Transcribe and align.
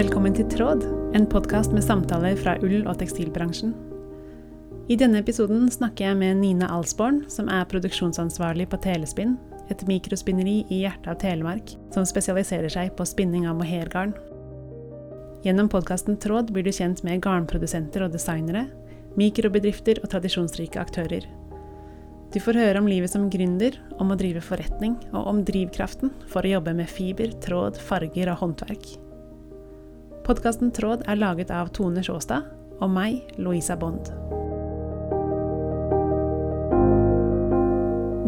Velkommen 0.00 0.32
til 0.32 0.46
Tråd, 0.48 0.80
en 1.12 1.26
podkast 1.28 1.74
med 1.76 1.84
samtaler 1.84 2.38
fra 2.40 2.54
ull- 2.64 2.86
og 2.88 2.94
tekstilbransjen. 3.02 3.74
I 4.88 4.96
denne 4.96 5.20
episoden 5.20 5.66
snakker 5.68 6.06
jeg 6.06 6.16
med 6.16 6.38
Nina 6.40 6.70
Alsborn, 6.72 7.18
som 7.28 7.50
er 7.52 7.66
produksjonsansvarlig 7.68 8.64
på 8.72 8.78
Telespinn, 8.80 9.34
et 9.68 9.82
mikrospinneri 9.90 10.62
i 10.72 10.78
hjertet 10.86 11.10
av 11.12 11.18
Telemark 11.20 11.74
som 11.92 12.06
spesialiserer 12.08 12.72
seg 12.72 12.94
på 12.96 13.04
spinning 13.10 13.44
av 13.50 13.58
mohairgarn. 13.58 14.14
Gjennom 15.44 15.68
podkasten 15.68 16.16
Tråd 16.16 16.48
blir 16.54 16.64
du 16.64 16.72
kjent 16.72 17.04
med 17.04 17.20
garnprodusenter 17.26 18.06
og 18.06 18.16
designere, 18.16 18.70
mikrobedrifter 19.20 20.00
og 20.00 20.14
tradisjonsrike 20.14 20.80
aktører. 20.80 21.28
Du 22.32 22.40
får 22.40 22.62
høre 22.62 22.80
om 22.80 22.88
livet 22.88 23.12
som 23.12 23.28
gründer, 23.28 23.76
om 24.00 24.16
å 24.16 24.16
drive 24.16 24.40
forretning, 24.48 24.96
og 25.12 25.28
om 25.34 25.44
drivkraften 25.44 26.16
for 26.32 26.40
å 26.40 26.56
jobbe 26.56 26.78
med 26.80 26.88
fiber, 26.88 27.36
tråd, 27.44 27.76
farger 27.90 28.32
og 28.32 28.46
håndverk. 28.46 28.92
Podkasten 30.30 30.68
Tråd 30.70 31.00
er 31.10 31.18
laget 31.18 31.48
av 31.50 31.72
Tone 31.74 32.04
Sjåstad 32.06 32.44
og 32.78 32.90
meg, 32.94 33.16
Louisa 33.42 33.74
Bond. 33.74 34.12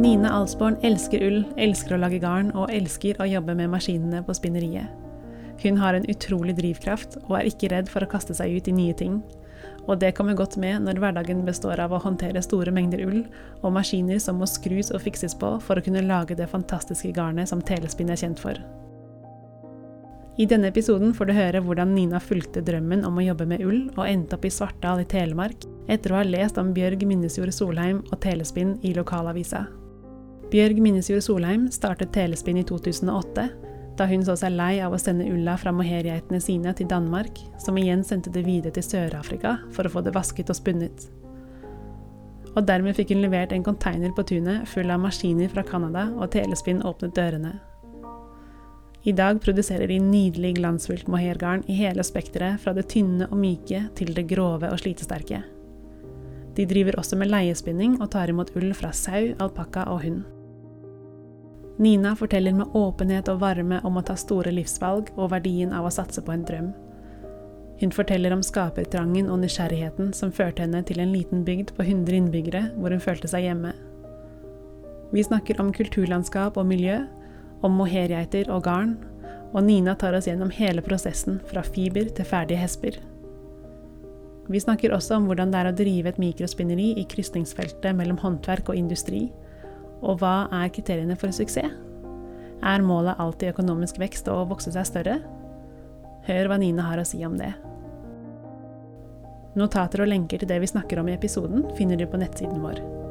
Nina 0.02 0.32
Alsborn 0.34 0.80
elsker 0.82 1.22
ull, 1.22 1.38
elsker 1.54 1.94
å 1.94 2.00
lage 2.02 2.18
garn 2.24 2.50
og 2.58 2.74
elsker 2.74 3.22
å 3.22 3.28
jobbe 3.30 3.54
med 3.54 3.70
maskinene 3.70 4.24
på 4.26 4.34
spinneriet. 4.34 4.90
Hun 5.62 5.78
har 5.78 5.94
en 5.94 6.10
utrolig 6.10 6.56
drivkraft 6.58 7.20
og 7.28 7.38
er 7.38 7.52
ikke 7.52 7.70
redd 7.70 7.94
for 7.94 8.02
å 8.02 8.10
kaste 8.10 8.34
seg 8.34 8.58
ut 8.58 8.66
i 8.66 8.74
nye 8.82 8.98
ting. 8.98 9.22
Og 9.86 9.94
det 10.02 10.16
kommer 10.18 10.34
godt 10.34 10.58
med 10.58 10.82
når 10.82 10.98
hverdagen 10.98 11.46
består 11.46 11.86
av 11.86 11.94
å 11.94 12.02
håndtere 12.02 12.42
store 12.42 12.74
mengder 12.74 13.06
ull 13.06 13.20
og 13.60 13.78
maskiner 13.78 14.18
som 14.18 14.42
må 14.42 14.50
skrus 14.50 14.90
og 14.90 15.06
fikses 15.06 15.38
på 15.38 15.54
for 15.62 15.78
å 15.78 15.86
kunne 15.86 16.02
lage 16.10 16.34
det 16.34 16.50
fantastiske 16.50 17.14
garnet 17.14 17.54
som 17.54 17.62
telespinn 17.62 18.10
er 18.10 18.26
kjent 18.26 18.42
for. 18.42 18.58
I 20.40 20.46
denne 20.48 20.70
episoden 20.72 21.10
får 21.12 21.28
du 21.28 21.34
høre 21.36 21.60
hvordan 21.60 21.90
Nina 21.92 22.16
fulgte 22.22 22.62
drømmen 22.64 23.04
om 23.04 23.18
å 23.20 23.24
jobbe 23.24 23.44
med 23.50 23.64
ull, 23.66 23.82
og 23.98 24.06
endte 24.06 24.38
opp 24.38 24.46
i 24.48 24.52
Svartdal 24.52 25.02
i 25.02 25.08
Telemark 25.08 25.66
etter 25.92 26.12
å 26.12 26.20
ha 26.20 26.22
lest 26.24 26.56
om 26.60 26.70
Bjørg 26.72 27.02
Minnesjord 27.08 27.52
Solheim 27.52 28.00
og 28.08 28.20
telespinn 28.24 28.78
i 28.80 28.94
lokalavisa. 28.96 29.66
Bjørg 30.52 30.80
Minnesjord 30.84 31.24
Solheim 31.26 31.66
startet 31.72 32.14
telespinn 32.16 32.62
i 32.62 32.64
2008, 32.64 33.44
da 33.98 34.06
hun 34.08 34.24
så 34.24 34.38
seg 34.40 34.54
lei 34.56 34.78
av 34.80 34.94
å 34.96 35.00
sende 35.00 35.26
ulla 35.28 35.58
fra 35.60 35.72
mohairgeitene 35.76 36.40
sine 36.40 36.72
til 36.78 36.88
Danmark, 36.88 37.36
som 37.60 37.76
igjen 37.76 38.04
sendte 38.04 38.32
det 38.32 38.46
videre 38.46 38.72
til 38.72 38.86
Sør-Afrika 38.86 39.58
for 39.76 39.84
å 39.84 39.92
få 39.92 40.04
det 40.06 40.14
vasket 40.16 40.48
og 40.48 40.56
spunnet. 40.56 41.10
Og 42.54 42.64
dermed 42.68 42.96
fikk 42.96 43.12
hun 43.12 43.20
levert 43.24 43.52
en 43.52 43.64
container 43.64 44.12
på 44.16 44.24
tunet 44.28 44.64
full 44.68 44.88
av 44.92 45.04
maskiner 45.04 45.52
fra 45.52 45.64
Canada, 45.64 46.08
og 46.16 46.32
Telespinn 46.32 46.80
åpnet 46.88 47.12
dørene. 47.16 47.52
I 49.02 49.12
dag 49.12 49.40
produserer 49.42 49.88
de 49.90 49.96
nydelig 49.98 50.54
glansfullt 50.60 51.08
mohairgarn 51.10 51.64
i 51.66 51.74
hele 51.74 52.04
spekteret, 52.06 52.60
fra 52.62 52.70
det 52.76 52.84
tynne 52.92 53.26
og 53.26 53.38
myke 53.38 53.80
til 53.98 54.12
det 54.14 54.28
grove 54.30 54.68
og 54.70 54.78
slitesterke. 54.78 55.40
De 56.54 56.66
driver 56.68 56.98
også 57.00 57.16
med 57.18 57.32
leiespinning 57.32 57.96
og 58.00 58.12
tar 58.12 58.30
imot 58.30 58.52
ull 58.54 58.70
fra 58.78 58.92
sau, 58.94 59.32
alpakka 59.42 59.88
og 59.90 60.04
hund. 60.04 60.22
Nina 61.82 62.12
forteller 62.14 62.54
med 62.54 62.76
åpenhet 62.78 63.30
og 63.32 63.40
varme 63.40 63.80
om 63.82 63.96
å 63.98 64.04
ta 64.06 64.14
store 64.14 64.52
livsvalg 64.54 65.08
og 65.16 65.32
verdien 65.32 65.72
av 65.74 65.88
å 65.88 65.90
satse 65.90 66.22
på 66.22 66.34
en 66.34 66.44
drøm. 66.46 66.68
Hun 67.80 67.90
forteller 67.90 68.30
om 68.36 68.44
skapertrangen 68.46 69.30
og 69.32 69.40
nysgjerrigheten 69.42 70.12
som 70.14 70.30
førte 70.30 70.62
henne 70.62 70.84
til 70.86 71.00
en 71.02 71.10
liten 71.10 71.42
bygd 71.42 71.72
på 71.74 71.82
100 71.88 72.20
innbyggere 72.20 72.62
hvor 72.76 72.94
hun 72.94 73.02
følte 73.02 73.30
seg 73.32 73.48
hjemme. 73.48 73.72
Vi 75.12 75.24
snakker 75.26 75.58
om 75.60 75.72
kulturlandskap 75.74 76.60
og 76.60 76.68
miljø, 76.68 77.00
om 77.62 77.78
mohairgeiter 77.78 78.50
og 78.52 78.64
garn, 78.66 78.96
og 79.52 79.64
Nina 79.66 79.94
tar 79.98 80.16
oss 80.16 80.28
gjennom 80.28 80.52
hele 80.54 80.84
prosessen 80.84 81.40
fra 81.48 81.64
fiber 81.66 82.08
til 82.16 82.28
ferdige 82.28 82.60
hesper. 82.62 82.98
Vi 84.50 84.60
snakker 84.60 84.94
også 84.94 85.18
om 85.18 85.28
hvordan 85.28 85.52
det 85.52 85.60
er 85.60 85.70
å 85.70 85.76
drive 85.76 86.10
et 86.10 86.20
mikrospinneri 86.20 86.92
i 86.98 87.06
krysningsfeltet 87.08 87.94
mellom 87.96 88.18
håndverk 88.22 88.72
og 88.72 88.78
industri, 88.78 89.26
og 90.02 90.18
hva 90.22 90.48
er 90.50 90.72
kriteriene 90.74 91.16
for 91.18 91.34
suksess? 91.34 91.78
Er 92.62 92.84
målet 92.86 93.18
alltid 93.18 93.56
økonomisk 93.56 93.98
vekst 93.98 94.28
og 94.30 94.44
å 94.44 94.48
vokse 94.52 94.70
seg 94.74 94.86
større? 94.86 95.18
Hør 96.28 96.50
hva 96.50 96.58
Nina 96.62 96.86
har 96.86 97.02
å 97.02 97.06
si 97.06 97.18
om 97.26 97.34
det. 97.38 97.50
Notater 99.58 100.04
og 100.04 100.12
lenker 100.14 100.38
til 100.38 100.48
det 100.48 100.62
vi 100.62 100.70
snakker 100.70 101.02
om 101.02 101.10
i 101.10 101.18
episoden, 101.18 101.66
finner 101.76 101.98
du 101.98 102.06
på 102.06 102.22
nettsiden 102.22 102.62
vår. 102.62 103.01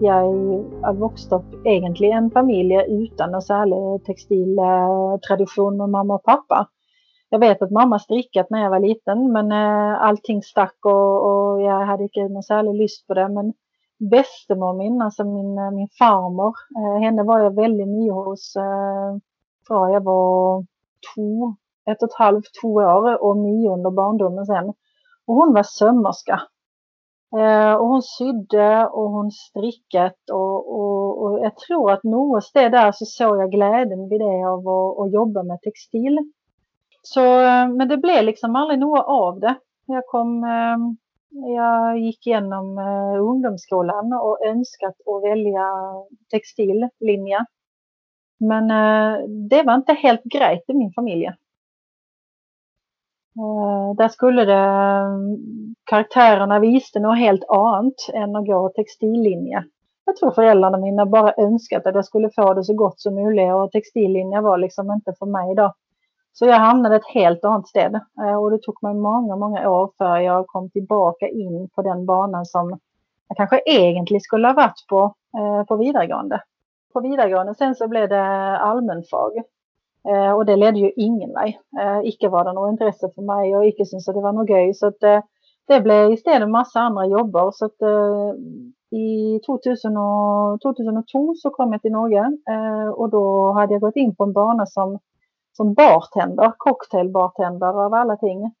Jag 0.00 0.24
är 0.88 0.92
vuxit 0.92 1.32
upp 1.32 1.66
egentligen 1.66 2.24
en 2.24 2.30
familj 2.30 2.84
utan 2.88 3.30
någon 3.30 3.42
særlig 3.42 4.04
textiltradition 4.04 5.76
med 5.76 5.88
mamma 5.88 6.14
och 6.14 6.22
pappa. 6.22 6.68
Jag 7.28 7.38
vet 7.38 7.62
att 7.62 7.70
mamma 7.70 7.98
strickat 7.98 8.50
när 8.50 8.62
jag 8.62 8.70
var 8.70 8.80
liten, 8.80 9.32
men 9.32 9.52
eh, 9.52 10.02
allting 10.02 10.42
stack 10.42 10.76
och, 10.84 11.26
och 11.26 11.62
jag 11.62 11.86
hade 11.86 12.02
inte 12.02 12.28
någon 12.28 12.42
særlig 12.42 12.74
lust 12.74 13.06
på 13.06 13.14
det. 13.14 13.28
Men 13.28 13.52
bestemor 14.10 14.74
min, 14.74 15.02
alltså 15.02 15.24
min, 15.24 15.58
eh, 15.58 15.70
min 15.70 15.88
farmor, 15.98 16.54
eh, 16.76 17.02
henne 17.02 17.22
var 17.22 17.38
jag 17.38 17.54
väldigt 17.54 17.88
mycket 17.88 18.14
hos 18.14 18.54
från 19.66 19.92
jag 19.92 20.04
var 20.04 20.64
två, 21.14 21.54
ett 21.90 22.02
och 22.02 22.08
ett 22.08 22.14
halvt, 22.14 22.60
två 22.62 22.72
år, 22.74 23.22
och 23.22 23.36
nio 23.36 23.70
under 23.70 23.90
barndomen 23.90 24.46
sen. 24.46 24.68
Och 25.26 25.34
hon 25.34 25.54
var 25.54 25.62
sömmerska. 25.62 26.40
Eh, 27.38 27.74
og 27.74 27.88
hun 27.88 28.02
sydde 28.02 28.86
och 28.86 29.10
hon 29.10 29.30
strikket, 29.30 30.30
och, 30.32 30.80
och, 30.80 31.22
och 31.22 31.40
jag 31.40 31.56
tror 31.56 31.92
att 31.92 32.04
någonstans 32.04 32.72
där 32.72 32.92
så 32.92 33.04
såg 33.06 33.38
jag 33.38 33.50
glädjen 33.50 34.08
vid 34.08 34.20
det 34.20 34.44
av 34.44 34.68
att, 34.68 34.98
att 34.98 35.12
jobba 35.12 35.42
med 35.42 35.62
textil. 35.62 36.18
Så, 37.02 37.40
eh, 37.40 37.68
men 37.68 37.88
det 37.88 37.96
blev 37.96 38.24
liksom 38.24 38.56
aldrig 38.56 38.78
något 38.78 39.06
av 39.06 39.40
det. 39.40 39.54
Jag 39.86 40.06
kom 40.06 40.44
eh, 40.44 40.76
gick 41.98 42.26
igenom 42.26 42.78
eh, 42.78 42.84
gjennom 42.84 43.28
ungdomsskolen 43.28 44.12
og 44.12 44.42
ønsket 44.46 44.96
å 45.06 45.20
velge. 45.20 45.60
Men 48.40 48.70
eh, 48.70 49.18
det 49.50 49.62
var 49.62 49.74
inte 49.74 49.92
helt 49.92 50.24
grejt 50.24 50.70
i 50.70 50.74
min 50.74 50.92
familj. 50.92 51.26
Eh, 53.38 53.94
där 53.96 54.08
skulle 54.08 54.44
det, 54.44 54.64
karaktärerna 55.90 56.58
visste 56.58 57.00
nog 57.00 57.16
helt 57.16 57.44
annat 57.48 57.94
än 58.14 58.36
att 58.36 58.46
gå 58.46 58.68
textillinje. 58.68 59.64
Jag 60.04 60.16
tror 60.16 60.30
föräldrarna 60.30 60.78
mina 60.78 61.06
bara 61.06 61.34
önskat 61.36 61.86
att 61.86 61.94
jag 61.94 62.04
skulle 62.04 62.30
få 62.30 62.54
det 62.54 62.64
så 62.64 62.74
gott 62.74 63.00
som 63.00 63.14
möjligt 63.14 63.52
och 63.52 63.72
textillinje 63.72 64.40
var 64.40 64.58
liksom 64.58 64.90
inte 64.90 65.12
för 65.18 65.26
mig 65.26 65.54
då. 65.54 65.72
Så 66.32 66.46
jag 66.46 66.54
hamnade 66.54 66.96
ett 66.96 67.14
helt 67.14 67.44
annat 67.44 67.68
sted. 67.68 68.00
Eh, 68.22 68.34
och 68.34 68.50
det 68.50 68.62
tog 68.62 68.82
mig 68.82 68.94
många, 68.94 69.36
många 69.36 69.70
år 69.70 69.90
för 69.98 70.18
jag 70.18 70.46
kom 70.46 70.70
tillbaka 70.70 71.28
in 71.28 71.68
på 71.74 71.82
den 71.82 72.06
banan 72.06 72.46
som 72.46 72.78
jag 73.28 73.36
kanske 73.36 73.62
egentligen 73.66 74.20
skulle 74.20 74.48
ha 74.48 74.54
varit 74.54 74.86
på 74.88 75.14
eh, 75.38 75.64
på 75.64 75.76
vidaregående. 75.76 76.42
På 76.92 77.00
vidaregående, 77.00 77.54
sen 77.54 77.74
så 77.74 77.88
blev 77.88 78.08
det 78.08 78.22
allmänfag 78.58 79.32
eh, 80.08 80.32
och 80.32 80.46
det 80.46 80.56
ledde 80.56 80.78
ju 80.78 80.90
ingen 80.96 81.32
vei. 81.32 81.58
Icke 82.04 82.28
var 82.28 82.44
det 82.44 82.52
något 82.52 82.70
intresse 82.72 83.10
för 83.14 83.22
mig 83.22 83.56
och 83.56 83.66
icke 83.66 83.86
syns 83.86 84.08
att 84.08 84.14
det 84.14 84.20
var 84.20 84.32
något 84.32 84.50
göj. 84.50 84.74
Så 84.74 84.86
att, 84.86 85.02
eh, 85.02 85.20
det 85.70 85.80
blev 85.80 86.12
istället 86.12 86.42
en 86.42 86.50
massa 86.50 86.80
andra 86.80 87.06
jobber. 87.06 87.50
Så 87.50 87.64
at, 87.64 87.82
eh, 87.82 88.34
i 88.98 89.40
2000 89.46 89.96
och, 89.96 90.60
2002 90.60 91.34
så 91.34 91.50
kom 91.50 91.72
jag 91.72 91.82
till 91.82 91.92
Norge, 91.92 92.24
eh, 92.50 92.88
och 92.88 93.10
då 93.10 93.52
hade 93.52 93.72
jag 93.72 93.80
gått 93.80 93.96
in 93.96 94.16
på 94.16 94.24
en 94.24 94.32
bana 94.32 94.66
som, 94.66 94.98
som 95.52 95.74
bartender, 95.74 96.52
cocktailbartender 96.56 97.84
av 97.84 97.94
alla 97.94 98.16
ting. 98.16 98.54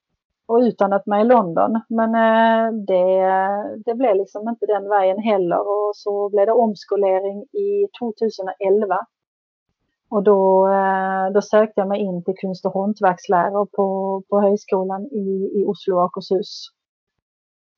Och 0.46 0.56
utan 0.56 0.92
att 0.92 1.06
mig 1.06 1.22
i 1.22 1.24
London. 1.24 1.80
Men 1.88 2.14
eh, 2.14 2.72
det, 2.72 3.22
det 3.84 3.94
blev 3.94 4.16
liksom 4.16 4.48
inte 4.48 4.66
den 4.66 4.88
vägen 4.88 5.18
heller. 5.18 5.60
Och 5.60 5.96
så 5.96 6.28
blev 6.28 6.46
det 6.46 6.52
omskolering 6.52 7.42
i 7.42 7.88
2011 7.98 8.98
och 10.10 10.22
då, 10.22 10.68
eh, 10.68 11.32
då 11.34 11.42
sökte 11.42 11.80
jag 11.80 11.88
mig 11.88 12.00
in 12.00 12.24
till 12.24 12.34
konst 12.40 12.66
och 12.66 12.74
hantverkslära 12.74 13.66
på, 13.66 14.22
på 14.28 14.40
högskolan 14.40 15.06
i, 15.06 15.50
i 15.54 15.64
Oslo 15.66 15.96
och 15.96 16.04
Akershus. 16.04 16.70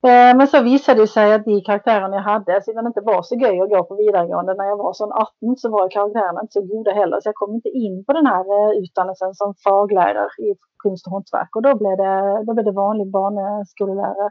Eh, 0.06 0.36
men 0.36 0.48
så 0.48 0.62
visade 0.62 1.00
det 1.00 1.06
sig 1.06 1.32
att 1.32 1.44
de 1.44 1.60
karaktärerna 1.60 2.16
jag 2.16 2.22
hade, 2.22 2.62
sedan 2.62 2.84
det 2.84 2.88
inte 2.88 3.00
var 3.00 3.22
så 3.22 3.34
gøy 3.34 3.60
att 3.60 3.70
gå 3.70 3.84
på 3.84 3.94
vidaregående 3.94 4.54
när 4.54 4.64
jag 4.64 4.76
var 4.76 4.92
sån 4.92 5.12
18 5.12 5.56
så 5.56 5.70
var 5.70 5.90
karaktärerna 5.90 6.40
inte 6.40 6.52
så 6.52 6.62
goda 6.62 6.90
heller. 6.90 7.20
Så 7.20 7.28
jag 7.28 7.34
kom 7.34 7.54
inte 7.54 7.68
in 7.68 8.04
på 8.04 8.12
den 8.12 8.26
här 8.26 8.44
eh, 8.56 8.82
utdannelsen 8.82 9.34
som 9.34 9.54
faglärare 9.64 10.28
i 10.38 10.54
konst 10.76 11.06
och 11.06 11.12
hantverk. 11.12 11.56
Och 11.56 11.62
då 11.62 11.76
blev 11.76 11.96
det, 11.96 12.44
då 12.46 12.54
blev 12.54 12.64
det 12.64 12.72
vanlig 12.72 13.10
barneskolelärare, 13.10 14.30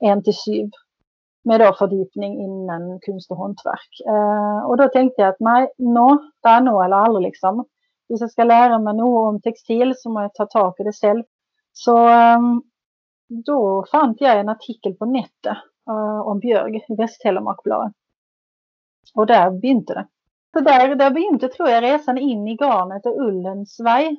en 0.00 0.22
till 0.22 0.36
syv 0.36 0.70
med 1.44 1.60
då 1.60 1.72
fördjupning 1.78 2.32
innan 2.44 3.00
konst 3.06 3.30
och 3.30 3.38
hantverk. 3.38 3.92
Eh, 4.08 4.60
och 4.68 4.76
då 4.76 4.88
tänkte 4.88 5.22
jag 5.22 5.28
att 5.28 5.40
nej, 5.40 5.72
nå, 5.78 6.18
det 6.42 6.48
är 6.48 6.60
nog 6.60 6.84
eller 6.84 6.96
aldrig. 6.96 7.22
liksom. 7.22 7.58
Om 8.08 8.16
jag 8.20 8.30
ska 8.30 8.44
lära 8.44 8.78
mig 8.78 8.94
något 8.94 9.28
om 9.28 9.40
textil 9.40 9.94
så 9.96 10.10
måste 10.10 10.22
jag 10.22 10.34
ta 10.34 10.60
tag 10.60 10.74
i 10.78 10.82
det 10.82 10.92
själv. 10.92 11.22
Så 11.72 11.96
ehm, 12.08 12.62
då 13.28 13.84
fann 13.90 14.14
jag 14.18 14.40
en 14.40 14.48
artikel 14.48 14.94
på 14.94 15.04
nätet 15.04 15.56
uh, 15.90 16.20
om 16.28 16.38
Björg, 16.38 16.76
i 16.88 16.94
Vesttelemarkbladet. 16.94 17.92
Och 19.14 19.26
där 19.26 19.50
begynte 19.50 19.94
det. 19.94 20.06
Så 20.56 20.60
där, 20.60 20.94
där 20.94 21.10
begynte 21.10 21.48
tror 21.48 21.68
jag 21.68 21.82
resan 21.82 22.18
in 22.18 22.48
i 22.48 22.56
garnet 22.56 23.06
och 23.06 23.20
ullens 23.20 23.80
vei. 23.80 24.16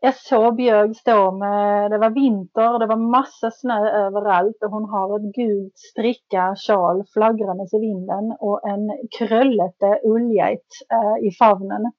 Jag 0.00 0.14
såg 0.16 0.56
Björg 0.56 0.94
stå 0.94 1.32
med, 1.32 1.90
det 1.90 1.98
var 1.98 2.10
vinter, 2.10 2.78
det 2.78 2.86
var 2.86 2.96
massa 2.96 3.50
snö 3.50 3.90
överallt 3.90 4.62
och 4.62 4.70
hon 4.70 4.88
har 4.90 5.16
ett 5.16 5.34
gult 5.34 5.78
stricka 5.78 6.56
sjal 6.66 7.04
flaggrandes 7.12 7.74
i 7.74 7.78
vinden 7.78 8.36
och 8.38 8.68
en 8.68 9.08
kröllete 9.18 10.00
ullgeit 10.04 10.66
uh, 10.92 10.98
eh, 10.98 11.28
i 11.28 11.30
favnen. 11.38 11.92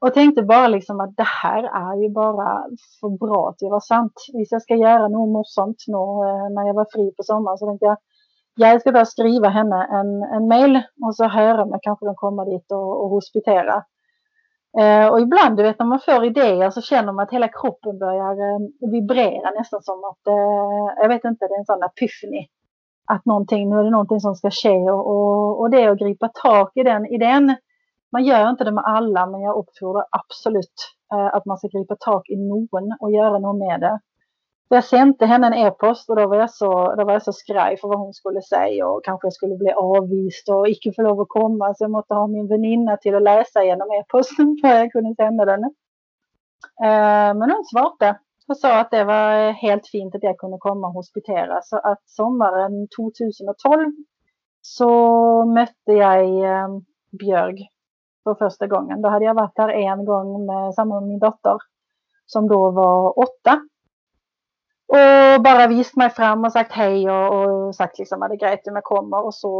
Och 0.00 0.14
tänkte 0.14 0.42
bara 0.42 0.68
liksom 0.68 1.00
att 1.00 1.16
det 1.16 1.26
här 1.42 1.62
är 1.62 2.02
ju 2.02 2.08
bara 2.10 2.64
för 3.00 3.18
bra 3.18 3.54
till 3.58 3.66
att 3.66 3.70
vara 3.70 3.80
sant. 3.80 4.12
Visst, 4.32 4.52
jag 4.52 4.62
ska 4.62 4.74
göra 4.74 5.08
något 5.08 5.28
morsomt 5.28 5.84
nu 5.86 5.96
eh, 6.28 6.50
när 6.54 6.66
jag 6.66 6.74
var 6.74 6.86
fri 6.92 7.14
på 7.16 7.22
sommaren 7.22 7.58
så 7.58 7.66
tänkte 7.66 7.86
jag 7.86 7.96
jag 8.54 8.80
ska 8.80 8.92
bara 8.92 9.04
skriva 9.04 9.48
henne 9.48 9.86
en, 9.90 10.22
en 10.22 10.48
mail 10.48 10.82
och 11.06 11.16
så 11.16 11.28
höra 11.28 11.62
om 11.62 11.70
jag 11.70 11.82
kanske 11.82 12.06
kan 12.06 12.14
komma 12.14 12.44
dit 12.44 12.72
och, 12.72 13.02
och 13.02 13.10
hospitera. 13.10 13.84
Eh, 14.78 15.06
och 15.08 15.20
ibland, 15.20 15.56
du 15.56 15.62
vet, 15.62 15.78
när 15.78 15.86
man 15.86 16.00
får 16.00 16.24
idéer 16.24 16.70
så 16.70 16.80
känner 16.80 17.12
man 17.12 17.22
att 17.22 17.32
hela 17.32 17.48
kroppen 17.48 17.98
börjar 17.98 18.32
eh, 18.32 18.90
vibrera 18.90 19.50
nästan 19.50 19.82
som 19.82 20.04
att, 20.04 20.26
eh, 20.26 21.02
jag 21.02 21.08
vet 21.08 21.24
inte, 21.24 21.46
det 21.46 21.54
är 21.54 21.58
en 21.58 21.64
sån 21.64 21.82
epiphany. 21.82 22.46
Att 23.06 23.24
någonting, 23.24 23.70
nu 23.70 23.78
är 23.78 23.84
det 23.84 23.90
någonting 23.90 24.20
som 24.20 24.34
ska 24.34 24.50
ske 24.50 24.90
och, 24.90 25.06
och, 25.10 25.60
och 25.60 25.70
det 25.70 25.86
att 25.86 25.98
gripa 25.98 26.28
tag 26.28 26.70
i 26.74 26.82
den 26.82 27.06
idén. 27.06 27.56
Man 28.12 28.24
gör 28.24 28.50
inte 28.50 28.64
det 28.64 28.72
med 28.72 28.84
alla, 28.86 29.26
men 29.26 29.40
jag 29.40 29.56
uppfordrar 29.56 30.04
absolut 30.10 30.74
eh, 31.12 31.34
att 31.34 31.46
man 31.46 31.58
ska 31.58 31.68
gripa 31.68 31.96
tag 31.96 32.22
i 32.28 32.36
någon 32.36 32.96
och 33.00 33.12
göra 33.12 33.38
något 33.38 33.58
med 33.58 33.80
det. 33.80 34.00
Jag 34.68 34.84
sände 34.84 35.26
henne 35.26 35.46
en 35.46 35.54
e-post 35.54 36.10
och 36.10 36.16
då 36.16 36.26
var 36.26 36.36
jag 36.36 36.50
så, 36.50 36.94
då 36.94 37.04
var 37.04 37.12
jag 37.12 37.22
så 37.22 37.32
skraj 37.32 37.76
för 37.76 37.88
vad 37.88 37.98
hon 37.98 38.14
skulle 38.14 38.42
säga 38.42 38.88
och 38.88 39.04
kanske 39.04 39.26
jag 39.26 39.32
skulle 39.32 39.56
bli 39.56 39.72
avvist 39.72 40.48
och 40.48 40.68
icke 40.68 40.92
få 40.96 41.02
lov 41.02 41.20
att 41.20 41.28
komma 41.28 41.74
så 41.74 41.84
jag 41.84 41.90
måste 41.90 42.14
ha 42.14 42.26
min 42.26 42.48
väninna 42.48 42.96
till 42.96 43.14
att 43.14 43.22
läsa 43.22 43.62
igenom 43.62 43.88
e-posten 43.90 44.56
för 44.62 44.68
jag 44.68 44.92
kunde 44.92 45.14
sända 45.14 45.44
den. 45.44 45.64
Eh, 46.84 47.34
men 47.38 47.50
hon 47.50 47.64
svarade 47.64 48.18
och 48.48 48.56
sa 48.56 48.80
att 48.80 48.90
det 48.90 49.04
var 49.04 49.52
helt 49.52 49.86
fint 49.86 50.14
att 50.14 50.22
jag 50.22 50.38
kunde 50.38 50.58
komma 50.58 50.86
och 50.86 50.94
hospitera 50.94 51.60
så 51.62 51.76
att 51.76 52.02
sommaren 52.04 52.88
2012 52.98 53.92
så 54.62 54.90
mötte 55.44 55.92
jag 55.92 56.44
eh, 56.44 56.68
Björg 57.18 57.68
för 58.24 58.34
första 58.34 58.66
gången. 58.66 59.02
Då 59.02 59.08
hade 59.08 59.24
jag 59.24 59.34
varit 59.34 59.58
här 59.58 59.68
en 59.68 60.04
gång 60.04 60.46
med, 60.46 60.74
samma 60.74 61.00
med 61.00 61.08
min 61.08 61.18
dotter 61.18 61.56
som 62.26 62.48
då 62.48 62.70
var 62.70 63.18
åtta 63.18 63.60
och 64.92 65.42
bara 65.42 65.66
visat 65.66 65.96
mig 65.96 66.10
fram 66.10 66.44
och 66.44 66.52
sagt 66.52 66.72
hej 66.72 67.10
och, 67.10 67.34
och 67.34 67.74
sagt 67.74 67.98
liksom 67.98 68.22
att 68.22 68.28
det 68.28 68.34
är 68.34 68.38
grejt 68.38 68.68
om 68.68 68.74
jag 68.74 68.84
kommer. 68.84 69.24
Och 69.24 69.34
så 69.34 69.50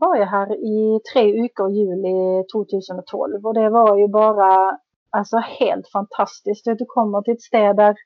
var 0.00 0.16
jag 0.16 0.26
här 0.26 0.54
i 0.54 1.00
tre 1.12 1.42
veckor 1.42 1.70
juli 1.70 2.44
2012 2.52 3.46
och 3.46 3.54
det 3.54 3.70
var 3.70 3.96
ju 3.96 4.08
bara 4.08 4.78
alltså 5.10 5.36
helt 5.36 5.88
fantastiskt. 5.88 6.64
Du 6.64 6.84
kommer 6.88 7.22
till 7.22 7.34
ett 7.34 7.42
ställe 7.42 7.72
där 7.72 7.96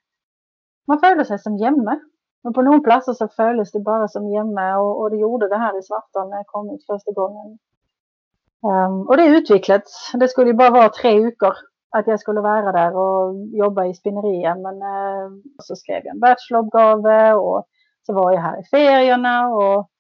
man 0.87 1.01
följer 1.01 1.25
sig 1.25 1.39
som 1.39 1.59
hemma. 1.63 2.01
Men 2.43 2.53
på 2.53 2.63
någon 2.63 2.83
plats 2.83 3.19
så 3.19 3.29
följdes 3.29 3.73
det 3.73 3.81
bara 3.81 4.09
som 4.09 4.33
hemma 4.33 4.79
och, 4.79 5.01
och 5.01 5.11
det 5.11 5.17
gjorde 5.17 5.49
det 5.49 5.57
här 5.57 5.79
i 5.79 5.83
Svartan 5.83 6.31
när 6.31 6.37
jag 6.37 6.47
kom 6.47 6.71
ut 6.71 6.87
första 6.87 7.13
gången. 7.13 7.59
Um, 8.63 9.09
och 9.09 9.17
det 9.17 9.27
utvecklats. 9.27 10.13
Det 10.15 10.29
skulle 10.29 10.51
ju 10.51 10.55
bara 10.55 10.71
vara 10.71 10.89
tre 10.89 11.25
veckor 11.25 11.55
att 11.91 12.07
jag 12.07 12.21
skulle 12.21 12.41
vara 12.41 12.73
där 12.73 12.97
och 12.97 13.47
jobba 13.47 13.87
i 13.87 13.95
spinnerien. 13.95 14.63
Men 14.63 14.75
uh, 14.75 15.31
så 15.59 15.77
skrev 15.77 16.03
jag 16.05 16.15
en 16.15 16.21
bacheloruppgave 16.21 17.35
och 17.35 17.67
så 18.07 18.13
var 18.13 18.33
jag 18.33 18.41
här 18.41 18.61
i 18.61 18.65
ferierna 18.65 19.49
och 19.49 19.91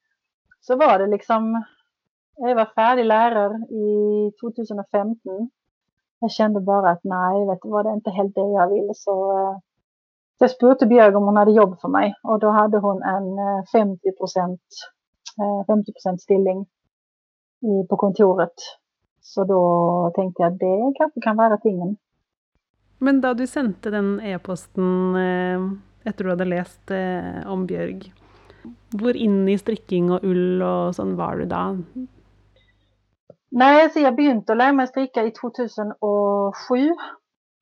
så 0.60 0.76
var 0.76 0.99
det 0.99 1.06
liksom, 1.06 1.64
jag 2.37 2.55
var 2.55 2.72
färdig 2.75 3.05
lärare 3.05 3.56
i 3.56 4.32
2015. 4.40 5.50
Jag 6.20 6.31
kände 6.31 6.60
bara 6.60 6.90
att 6.90 7.05
nej, 7.05 7.46
vet 7.46 7.58
du 7.62 7.69
var 7.69 7.84
det 7.84 7.93
inte 7.93 8.10
helt 8.10 8.34
det 8.34 8.40
jag 8.40 8.69
ville 8.69 8.94
Så, 8.94 9.32
uh, 9.32 9.58
jag 10.38 10.50
spurte 10.50 10.87
Björg 10.87 11.14
om 11.14 11.25
hon 11.25 11.37
hade 11.37 11.52
jobb 11.52 11.81
för 11.81 11.88
mig 11.88 12.14
och 12.22 12.38
då 12.38 12.49
hade 12.50 12.78
hon 12.78 13.02
en 13.02 13.38
eh, 13.38 13.64
50 13.72 14.12
procent 14.19 14.60
eh, 15.40 15.66
50 15.66 15.93
stilling 16.19 16.66
på 17.60 17.96
kontoret 17.96 18.55
så 19.20 19.44
då 19.44 20.12
tänkte 20.14 20.43
jag 20.43 20.52
att 20.52 20.58
det 20.58 20.93
kanske 20.99 21.20
kan 21.20 21.37
vara 21.37 21.56
tingen. 21.56 21.96
Men 22.99 23.20
då 23.20 23.34
du 23.34 23.46
sände 23.46 23.90
den 23.90 24.20
e-posten 24.20 25.14
eh, 25.14 25.60
efter 26.08 26.25
du 26.25 26.31
hade 26.31 26.44
läst 26.44 26.90
eh, 26.90 27.52
om 27.52 27.66
Björg, 27.66 28.12
hur 29.00 29.16
inne 29.16 29.52
i 29.52 29.58
stricking 29.58 30.10
och 30.10 30.20
ull 30.22 30.62
och 30.62 30.94
sånt 30.94 31.19
var 31.19 31.37
du 31.37 31.44
då? 31.44 31.78
Nej, 33.50 33.90
så 33.90 33.99
jag 33.99 34.16
började 34.16 34.55
lära 34.55 34.72
mig 34.72 34.87
stricka 34.87 35.22
i 35.22 35.31
2007. 35.31 35.96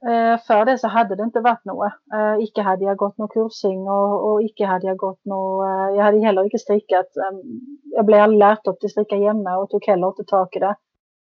Eh, 0.05 0.41
för 0.47 0.65
det 0.65 0.79
så 0.79 0.89
hade 0.89 1.17
det 1.17 1.23
inte 1.23 1.41
varit 1.41 1.65
något. 1.65 1.93
Eh, 2.15 2.45
icke 2.45 2.63
hade 2.63 2.85
jag 2.85 2.97
gått 2.97 3.19
någon 3.19 3.29
kursing 3.29 3.89
och, 3.89 4.33
och 4.33 4.43
icke 4.43 4.65
hade 4.67 4.87
jag 4.87 4.97
gått 4.97 5.25
något, 5.25 5.65
eh, 5.65 5.97
jag 5.97 6.05
hade 6.05 6.19
heller 6.19 6.45
inte 6.45 6.59
strickat. 6.59 7.17
Ehm, 7.17 7.41
jag 7.85 8.07
blev 8.07 8.21
aldrig 8.21 8.39
lärt 8.39 8.67
upp 8.67 8.81
till 8.81 8.91
stricka 8.91 9.17
hemma 9.17 9.59
och 9.59 9.71
tog 9.71 9.85
heller 9.87 10.09
inte 10.09 10.25
tag 10.25 10.49
i 10.53 10.59
det. 10.59 10.77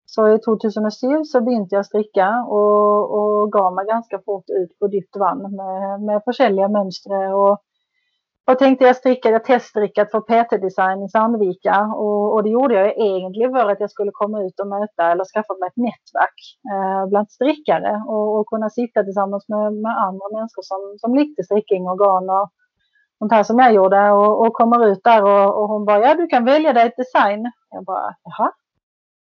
Så 0.06 0.34
i 0.34 0.38
2007 0.38 1.24
så 1.24 1.40
började 1.40 1.66
jag 1.70 1.86
stricka 1.86 2.44
och, 2.48 3.00
och 3.18 3.52
gav 3.52 3.74
mig 3.74 3.86
ganska 3.86 4.18
fort 4.18 4.44
ut 4.48 4.78
på 4.78 4.88
djupt 4.88 5.16
vatten 5.16 5.56
med, 5.56 6.02
med 6.02 6.22
olika 6.26 6.68
mönster. 6.68 7.34
Och, 7.34 7.58
och 8.46 8.58
tänkte 8.58 8.84
jag 8.84 8.96
stricka, 8.96 9.30
jag 9.30 9.44
teststrickat 9.44 10.10
för 10.10 10.20
PT 10.20 10.50
Design 10.62 11.02
i 11.02 11.08
Sandvika 11.08 11.80
och, 11.80 12.34
och, 12.34 12.42
det 12.42 12.50
gjorde 12.50 12.74
jag 12.74 12.98
egentligen 12.98 13.52
för 13.52 13.70
att 13.70 13.80
jag 13.80 13.90
skulle 13.90 14.10
komma 14.14 14.42
ut 14.42 14.60
och 14.60 14.66
möta 14.66 15.10
eller 15.12 15.24
skaffa 15.24 15.54
mig 15.54 15.66
ett 15.68 15.82
nätverk 15.86 16.38
eh, 16.72 17.08
bland 17.08 17.30
strickare 17.30 18.02
och, 18.06 18.38
och, 18.38 18.46
kunna 18.46 18.70
sitta 18.70 19.02
tillsammans 19.04 19.48
med, 19.48 19.72
med 19.72 19.94
andra 20.06 20.26
människor 20.32 20.62
som, 20.62 20.80
som 20.98 21.14
likte 21.14 21.42
stricking 21.42 21.88
och 21.88 21.98
garn 21.98 22.30
och 22.30 22.50
sånt 23.18 23.32
här 23.32 23.42
som 23.42 23.58
jag 23.58 23.72
gjorde 23.74 24.10
och, 24.10 24.40
och 24.40 24.52
kommer 24.52 24.86
ut 24.86 25.04
där 25.04 25.22
och, 25.22 25.62
och 25.62 25.68
hon 25.68 25.84
bara, 25.84 26.00
ja 26.00 26.14
du 26.14 26.26
kan 26.26 26.44
välja 26.44 26.72
dig 26.72 26.86
ett 26.86 26.96
design. 26.96 27.52
Jag 27.70 27.84
bara, 27.84 28.14
jaha, 28.24 28.52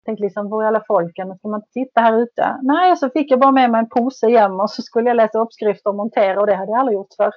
tänkte 0.04 0.22
liksom, 0.22 0.50
var 0.50 0.62
är 0.62 0.66
alla 0.66 0.84
folken? 0.88 1.38
Ska 1.38 1.48
man 1.48 1.60
inte 1.60 1.72
sitta 1.72 2.00
här 2.00 2.22
ute? 2.22 2.56
Nej, 2.62 2.96
så 2.96 3.10
fick 3.10 3.30
jag 3.30 3.40
bara 3.40 3.52
med 3.52 3.70
mig 3.70 3.78
en 3.78 3.88
pose 3.88 4.28
hem 4.28 4.60
och 4.60 4.70
så 4.70 4.82
skulle 4.82 5.10
jag 5.10 5.16
läsa 5.16 5.38
uppskrifter 5.38 5.90
och 5.90 5.96
montera 5.96 6.40
och 6.40 6.46
det 6.46 6.54
hade 6.54 6.72
jag 6.72 6.80
aldrig 6.80 6.96
gjort 6.96 7.14
förr. 7.16 7.32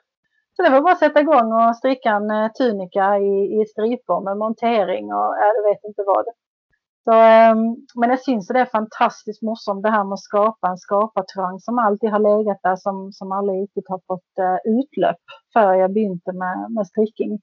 Så 0.56 0.63
det 0.63 0.69
var 0.69 0.81
bara 0.81 0.94
att 0.94 1.00
sätta 1.00 1.21
igång 1.21 1.53
och 1.53 1.75
stricka 1.75 2.10
en 2.10 2.31
eh, 2.31 2.51
tunika 2.51 3.17
i, 3.17 3.62
i 3.62 3.65
stripor 3.65 4.22
med 4.24 4.38
montering 4.38 5.13
och 5.13 5.36
jag 5.43 5.70
vet 5.70 5.84
inte 5.84 6.03
vad. 6.05 6.25
Så, 7.03 7.12
ehm, 7.12 7.75
men 7.96 8.10
jag 8.10 8.20
syns 8.20 8.50
att 8.50 8.53
det 8.53 8.60
är 8.60 8.65
fantastiskt 8.65 9.41
morsomt 9.41 9.84
det 9.84 9.91
här 9.91 10.03
med 10.03 10.13
att 10.13 10.20
skapa 10.20 10.67
en 10.67 10.77
skapartrang 10.77 11.60
som 11.60 11.79
alltid 11.79 12.10
har 12.10 12.20
legat 12.20 12.60
där 12.63 12.75
som, 12.75 13.12
som 13.12 13.31
aldrig 13.31 13.62
riktigt 13.62 13.89
har 13.89 14.01
fått 14.08 14.38
eh, 14.39 14.72
utlöp 14.79 15.17
för 15.53 15.74
jag 15.74 15.93
begynte 15.93 16.31
med, 16.34 16.72
med 16.72 16.88
stricking. 16.88 17.39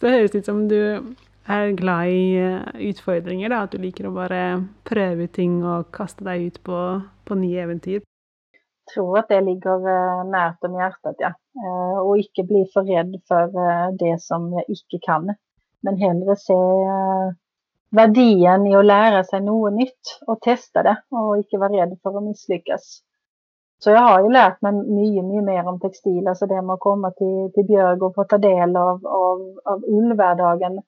Så 0.00 0.06
det 0.06 0.12
hörs 0.12 0.34
ut 0.34 0.44
som 0.44 0.68
du 0.68 1.02
är 1.46 1.68
glad 1.70 2.08
i 2.08 2.36
eh, 2.36 2.80
utfordringer, 2.80 3.48
da? 3.48 3.56
At 3.56 3.70
du 3.70 3.78
liker 3.78 4.06
att 4.06 4.14
bara 4.14 4.64
pröva 4.84 5.26
ting 5.26 5.64
och 5.64 5.94
kasta 5.94 6.24
dig 6.24 6.44
ut 6.44 6.62
på, 6.62 7.02
på 7.24 7.34
nya 7.34 7.62
äventyr. 7.62 8.02
Jag 8.84 8.94
tror 8.94 9.18
att 9.18 9.28
det 9.28 9.40
ligger 9.40 9.88
eh, 9.88 10.24
närt 10.24 10.64
om 10.64 10.74
hjärtat, 10.74 11.16
ja. 11.18 11.32
Eh, 11.64 11.98
och 11.98 12.18
icke 12.18 12.42
bli 12.42 12.66
för 12.74 12.82
rädd 12.82 13.20
för 13.28 13.42
eh, 13.42 13.92
det 13.98 14.22
som 14.22 14.52
jag 14.52 14.64
icke 14.68 14.98
kan. 15.06 15.34
Men 15.82 15.96
hellre 15.96 16.36
se 16.36 16.52
eh, 16.52 17.30
värdien 17.90 18.66
i 18.66 18.76
att 18.76 18.84
lära 18.84 19.24
sig 19.24 19.40
något 19.40 19.72
nytt 19.72 20.18
och 20.26 20.40
testa 20.40 20.82
det 20.82 20.96
och 21.10 21.38
icke 21.38 21.58
vara 21.58 21.72
rädd 21.72 21.98
för 22.02 22.16
att 22.16 22.24
misslyckas. 22.24 23.02
Så 23.78 23.90
jag 23.90 24.00
har 24.00 24.22
ju 24.22 24.30
lärt 24.30 24.62
mig 24.62 24.72
mycket, 24.72 25.24
mycket 25.24 25.44
mer 25.44 25.68
om 25.68 25.80
textil, 25.80 26.28
alltså 26.28 26.46
det 26.46 26.62
med 26.62 26.74
att 26.74 26.80
komma 26.80 27.10
till, 27.10 27.52
till 27.54 27.66
Björg 27.66 28.00
och 28.00 28.14
få 28.14 28.24
ta 28.24 28.38
del 28.38 28.76
av, 28.76 29.06
av, 29.06 29.60
av 29.64 29.84
ullvärdagen 29.84 30.82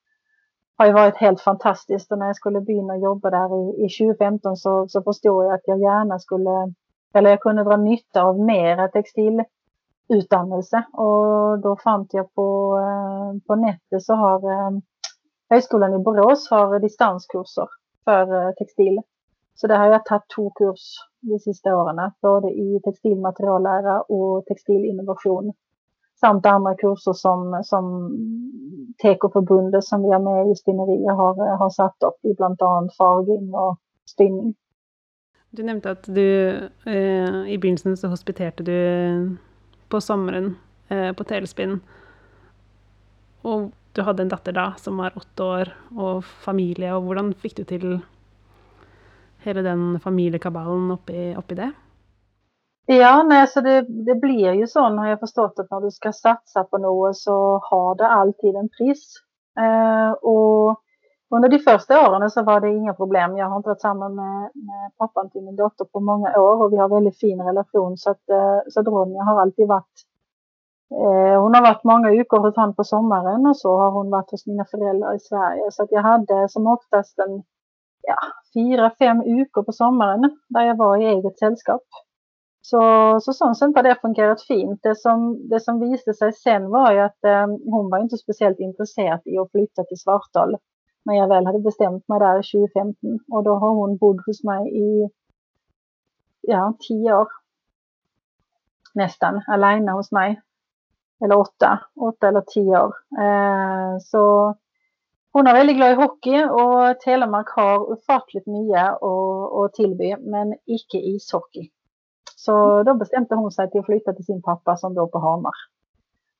har 0.76 0.86
ju 0.86 0.92
varit 0.92 1.16
helt 1.16 1.40
fantastiskt 1.40 2.12
och 2.12 2.18
när 2.18 2.26
jag 2.26 2.36
skulle 2.36 2.60
börja 2.60 2.96
jobba 2.96 3.30
där 3.30 3.50
i, 3.60 3.84
i 3.84 3.88
2015 3.88 4.56
så, 4.56 4.88
så 4.88 5.02
förstod 5.02 5.44
jag 5.44 5.54
att 5.54 5.62
jag 5.64 5.80
gärna 5.80 6.18
skulle, 6.18 6.74
eller 7.14 7.30
jag 7.30 7.40
kunde 7.40 7.64
dra 7.64 7.76
nytta 7.76 8.22
av 8.22 8.40
mera 8.40 8.88
textilutdannelse 8.88 10.84
och 10.92 11.58
då 11.58 11.76
fann 11.84 12.06
jag 12.10 12.34
på, 12.34 12.78
eh, 12.78 13.46
på 13.46 13.54
nätet 13.54 14.02
så 14.02 14.14
har 14.14 14.52
eh, 14.52 14.70
Högskolan 15.50 15.94
i 15.94 15.98
Borås 15.98 16.50
har 16.50 16.78
distanskurser 16.78 17.68
för 18.04 18.46
eh, 18.46 18.52
textil. 18.52 19.00
Så 19.54 19.66
där 19.66 19.78
har 19.78 19.86
jag 19.86 20.04
tagit 20.04 20.30
två 20.36 20.50
kurs 20.50 20.80
de 21.20 21.38
sista 21.38 21.76
åren, 21.76 22.10
både 22.22 22.48
i 22.48 22.80
textilmateriallära 22.84 24.02
och 24.02 24.44
textilinnovation 24.44 25.52
samt 26.20 26.46
andra 26.46 26.74
kurser 26.74 27.12
som, 27.12 27.62
som 27.64 28.10
Tekoförbundet 29.02 29.84
som 29.84 30.02
vi 30.02 30.10
har 30.12 30.18
med 30.18 30.50
i 30.50 30.54
spinnerier 30.54 31.12
har, 31.12 31.56
har 31.56 31.70
satt 31.70 32.02
upp 32.02 32.24
i 32.24 32.34
bland 32.34 32.62
annat 32.62 32.96
farging 32.96 33.54
och 33.54 33.78
spinning. 34.10 34.54
Du 35.56 35.62
nämnde 35.62 35.90
att 35.90 36.04
du 36.04 36.48
eh, 36.84 37.48
i 37.48 37.58
begynnelsen 37.58 37.96
så 37.96 38.08
hospiterade 38.08 38.62
du 38.62 39.36
på 39.88 40.00
sommaren 40.00 40.56
eh, 40.88 41.12
på 41.12 41.24
Telespinn. 41.24 41.80
Och 43.42 43.70
du 43.92 44.02
hade 44.02 44.22
en 44.22 44.28
dotter 44.28 44.52
då 44.52 44.72
som 44.76 44.96
var 44.96 45.12
åtta 45.16 45.44
år, 45.44 45.76
och 45.90 46.24
familj 46.24 46.92
och 46.92 47.02
hur 47.02 47.32
fick 47.32 47.56
du 47.56 47.64
till 47.64 48.00
hela 49.38 49.62
den 49.62 50.00
familjekabalen 50.00 50.90
uppe 50.90 51.12
i, 51.12 51.36
upp 51.36 51.52
i 51.52 51.54
det? 51.54 51.72
Ja, 52.86 53.22
nej, 53.22 53.46
så 53.46 53.60
det, 53.60 53.80
det 53.80 54.14
blir 54.14 54.52
ju 54.52 54.66
så 54.66 54.80
har 54.80 55.08
jag 55.08 55.20
förstått 55.20 55.58
att 55.58 55.70
när 55.70 55.80
du 55.80 55.90
ska 55.90 56.12
satsa 56.12 56.64
på 56.64 56.78
något 56.78 57.16
så 57.16 57.60
har 57.62 57.94
det 57.94 58.08
alltid 58.08 58.54
en 58.54 58.68
pris. 58.68 59.14
Eh, 59.58 60.10
och 60.10 60.83
under 61.30 61.48
de 61.48 61.58
första 61.58 62.10
åren 62.10 62.30
så 62.30 62.42
var 62.42 62.60
det 62.60 62.68
inga 62.68 62.94
problem. 62.94 63.36
Jag 63.36 63.48
har 63.48 63.56
inte 63.56 63.68
varit 63.68 63.80
samman 63.80 64.14
med, 64.14 64.50
med 64.54 64.96
pappan 64.98 65.30
till 65.30 65.42
min 65.42 65.56
dotter 65.56 65.84
på 65.84 66.00
många 66.00 66.40
år 66.40 66.62
och 66.62 66.72
vi 66.72 66.76
har 66.76 66.88
väldigt 66.88 67.20
fin 67.20 67.42
relation 67.42 67.96
så 67.96 68.10
att, 68.10 68.28
eh, 68.28 68.60
så 68.68 68.80
att 68.80 68.86
Ronja 68.86 69.22
har 69.22 69.40
alltid 69.40 69.68
varit 69.68 69.94
eh, 70.90 71.42
hon 71.42 71.54
har 71.54 71.62
varit 71.62 71.84
många 71.84 72.10
veckor 72.10 72.38
hos 72.38 72.56
honom 72.56 72.74
på 72.74 72.84
sommaren 72.84 73.46
och 73.46 73.56
så 73.56 73.78
har 73.78 73.90
hon 73.90 74.10
varit 74.10 74.30
hos 74.30 74.46
mina 74.46 74.64
föräldrar 74.64 75.14
i 75.14 75.20
Sverige. 75.20 75.70
Så 75.70 75.82
att 75.82 75.90
jag 75.92 76.02
hade 76.02 76.48
som 76.48 76.66
oftast 76.66 77.18
en 77.18 77.42
ja, 78.02 78.16
fyra, 78.54 78.90
fem 78.98 79.18
veckor 79.18 79.62
på 79.62 79.72
sommaren 79.72 80.38
där 80.48 80.62
jag 80.62 80.76
var 80.76 80.96
i 80.96 81.04
eget 81.04 81.38
sällskap. 81.38 81.82
Så, 82.60 82.80
så 83.20 83.32
sånt 83.32 83.76
har 83.76 83.82
det 83.82 84.00
fungerat 84.00 84.42
fint. 84.42 84.80
Det 84.82 84.96
som, 84.96 85.48
det 85.48 85.60
som 85.60 85.80
visade 85.80 86.14
sig 86.14 86.32
sen 86.32 86.70
var 86.70 86.92
ju 86.92 87.00
att 87.00 87.24
eh, 87.24 87.46
hon 87.46 87.90
var 87.90 87.98
inte 87.98 88.16
speciellt 88.16 88.60
intresserad 88.60 89.20
i 89.24 89.38
att 89.38 89.50
flytta 89.50 89.84
till 89.84 89.98
Svartal. 89.98 90.56
När 91.04 91.14
jag 91.14 91.28
väl 91.28 91.46
hade 91.46 91.58
bestämt 91.58 92.08
mig 92.08 92.18
där 92.18 92.34
2015 92.34 93.18
och 93.32 93.44
då 93.44 93.54
har 93.54 93.70
hon 93.70 93.96
bott 93.96 94.26
hos 94.26 94.44
mig 94.44 94.78
i 94.78 95.10
ja, 96.40 96.74
tio 96.88 97.14
år. 97.14 97.28
Nästan, 98.94 99.42
alena 99.46 99.92
hos 99.92 100.12
mig. 100.12 100.40
Eller 101.24 101.38
åtta, 101.38 101.80
åtta 102.00 102.28
eller 102.28 102.40
tio 102.40 102.82
år. 102.82 102.94
Eh, 103.20 103.98
så 103.98 104.54
hon 105.32 105.46
är 105.46 105.54
väldigt 105.54 105.76
glad 105.76 105.90
i 105.90 105.94
hockey 105.94 106.44
och 106.44 107.00
Telemark 107.00 107.48
har 107.48 107.92
ofattligt 107.92 108.46
mycket 108.46 109.02
att 109.02 109.72
tillby, 109.72 110.16
men 110.16 110.54
icke 110.64 110.98
ishockey. 110.98 111.70
Så 112.36 112.82
då 112.82 112.94
bestämde 112.94 113.34
hon 113.34 113.50
sig 113.50 113.70
till 113.70 113.80
att 113.80 113.86
flytta 113.86 114.12
till 114.12 114.24
sin 114.24 114.42
pappa 114.42 114.76
som 114.76 114.94
bor 114.94 115.06
på 115.06 115.18
Hamar. 115.18 115.52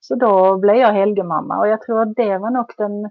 Så 0.01 0.15
då 0.15 0.57
blev 0.57 0.77
jag 0.77 0.93
Helgemamma 0.93 1.59
och 1.59 1.69
jag 1.69 1.83
tror 1.83 2.03
att 2.03 2.15
det 2.17 2.39
var 2.39 2.51
nog 2.51 2.73
den, 2.79 3.11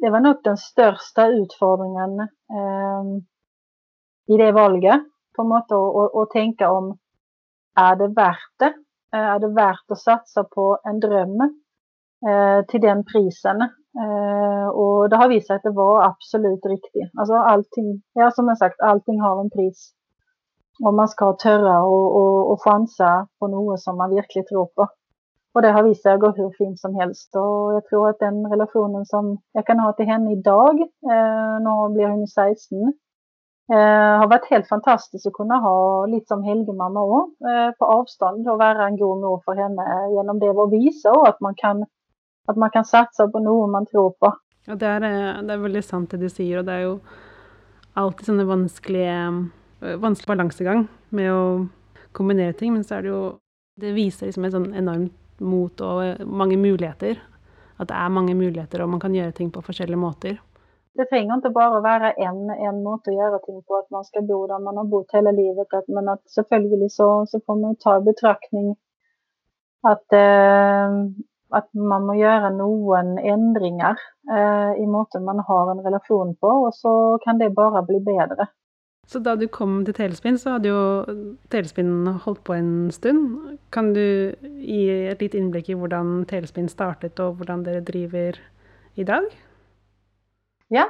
det 0.00 0.10
var 0.10 0.20
nog 0.20 0.36
den 0.44 0.56
största 0.56 1.26
utfordringen 1.26 2.20
eh, 2.20 3.04
i 4.34 4.36
det 4.36 4.52
valget. 4.52 5.00
På 5.36 5.42
något 5.42 5.72
och, 5.72 6.14
och 6.14 6.30
tänka 6.30 6.70
om, 6.70 6.98
är 7.76 7.96
det 7.96 8.08
värt 8.08 8.58
det? 8.58 8.74
Är 9.12 9.38
det 9.38 9.54
värt 9.54 9.90
att 9.90 9.98
satsa 9.98 10.44
på 10.44 10.78
en 10.84 11.00
dröm 11.00 11.40
eh, 12.28 12.66
till 12.68 12.80
den 12.80 13.04
prisen? 13.04 13.60
Eh, 14.02 14.68
och 14.68 15.08
det 15.08 15.16
har 15.16 15.28
visat 15.28 15.46
sig 15.46 15.56
att 15.56 15.62
det 15.62 15.70
var 15.70 16.04
absolut 16.04 16.66
riktigt. 16.66 17.10
Alltså 17.18 17.34
allting, 17.34 18.02
ja 18.12 18.30
som 18.30 18.48
jag 18.48 18.58
sagt, 18.58 18.80
allting 18.80 19.20
har 19.20 19.40
en 19.40 19.50
pris 19.50 19.94
om 20.84 20.96
man 20.96 21.08
ska 21.08 21.32
törra 21.32 21.82
och, 21.82 22.16
och, 22.16 22.52
och 22.52 22.62
chansa 22.62 23.28
på 23.38 23.48
något 23.48 23.80
som 23.80 23.96
man 23.96 24.14
verkligen 24.14 24.46
tror 24.46 24.66
på. 24.66 24.88
Och 25.52 25.62
det 25.62 25.70
har 25.70 25.82
visat 25.82 26.02
sig 26.02 26.18
gå 26.18 26.30
hur 26.30 26.50
fint 26.58 26.80
som 26.80 26.94
helst. 26.94 27.36
Och 27.36 27.74
jag 27.74 27.84
tror 27.84 28.08
att 28.08 28.18
den 28.18 28.46
relationen 28.50 29.06
som 29.06 29.38
jag 29.52 29.66
kan 29.66 29.78
ha 29.78 29.92
till 29.92 30.06
henne 30.06 30.32
idag, 30.32 30.80
eh, 30.80 31.76
hon 31.80 31.94
blir 31.94 32.26
16, 32.26 32.92
eh, 33.72 34.18
har 34.20 34.28
varit 34.28 34.50
helt 34.50 34.68
fantastiskt 34.68 35.26
att 35.26 35.32
kunna 35.32 35.56
ha 35.56 36.06
lite 36.06 36.26
som 36.26 36.42
helgemamma 36.44 37.00
också, 37.00 37.44
eh, 37.48 37.70
på 37.78 37.84
avstånd. 37.84 38.48
Och 38.48 38.58
vara 38.58 38.86
en 38.86 38.96
god 38.96 39.20
mor 39.20 39.42
för 39.44 39.54
henne 39.54 39.82
eh, 39.82 40.14
genom 40.16 40.38
det 40.38 40.50
och 40.50 40.72
visa 40.72 41.10
och 41.12 41.28
att 41.28 41.40
man 41.40 41.54
kan 41.56 41.86
att 42.46 42.56
man 42.56 42.70
kan 42.70 42.84
satsa 42.84 43.28
på 43.28 43.38
något 43.38 43.70
man 43.70 43.86
tror 43.86 44.10
på. 44.10 44.36
Ja, 44.66 44.74
det 44.74 44.86
är, 44.86 45.00
eh, 45.00 45.42
det 45.42 45.52
är 45.52 45.56
väldigt 45.56 45.84
sant 45.84 46.10
det 46.10 46.16
du 46.16 46.28
säger. 46.28 46.58
Och 46.58 46.64
det 46.64 46.72
är 46.72 46.80
ju 46.80 46.98
alltid 47.94 48.26
sådana 48.26 48.44
vanskliga 48.44 49.48
eh, 49.80 50.16
balansgång 50.26 50.88
med 51.08 51.32
att 51.32 51.66
kombinera 52.12 52.52
ting, 52.52 52.72
men 52.72 52.84
så 52.84 52.94
är 52.94 53.02
det 53.02 53.08
ju, 53.08 53.32
Det 53.76 53.92
visar 53.92 54.26
liksom 54.26 54.44
et 54.44 54.52
sån 54.52 54.74
enormt 54.74 55.12
mot 55.40 55.80
og 55.80 56.04
eh, 56.04 56.22
mange 56.26 56.56
muligheter. 56.56 57.18
At 57.80 57.88
det 57.88 57.96
er 57.96 58.12
mange 58.12 58.34
muligheter, 58.36 58.82
og 58.82 58.88
man 58.92 59.00
kan 59.00 59.14
gjøre 59.16 59.32
ting 59.32 59.50
på 59.52 59.62
forskjellige 59.64 60.00
måter. 60.00 60.38
Det 60.94 61.06
trenger 61.08 61.34
inte 61.34 61.50
bara 61.50 61.80
vara 61.80 62.12
en, 62.12 62.50
en 62.50 62.82
måte 62.82 63.10
att 63.10 63.16
göra 63.16 63.38
ting 63.38 63.62
på, 63.62 63.76
att 63.76 63.90
man 63.90 64.04
ska 64.04 64.22
bo 64.22 64.46
där 64.46 64.58
man 64.58 64.76
har 64.76 64.84
bott 64.84 65.12
hela 65.12 65.30
livet. 65.30 65.74
Att, 65.74 65.88
men 65.88 66.08
att 66.08 66.30
selvfølgelig 66.30 66.90
så, 66.90 67.26
så 67.26 67.40
får 67.46 67.56
man 67.56 67.76
ta 67.76 67.96
i 67.96 68.00
betraktning 68.00 68.76
att, 69.82 70.12
eh, 70.12 70.88
att 71.50 71.74
man 71.74 72.06
må 72.06 72.14
göra 72.14 72.50
noen 72.50 73.18
ändringar 73.18 73.96
eh, 74.32 74.82
i 74.82 74.86
måten 74.86 75.24
man 75.24 75.38
har 75.38 75.70
en 75.70 75.80
relation 75.80 76.36
på, 76.36 76.46
och 76.46 76.74
så 76.74 77.18
kan 77.24 77.38
det 77.38 77.50
bara 77.50 77.82
bli 77.82 78.00
bättre. 78.00 78.46
Så 79.10 79.18
da 79.18 79.32
du 79.34 79.48
kom 79.50 79.80
til 79.82 79.94
Telespin 79.94 80.36
så 80.38 80.52
hadde 80.54 80.70
jo 80.70 80.80
Telespin 81.50 82.06
holdt 82.22 82.44
på 82.46 82.54
en 82.54 82.90
stund. 82.94 83.56
Kan 83.74 83.88
du 83.96 84.04
gi 84.62 84.84
et 85.10 85.18
litet 85.18 85.34
innblikk 85.40 85.72
i 85.72 85.78
hvordan 85.78 86.20
Telespin 86.30 86.68
startet, 86.70 87.18
og 87.18 87.40
hvordan 87.40 87.64
dere 87.66 87.82
driver 87.82 88.38
i 88.94 89.06
dag? 89.08 89.26
Ja. 90.70 90.84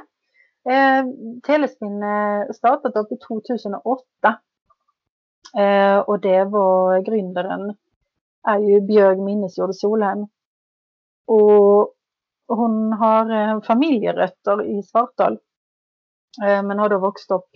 Eh, 0.69 1.09
Telespin 1.47 1.97
eh, 2.05 2.51
startet 2.53 2.99
opp 3.01 3.09
i 3.09 3.17
2008. 3.25 4.35
Eh, 5.57 5.97
og 6.05 6.21
det 6.21 6.43
var 6.53 7.01
gründeren 7.01 7.73
är 8.47 8.59
ju 8.59 8.81
Björg 8.81 9.17
Minnesjord 9.17 9.75
Solheim. 9.75 10.27
Och 11.25 11.93
hon 12.47 12.93
har 12.93 13.31
eh, 13.31 13.61
familjerötter 13.61 14.63
i 14.63 14.83
Svartdal, 14.83 15.39
eh, 16.45 16.63
men 16.63 16.79
har 16.79 16.89
då 16.89 16.99
vuxit 16.99 17.31
upp 17.31 17.49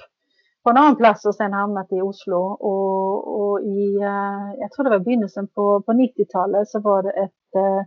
på 0.66 0.70
en 0.70 0.78
annan 0.78 0.96
plats 0.96 1.26
och 1.26 1.36
sen 1.36 1.54
hamnat 1.54 1.92
i 1.92 2.02
Oslo. 2.02 2.38
Och, 2.70 3.42
och 3.42 3.62
i, 3.62 3.98
eh, 4.02 4.60
jag 4.60 4.72
tror 4.72 4.84
det 4.84 4.90
var 4.90 5.00
begynnelsen 5.00 5.48
på, 5.48 5.82
på 5.82 5.92
90-talet 5.92 6.70
så 6.70 6.80
var 6.80 7.04
det 7.04 7.10
ett 7.10 7.56
eh, 7.56 7.82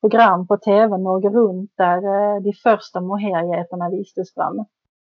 program 0.00 0.46
på 0.46 0.56
tv 0.56 0.98
Norge 0.98 1.30
Runt 1.30 1.70
där 1.76 1.96
eh, 1.96 2.42
de 2.42 2.52
första 2.52 3.00
mohairgetarna 3.00 3.90
vistes 3.90 4.34
fram. 4.34 4.64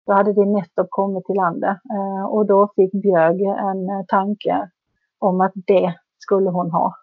Då 0.07 0.13
hade 0.13 0.33
de 0.33 0.45
nettopp 0.45 0.87
kommit 0.89 1.25
till 1.25 1.35
landet 1.35 1.77
eh, 1.95 2.25
och 2.25 2.45
då 2.45 2.69
fick 2.75 2.91
Björg 2.91 3.43
en 3.45 3.89
eh, 3.89 4.05
tanke 4.07 4.69
om 5.19 5.41
att 5.41 5.53
det 5.55 5.93
skulle 6.17 6.49
hon 6.49 6.71
ha. 6.71 6.93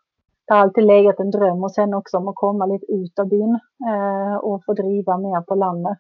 Det 0.47 0.55
har 0.55 0.61
alltid 0.61 0.85
legat 0.85 1.21
en 1.21 1.31
dröm 1.31 1.65
och 1.65 1.73
sen 1.73 1.95
också 1.95 2.17
om 2.17 2.29
att 2.29 2.35
komma 2.35 2.67
lite 2.67 2.93
ut 2.93 3.19
av 3.19 3.29
byn 3.29 3.59
eh, 3.89 4.37
och 4.37 4.65
få 4.65 4.75
driva 4.75 5.19
mer 5.19 5.41
på 5.41 5.55
landet 5.55 5.99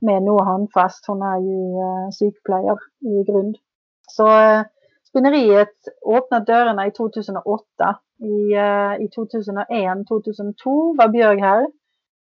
med 0.00 0.22
noe 0.22 0.44
handfast. 0.44 1.06
Hon 1.06 1.22
är 1.22 1.38
ju 1.38 1.60
eh, 1.86 2.10
i 3.10 3.24
grund. 3.24 3.56
Så 4.08 4.26
eh, 4.28 4.62
spinneriet 5.08 5.74
öppnade 6.06 6.44
dörrarna 6.44 6.86
i 6.86 6.90
2008. 6.90 7.98
I, 8.18 8.52
eh, 8.52 8.94
i 9.04 9.08
2001-2002 9.16 10.96
var 10.98 11.08
Björg 11.08 11.40
här. 11.40 11.66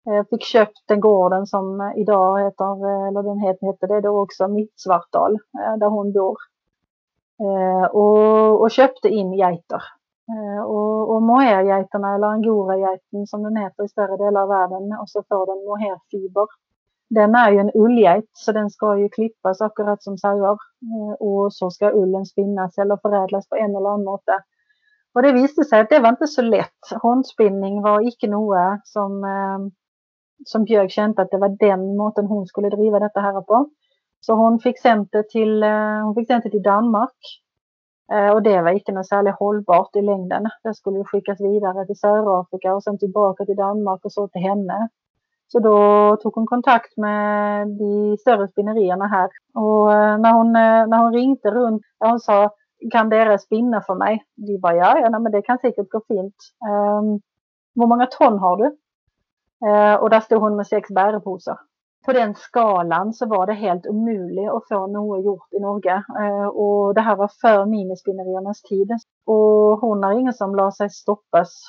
Eh, 0.10 0.24
fick 0.30 0.44
köpt 0.44 0.88
den 0.88 1.00
gården 1.00 1.46
som 1.46 1.82
eh, 1.82 2.02
idag 2.02 2.40
heter, 2.40 2.86
eh, 2.90 3.08
eller 3.08 3.24
den 3.24 3.40
heter, 3.40 3.68
heter 3.68 3.88
det 3.88 4.02
då 4.02 4.20
också, 4.20 4.48
Mittsvartdal, 4.48 5.34
eh, 5.34 5.78
där 5.78 5.88
hon 5.88 6.12
bor. 6.14 6.38
Eh, 7.42 7.86
och, 7.86 8.62
och 8.62 8.72
köpte 8.72 9.10
in 9.10 9.34
geiter. 9.34 9.84
och, 10.66 11.12
och 11.12 11.22
mohairgeiterna, 11.22 12.16
eller 12.16 12.28
angora 12.28 12.98
som 13.28 13.44
den 13.44 13.56
heter 13.56 13.84
i 13.84 13.88
större 13.88 14.18
delar 14.18 14.42
av 14.42 14.50
världen, 14.50 14.98
och 15.02 15.10
så 15.10 15.24
får 15.30 15.46
den 15.46 15.66
mohairfiber 15.66 16.48
den 17.10 17.36
är 17.36 17.52
ju 17.52 17.58
en 17.58 17.72
ullgeit 17.74 18.30
så 18.34 18.52
den 18.52 18.70
ska 18.70 18.98
ju 18.98 19.10
klippas 19.10 19.62
akkurat 19.62 20.04
som 20.04 20.18
sauer 20.18 20.52
eh, 20.52 21.14
och 21.20 21.54
så 21.54 21.70
ska 21.70 21.92
ullen 21.92 22.26
spinnas 22.26 22.78
eller 22.78 22.98
förädlas 22.98 23.50
på 23.50 23.56
en 23.56 23.76
eller 23.76 23.90
annan 23.90 24.04
måte. 24.04 24.44
Och 25.14 25.22
det 25.22 25.32
visade 25.32 25.68
sig 25.68 25.80
att 25.80 25.90
det 25.90 26.00
var 26.00 26.10
inte 26.10 26.28
så 26.28 26.42
lätt. 26.42 27.02
Håndspinning 27.02 27.82
var 27.82 28.08
icke 28.08 28.28
något 28.28 28.80
som, 28.84 29.24
eh, 29.24 29.60
som 30.46 30.64
Björk 30.64 30.92
kände 30.92 31.22
att 31.22 31.32
det 31.32 31.38
var 31.38 31.50
den 31.50 31.98
måten 31.98 32.26
hon 32.26 32.46
skulle 32.46 32.70
driva 32.70 33.00
detta 33.00 33.20
här 33.20 33.42
på. 33.42 33.70
Så 34.22 34.34
hon 34.34 34.60
fick 34.60 34.80
sänt 34.80 35.10
det 35.12 35.30
till, 35.30 35.64
eh, 35.64 36.04
hon 36.06 36.16
fick 36.16 36.28
sänt 36.28 36.44
det 36.44 36.50
till 36.50 36.64
Danmark. 36.64 37.18
Och 38.34 38.44
det 38.44 38.62
var 38.62 38.72
inte 38.72 38.92
något 38.92 39.08
särskilt 39.08 39.40
hållbart 39.40 39.96
i 39.96 40.02
längden. 40.02 40.50
Det 40.64 40.74
skulle 40.74 41.04
skickas 41.04 41.42
vidare 41.42 41.86
till 41.86 42.00
Sydafrika 42.00 42.76
och 42.76 42.84
sen 42.84 42.98
tillbaka 42.98 43.46
till 43.46 43.56
Danmark 43.56 44.06
och 44.06 44.12
så 44.12 44.28
till 44.28 44.42
henne. 44.42 44.90
Så 45.52 45.60
då 45.60 46.16
tog 46.16 46.36
hon 46.36 46.48
kontakt 46.48 46.98
med 46.98 47.68
de 47.68 48.18
större 48.18 48.48
spinnerierna 48.48 49.08
här 49.08 49.30
och 49.54 49.94
eh, 49.94 50.18
när 50.18 50.34
hon, 50.34 50.56
eh, 50.56 50.88
när 50.88 50.98
hon 50.98 51.14
ringde 51.14 51.52
runt 51.52 51.82
och 52.00 52.10
hon 52.10 52.20
sa 52.20 52.50
kan 52.92 53.10
deras 53.10 53.44
spinna 53.44 53.82
för 53.82 53.96
mig? 53.96 54.24
De 54.36 54.58
bara 54.58 54.76
ja, 54.76 55.00
ja 55.00 55.20
men 55.20 55.32
det 55.32 55.42
kan 55.42 55.58
säkert 55.58 55.90
gå 55.90 56.02
fint. 56.08 56.36
Um, 56.70 57.22
hur 57.76 57.88
många 57.88 58.06
ton 58.06 58.40
har 58.40 58.58
du? 58.58 58.66
Uh, 59.68 59.96
och 59.96 60.10
där 60.10 60.20
stod 60.20 60.42
hon 60.42 60.56
med 60.56 60.68
sex 60.68 60.90
bärepåsar. 60.90 61.60
På 62.06 62.14
den 62.14 62.36
skalan 62.36 63.14
så 63.14 63.26
var 63.26 63.48
det 63.48 63.54
helt 63.54 63.88
omöjligt 63.88 64.50
att 64.50 64.68
få 64.68 64.88
något 64.88 65.26
gjort 65.26 65.54
i 65.54 65.60
Norge. 65.60 66.04
Uh, 66.20 66.48
och 66.48 66.94
det 66.94 67.02
här 67.02 67.16
var 67.16 67.32
för 67.42 67.66
minispinneriernas 67.66 68.62
tid. 68.62 68.92
Och 69.26 69.80
hon 69.82 70.04
har 70.04 70.12
ingen 70.12 70.34
som 70.34 70.56
lade 70.56 70.72
sig 70.72 70.90
stoppas 70.90 71.64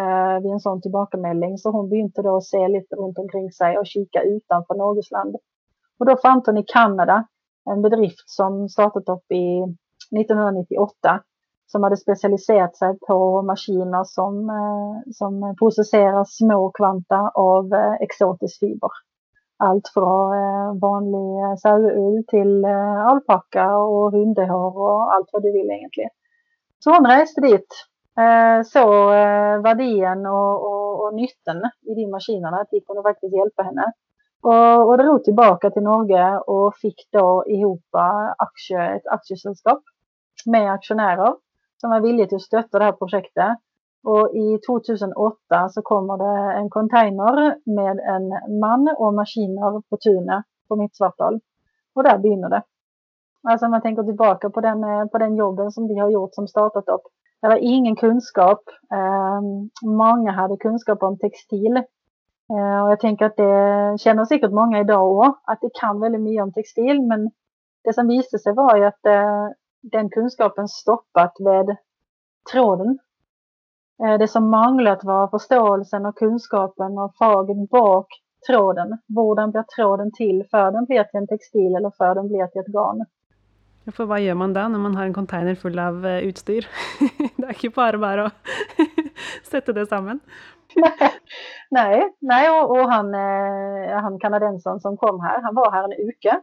eh, 0.00 0.42
vid 0.42 0.52
en 0.52 0.60
sån 0.60 0.82
tillbakamelding. 0.82 1.58
Så 1.58 1.70
hon 1.70 1.88
begynte 1.88 2.22
då 2.22 2.40
se 2.40 2.68
lite 2.68 2.96
runt 2.96 3.18
omkring 3.18 3.52
sig 3.52 3.78
och 3.78 3.86
kika 3.86 4.22
utanför 4.22 4.74
Norgesland. 4.74 5.36
Och 5.98 6.06
då 6.06 6.16
fann 6.16 6.42
hon 6.46 6.58
i 6.58 6.64
Kanada 6.66 7.26
en 7.70 7.82
bedrift 7.82 8.30
som 8.30 8.68
startat 8.68 9.08
upp 9.08 9.32
i 9.32 9.62
1998 10.20 11.22
som 11.66 11.82
hade 11.82 11.96
specialiserat 11.96 12.76
sig 12.76 12.98
på 13.08 13.42
maskiner 13.42 14.04
som, 14.04 14.50
eh, 14.50 15.12
som 15.12 15.54
processerar 15.58 16.24
små 16.28 16.70
kvanta 16.70 17.30
av 17.34 17.74
eh, 17.74 17.92
exotisk 18.00 18.60
fiber. 18.60 18.90
Allt 19.58 19.88
från 19.94 20.32
eh, 20.32 20.80
vanlig 20.80 21.42
eh, 21.44 21.56
sälull 21.62 22.24
till 22.28 22.64
eh, 22.64 23.06
alpacka 23.06 23.76
och 23.76 24.12
hundehår 24.12 24.78
och 24.78 25.14
allt 25.14 25.28
vad 25.32 25.42
du 25.42 25.52
vill 25.52 25.70
egentligen. 25.70 26.10
Så 26.78 26.90
hon 26.90 27.06
reste 27.06 27.40
dit, 27.40 27.68
Eh, 28.18 28.62
såg 28.62 29.12
eh, 29.12 29.62
värdien 29.62 30.26
och, 30.26 30.54
och, 30.66 31.04
och 31.04 31.14
nyttan 31.14 31.70
i 31.82 31.94
de 31.94 32.06
maskinerna, 32.06 32.60
att 32.60 32.70
de 32.70 32.80
kunde 32.80 33.02
faktiskt 33.02 33.36
hjälpa 33.36 33.62
henne. 33.62 33.92
Och, 34.42 34.88
och 34.88 34.98
drog 34.98 35.24
tillbaka 35.24 35.70
till 35.70 35.82
Norge 35.82 36.38
och 36.38 36.76
fick 36.76 37.08
då 37.12 37.44
ihop 37.46 37.84
aktie, 38.38 38.96
ett 38.96 39.06
aktiesällskap 39.06 39.82
med 40.46 40.72
aktionärer 40.72 41.34
som 41.76 41.90
var 41.90 42.00
villiga 42.00 42.26
till 42.26 42.36
att 42.36 42.42
stötta 42.42 42.78
det 42.78 42.84
här 42.84 42.92
projektet. 42.92 43.56
Och 44.04 44.34
i 44.34 44.58
2008 44.66 45.68
så 45.68 45.82
kommer 45.82 46.16
det 46.16 46.58
en 46.58 46.70
container 46.70 47.56
med 47.64 47.98
en 47.98 48.58
man 48.60 48.94
och 48.98 49.14
maskiner 49.14 49.82
på 49.90 49.96
tunet 49.96 50.44
på 50.68 50.76
Mittsvartdal. 50.76 51.40
Och 51.94 52.02
där 52.02 52.18
begynner 52.18 52.48
det. 52.48 52.62
Alltså 53.42 53.66
om 53.66 53.70
man 53.70 53.82
tänker 53.82 54.02
tillbaka 54.02 54.50
på 54.50 54.60
den, 54.60 54.84
eh, 54.84 55.06
på 55.06 55.18
den 55.18 55.36
jobben 55.36 55.70
som 55.70 55.88
vi 55.88 55.98
har 55.98 56.10
gjort 56.10 56.34
som 56.34 56.48
startat 56.48 56.88
upp. 56.88 57.02
Det 57.40 57.48
var 57.48 57.56
ingen 57.56 57.96
kunskap. 57.96 58.62
Ehm, 58.92 59.70
många 59.96 60.32
hade 60.32 60.56
kunskap 60.56 61.02
om 61.02 61.18
textil. 61.18 61.76
Eh, 62.50 62.84
och 62.84 62.90
jag 62.90 63.00
tänker 63.00 63.26
att 63.26 63.36
det 63.36 63.96
känner 64.00 64.24
säkert 64.24 64.52
många 64.52 64.80
idag 64.80 65.16
också, 65.16 65.40
att 65.44 65.60
det 65.60 65.70
kan 65.80 66.00
väldigt 66.00 66.20
mycket 66.20 66.42
om 66.42 66.52
textil. 66.52 67.02
Men 67.02 67.30
det 67.84 67.92
som 67.92 68.08
visade 68.08 68.42
sig 68.42 68.52
var 68.52 68.76
ju 68.76 68.84
att 68.84 69.06
eh, 69.06 69.48
den 69.82 70.10
kunskapen 70.10 70.68
stoppat 70.68 71.32
vid 71.38 71.76
tråden. 72.52 72.98
Eh, 74.04 74.18
det 74.18 74.28
som 74.28 74.50
manglat 74.50 75.04
var 75.04 75.28
förståelsen 75.28 76.06
och 76.06 76.18
kunskapen 76.18 76.98
och 76.98 77.16
fagen 77.18 77.66
bak 77.66 78.06
tråden. 78.46 78.98
Hur 79.08 79.52
blir 79.52 79.62
tråden 79.76 80.12
till 80.12 80.44
för 80.50 80.70
den 80.72 80.84
blir 80.84 81.04
till 81.04 81.18
en 81.18 81.26
textil 81.26 81.76
eller 81.76 81.90
för 81.90 82.14
den 82.14 82.28
blir 82.28 82.46
till 82.46 82.60
ett 82.60 82.74
garn. 82.74 83.04
För 83.92 84.04
vad 84.04 84.20
gör 84.20 84.34
man 84.34 84.52
då 84.52 84.60
när 84.60 84.78
man 84.78 84.94
har 84.94 85.04
en 85.04 85.14
container 85.14 85.54
full 85.54 85.78
av 85.78 86.06
eh, 86.06 86.18
utstyr? 86.18 86.68
det 87.36 87.46
är 87.46 87.64
inte 87.64 87.68
bara 87.68 87.98
bara 87.98 88.26
att 88.26 88.34
sätta 89.50 89.72
det 89.72 89.86
samman. 89.86 90.20
nej, 91.70 92.16
nej 92.20 92.50
och, 92.50 92.70
och 92.70 92.92
han, 92.92 93.14
eh, 93.14 94.00
han 94.02 94.18
kanadensaren 94.18 94.80
som 94.80 94.96
kom 94.96 95.20
här, 95.20 95.42
han 95.42 95.54
var 95.54 95.72
här 95.72 95.84
en 95.84 96.08
uke 96.08 96.40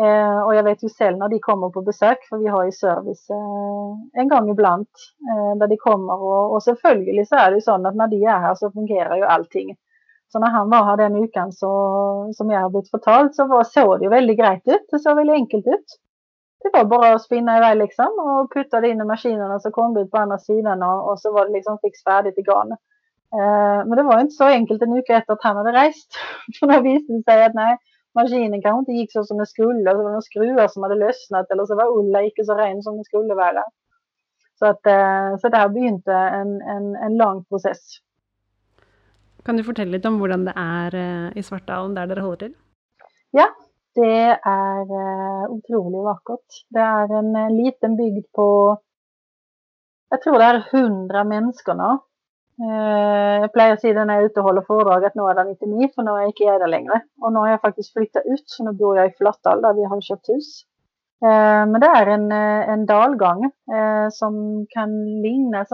Eh, 0.00 0.42
och 0.42 0.54
jag 0.54 0.62
vet 0.62 0.84
ju 0.84 0.88
själv 0.88 1.18
när 1.18 1.28
de 1.28 1.38
kommer 1.38 1.70
på 1.70 1.82
besök, 1.82 2.18
för 2.28 2.36
vi 2.36 2.46
har 2.46 2.64
ju 2.64 2.72
service 2.72 3.30
eh, 3.30 4.20
en 4.20 4.28
gång 4.28 4.50
ibland 4.50 4.86
eh, 5.30 5.58
där 5.58 5.66
de 5.66 5.76
kommer 5.76 6.22
och, 6.22 6.52
och 6.52 6.62
selvfølgelig 6.62 7.28
så 7.28 7.36
är 7.36 7.50
det 7.50 7.54
ju 7.54 7.60
så 7.60 7.74
att 7.74 7.96
när 7.96 8.08
de 8.08 8.24
är 8.24 8.38
här 8.38 8.54
så 8.54 8.70
fungerar 8.70 9.16
ju 9.16 9.22
allting. 9.22 9.76
Så 10.28 10.38
när 10.38 10.50
han 10.50 10.70
var 10.70 10.84
här 10.84 10.96
den 10.96 11.20
veckan 11.20 11.52
så, 11.52 11.68
som 12.34 12.50
jag 12.50 12.60
har 12.60 12.70
blivit 12.70 12.90
förtalt 12.90 13.34
så 13.34 13.46
var, 13.46 13.64
såg 13.64 13.98
det 13.98 14.04
ju 14.04 14.10
väldigt 14.10 14.38
grejt 14.38 14.68
ut. 14.68 14.86
Det 14.90 14.98
såg 14.98 15.16
väldigt 15.16 15.34
enkelt 15.34 15.66
ut. 15.66 15.86
Det 16.62 16.70
var 16.72 16.84
bara 16.84 17.14
att 17.14 17.22
spinna 17.22 17.56
iväg 17.56 17.76
liksom 17.78 18.06
och 18.18 18.52
putta 18.52 18.80
det 18.80 18.88
in 18.88 19.00
i 19.00 19.04
maskinerna 19.04 19.60
så 19.60 19.70
kom 19.70 19.94
det 19.94 20.00
ut 20.00 20.10
på 20.10 20.16
andra 20.16 20.38
sidan 20.38 20.82
och, 20.82 21.10
och 21.10 21.20
så 21.20 21.32
var 21.32 21.46
det 21.46 21.52
liksom 21.52 21.78
fix 21.82 22.04
färdigt 22.04 22.38
i 22.38 22.42
garn. 22.42 22.72
Eh, 23.34 23.86
men 23.86 23.96
det 23.96 24.02
var 24.02 24.20
inte 24.20 24.34
så 24.34 24.44
enkelt 24.44 24.82
en 24.82 24.94
vecka 24.94 25.16
efter 25.16 25.32
att 25.32 25.42
han 25.42 25.56
hade 25.56 25.72
rest. 25.72 26.12
För 26.60 26.66
då 26.66 26.80
visade 26.80 27.18
det 27.18 27.24
sig 27.24 27.44
att 27.44 27.54
nej, 27.54 27.78
maskinen 28.14 28.62
kanske 28.62 28.78
inte 28.78 28.92
gick 28.92 29.12
så 29.12 29.24
som 29.24 29.36
den 29.36 29.46
skulle. 29.46 29.90
Så 29.90 29.96
var 29.96 30.04
det 30.04 30.10
några 30.10 30.20
skruvar 30.20 30.68
som 30.68 30.82
hade 30.82 30.94
lösnat 30.94 31.50
eller 31.50 31.66
så 31.66 31.74
var 31.74 31.98
ullen 31.98 32.24
inte 32.24 32.44
så 32.44 32.54
ren 32.54 32.82
som 32.82 32.94
den 32.94 33.04
skulle 33.04 33.34
vara. 33.34 33.64
Så, 34.58 34.66
att, 34.66 34.86
eh, 34.86 35.36
så 35.40 35.48
där 35.48 35.68
begynte 35.68 36.12
en, 36.12 36.62
en, 36.62 36.96
en 36.96 37.16
lång 37.16 37.44
process. 37.44 37.78
Kan 39.44 39.56
du 39.56 39.62
berätta 39.62 39.84
lite 39.84 40.08
om 40.08 40.20
hur 40.20 40.28
det 40.28 40.52
är 40.56 40.94
eh, 40.94 41.38
i 41.38 41.42
Svartdalen 41.42 41.94
där 41.94 42.06
ni 42.06 42.20
håller 42.20 42.36
till? 42.36 42.54
Ja, 43.30 43.48
det 43.94 44.38
är 44.42 44.80
eh, 44.80 45.50
otroligt 45.50 46.04
vackert. 46.04 46.48
Det 46.68 46.78
är 46.78 47.18
en 47.18 47.36
eh, 47.36 47.64
liten 47.64 47.96
bygd 47.96 48.32
på, 48.32 48.78
jag 50.10 50.22
tror 50.22 50.38
det 50.38 50.44
är 50.44 50.66
hundra 50.72 51.24
människor 51.24 51.76
jag 51.76 51.98
eh, 53.42 53.48
pleier 53.48 53.74
å 53.74 53.80
si 53.80 53.92
det 53.92 54.04
när 54.04 54.14
jag 54.14 54.22
är 54.22 54.26
ute 54.26 54.40
och 54.40 54.46
håller 54.46 54.62
föredrag 54.62 55.04
att 55.04 55.14
nu 55.14 55.22
är 55.22 55.34
det 55.34 55.50
inte 55.50 55.66
mer 55.66 55.88
för 55.94 56.02
nu 56.02 56.10
är 56.10 56.20
jag 56.20 56.28
inte 56.28 56.44
där 56.58 56.66
längre. 56.66 57.00
Och 57.20 57.32
nu 57.32 57.38
har 57.38 57.48
jag 57.48 57.60
faktiskt 57.60 57.92
flyttat 57.92 58.22
ut 58.24 58.44
så 58.46 58.64
nu 58.64 58.72
bor 58.72 58.96
jag 58.96 59.06
i 59.06 59.14
Flatdal 59.18 59.62
där 59.62 59.74
vi 59.74 59.84
har 59.84 60.00
köpt 60.00 60.28
hus. 60.28 60.64
Men 61.70 61.80
det 61.80 61.86
är 61.86 62.06
en, 62.06 62.32
en 62.72 62.86
dalgång 62.86 63.50
som 64.10 64.66
kan 64.70 64.90
likna 65.22 65.64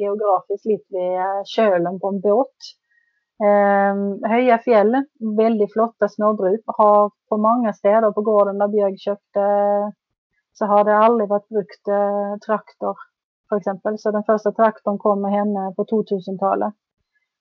geografiskt 0.00 0.66
lite 0.66 0.86
vid 0.90 1.46
kölen 1.46 2.00
på 2.00 2.08
en 2.08 2.20
båt. 2.20 2.56
Ehm, 3.44 4.24
Höja 4.24 4.58
fjäll, 4.58 5.04
väldigt 5.36 5.72
flotta 5.72 6.08
småbruk. 6.08 6.60
Har 6.66 7.10
på 7.28 7.36
många 7.36 7.72
städer 7.72 8.12
på 8.12 8.22
gården 8.22 8.58
där 8.58 8.68
Björg 8.68 8.98
köpte 8.98 9.40
så 10.52 10.66
har 10.66 10.84
det 10.84 10.96
aldrig 10.96 11.28
varit 11.28 11.48
brukt 11.48 11.88
eh, 11.88 12.38
traktor 12.46 12.96
för 13.48 13.56
exempel. 13.56 13.98
Så 13.98 14.10
den 14.10 14.24
första 14.24 14.52
traktorn 14.52 14.98
kom 14.98 15.22
med 15.22 15.32
henne 15.32 15.74
på 15.76 15.84
2000-talet. 15.84 16.74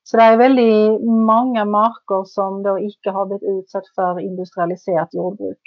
Så 0.04 0.18
det 0.18 0.24
är 0.24 0.38
väldigt 0.38 1.06
många 1.06 1.66
marker 1.66 2.24
som 2.26 2.64
då 2.64 2.80
icke 2.80 3.10
har 3.12 3.26
blivit 3.26 3.50
utsatt 3.50 3.88
för 3.96 4.20
industrialiserat 4.20 5.14
jordbruk. 5.14 5.66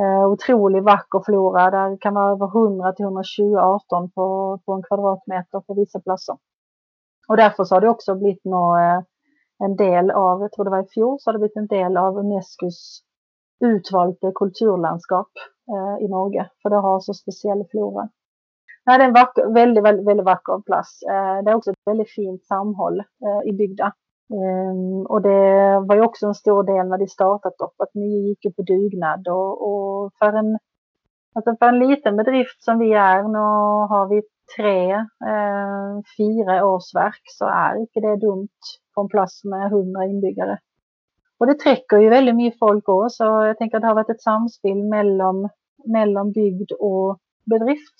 Eh, 0.00 0.28
otroligt 0.28 0.84
vacker 0.84 1.22
flora. 1.24 1.70
Där 1.70 1.96
kan 2.00 2.14
vara 2.14 2.30
över 2.32 2.46
100 2.46 2.92
till 2.92 3.04
120 3.04 3.56
arter 3.56 4.08
på, 4.14 4.58
på 4.66 4.72
en 4.72 4.82
kvadratmeter 4.82 5.60
på 5.60 5.74
vissa 5.74 6.00
platser. 6.00 6.36
Och 7.28 7.36
därför 7.36 7.64
så 7.64 7.74
har 7.74 7.80
det 7.80 7.88
också 7.88 8.14
blivit 8.14 8.44
några 8.44 8.96
eh, 8.96 9.02
en 9.64 9.76
del 9.76 10.10
av, 10.10 10.40
jag 10.40 10.52
tror 10.52 10.64
det 10.64 10.70
var 10.70 10.82
i 10.82 10.88
fjol, 10.94 11.16
så 11.20 11.28
har 11.28 11.32
det 11.32 11.38
blivit 11.38 11.56
en 11.56 11.66
del 11.66 11.96
av 11.96 12.18
Unescos 12.18 13.02
utvalda 13.64 14.32
kulturlandskap 14.34 15.30
eh, 15.72 16.04
i 16.04 16.08
Norge. 16.08 16.50
För 16.62 16.70
det 16.70 16.76
har 16.76 17.00
så 17.00 17.14
speciell 17.14 17.64
flora. 17.70 18.08
Nej, 18.86 18.98
det 18.98 19.04
är 19.04 19.08
en 19.08 19.14
vacker, 19.14 19.54
väldigt, 19.54 19.84
väldigt, 19.84 20.06
väldigt 20.06 20.26
vacker 20.26 20.62
plats. 20.66 21.02
Eh, 21.02 21.42
det 21.44 21.50
är 21.50 21.54
också 21.54 21.70
ett 21.70 21.90
väldigt 21.90 22.10
fint 22.10 22.44
samhåll 22.44 22.98
eh, 23.00 23.50
i 23.50 23.52
bygda. 23.52 23.92
Um, 24.32 24.38
ehm, 24.38 25.06
och 25.06 25.22
det 25.22 25.80
var 25.80 25.94
ju 25.96 26.02
också 26.02 26.26
en 26.26 26.34
stor 26.34 26.62
del 26.62 26.88
när 26.88 26.98
de 26.98 27.06
startat 27.06 27.60
upp 27.60 27.80
att 27.80 27.94
ni 27.94 28.06
gick 28.06 28.56
på 28.56 28.62
dugnad 28.62 29.28
och, 29.28 29.52
och 29.68 30.12
för 30.18 30.32
en 30.32 30.58
Alltså 31.36 31.56
för 31.58 31.66
en 31.66 31.78
liten 31.78 32.16
bedrift 32.16 32.62
som 32.62 32.78
vi 32.78 32.92
är, 32.92 33.22
nu 33.22 33.38
har 33.88 34.08
vi 34.08 34.22
tre, 34.56 34.92
eh, 35.30 35.92
fyra 36.16 36.66
årsverk, 36.66 37.22
så 37.24 37.44
är 37.44 37.80
inte 37.80 38.00
det 38.00 38.16
dumt 38.16 38.58
på 38.96 39.02
en 39.02 39.08
plats 39.08 39.44
med 39.44 39.70
hundra 39.70 40.04
inbyggare. 40.04 40.58
Och 41.38 41.46
det 41.46 41.54
träcker 41.54 41.98
ju 41.98 42.08
väldigt 42.08 42.36
mycket 42.36 42.58
folk 42.58 42.88
också, 42.88 43.08
så 43.16 43.24
jag 43.24 43.58
tänker 43.58 43.76
att 43.76 43.82
det 43.82 43.86
har 43.86 43.94
varit 43.94 44.10
ett 44.10 44.22
samspel 44.22 44.84
mellan, 44.84 45.48
mellan 45.84 46.32
bygd 46.32 46.72
och 46.72 47.18
bedrift. 47.44 47.98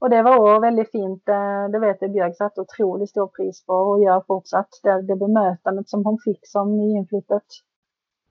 Och 0.00 0.10
det 0.10 0.22
var 0.22 0.36
också 0.36 0.60
väldigt 0.60 0.90
fint. 0.90 1.28
Eh, 1.28 1.70
det 1.72 1.78
vet 1.78 1.96
jag 2.00 2.12
Björk 2.12 2.36
satte 2.36 2.60
otroligt 2.60 3.10
stor 3.10 3.26
pris 3.26 3.66
på 3.66 3.72
och 3.72 4.02
gör 4.02 4.22
fortsatt. 4.26 4.68
Det, 4.82 5.02
det 5.02 5.16
bemötandet 5.16 5.88
som 5.88 6.04
hon 6.04 6.18
fick 6.24 6.40
som 6.42 6.76
nyinflyttat 6.76 7.46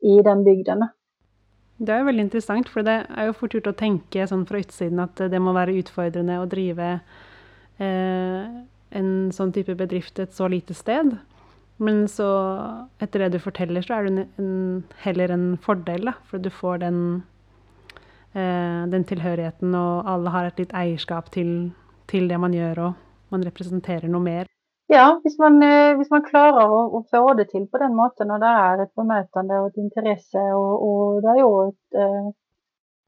i 0.02 0.22
den 0.22 0.44
bygden. 0.44 0.88
Det 1.78 1.92
är 1.92 2.04
väldigt 2.04 2.24
intressant, 2.24 2.70
för 2.70 2.84
det 2.84 3.06
är 3.16 3.26
ju 3.26 3.34
fort 3.34 3.54
gjort 3.54 3.68
att 3.68 3.78
tänka 3.78 4.28
sånn 4.28 4.46
från 4.46 4.60
utsidan 4.60 5.00
att 5.00 5.16
det 5.16 5.40
må 5.40 5.54
vara 5.54 5.72
utfordrande 5.72 6.42
att 6.42 6.50
driva 6.50 7.00
eh, 7.78 8.42
en 8.90 9.32
sån 9.34 9.52
typ 9.54 9.70
av 9.70 9.76
bedrift 9.76 10.20
ett 10.20 10.34
så 10.34 10.48
litet 10.48 10.78
sted. 10.78 11.18
Men 11.78 12.08
så, 12.08 12.28
efter 13.00 13.20
det 13.20 13.30
du 13.30 13.40
berättar 13.40 13.82
så 13.82 13.94
är 13.94 14.04
det 14.04 14.10
en, 14.10 14.28
en, 14.38 14.84
heller 14.98 15.30
en 15.30 15.58
fördel, 15.58 16.06
da, 16.06 16.14
for 16.26 16.38
du 16.38 16.50
får 16.50 16.78
den 16.78 17.24
Eh, 18.38 18.88
den 18.92 19.06
tilhørigheten, 19.08 19.76
og 19.76 20.10
alle 20.12 20.30
har 20.30 20.50
et 20.50 20.60
litt 20.62 20.74
eierskap 20.76 21.32
til, 21.34 21.72
til, 22.12 22.28
det 22.30 22.38
man 22.38 22.54
gjør, 22.54 22.82
og 22.86 23.32
man 23.34 23.46
representerer 23.48 24.12
noe 24.12 24.22
mer. 24.22 24.50
Ja, 24.94 25.08
hvis 25.24 25.38
man, 25.40 25.58
eh, 25.64 25.96
hvis 25.98 26.12
eh, 26.12 26.14
man 26.14 26.26
klarer 26.28 26.70
å, 26.70 26.82
å, 27.00 27.02
få 27.10 27.24
det 27.40 27.48
til 27.54 27.66
på 27.72 27.82
den 27.82 27.96
måten, 27.98 28.30
og 28.36 28.44
det 28.44 28.52
er 28.60 28.84
et 28.84 28.94
bemøtende 29.00 29.62
og 29.64 29.72
et 29.72 29.82
interesse, 29.82 30.44
og, 30.60 30.84
og 30.90 31.24
det 31.24 31.34
er 31.34 31.42
jo 31.42 31.50
et, 31.64 31.98
eh, 32.04 32.30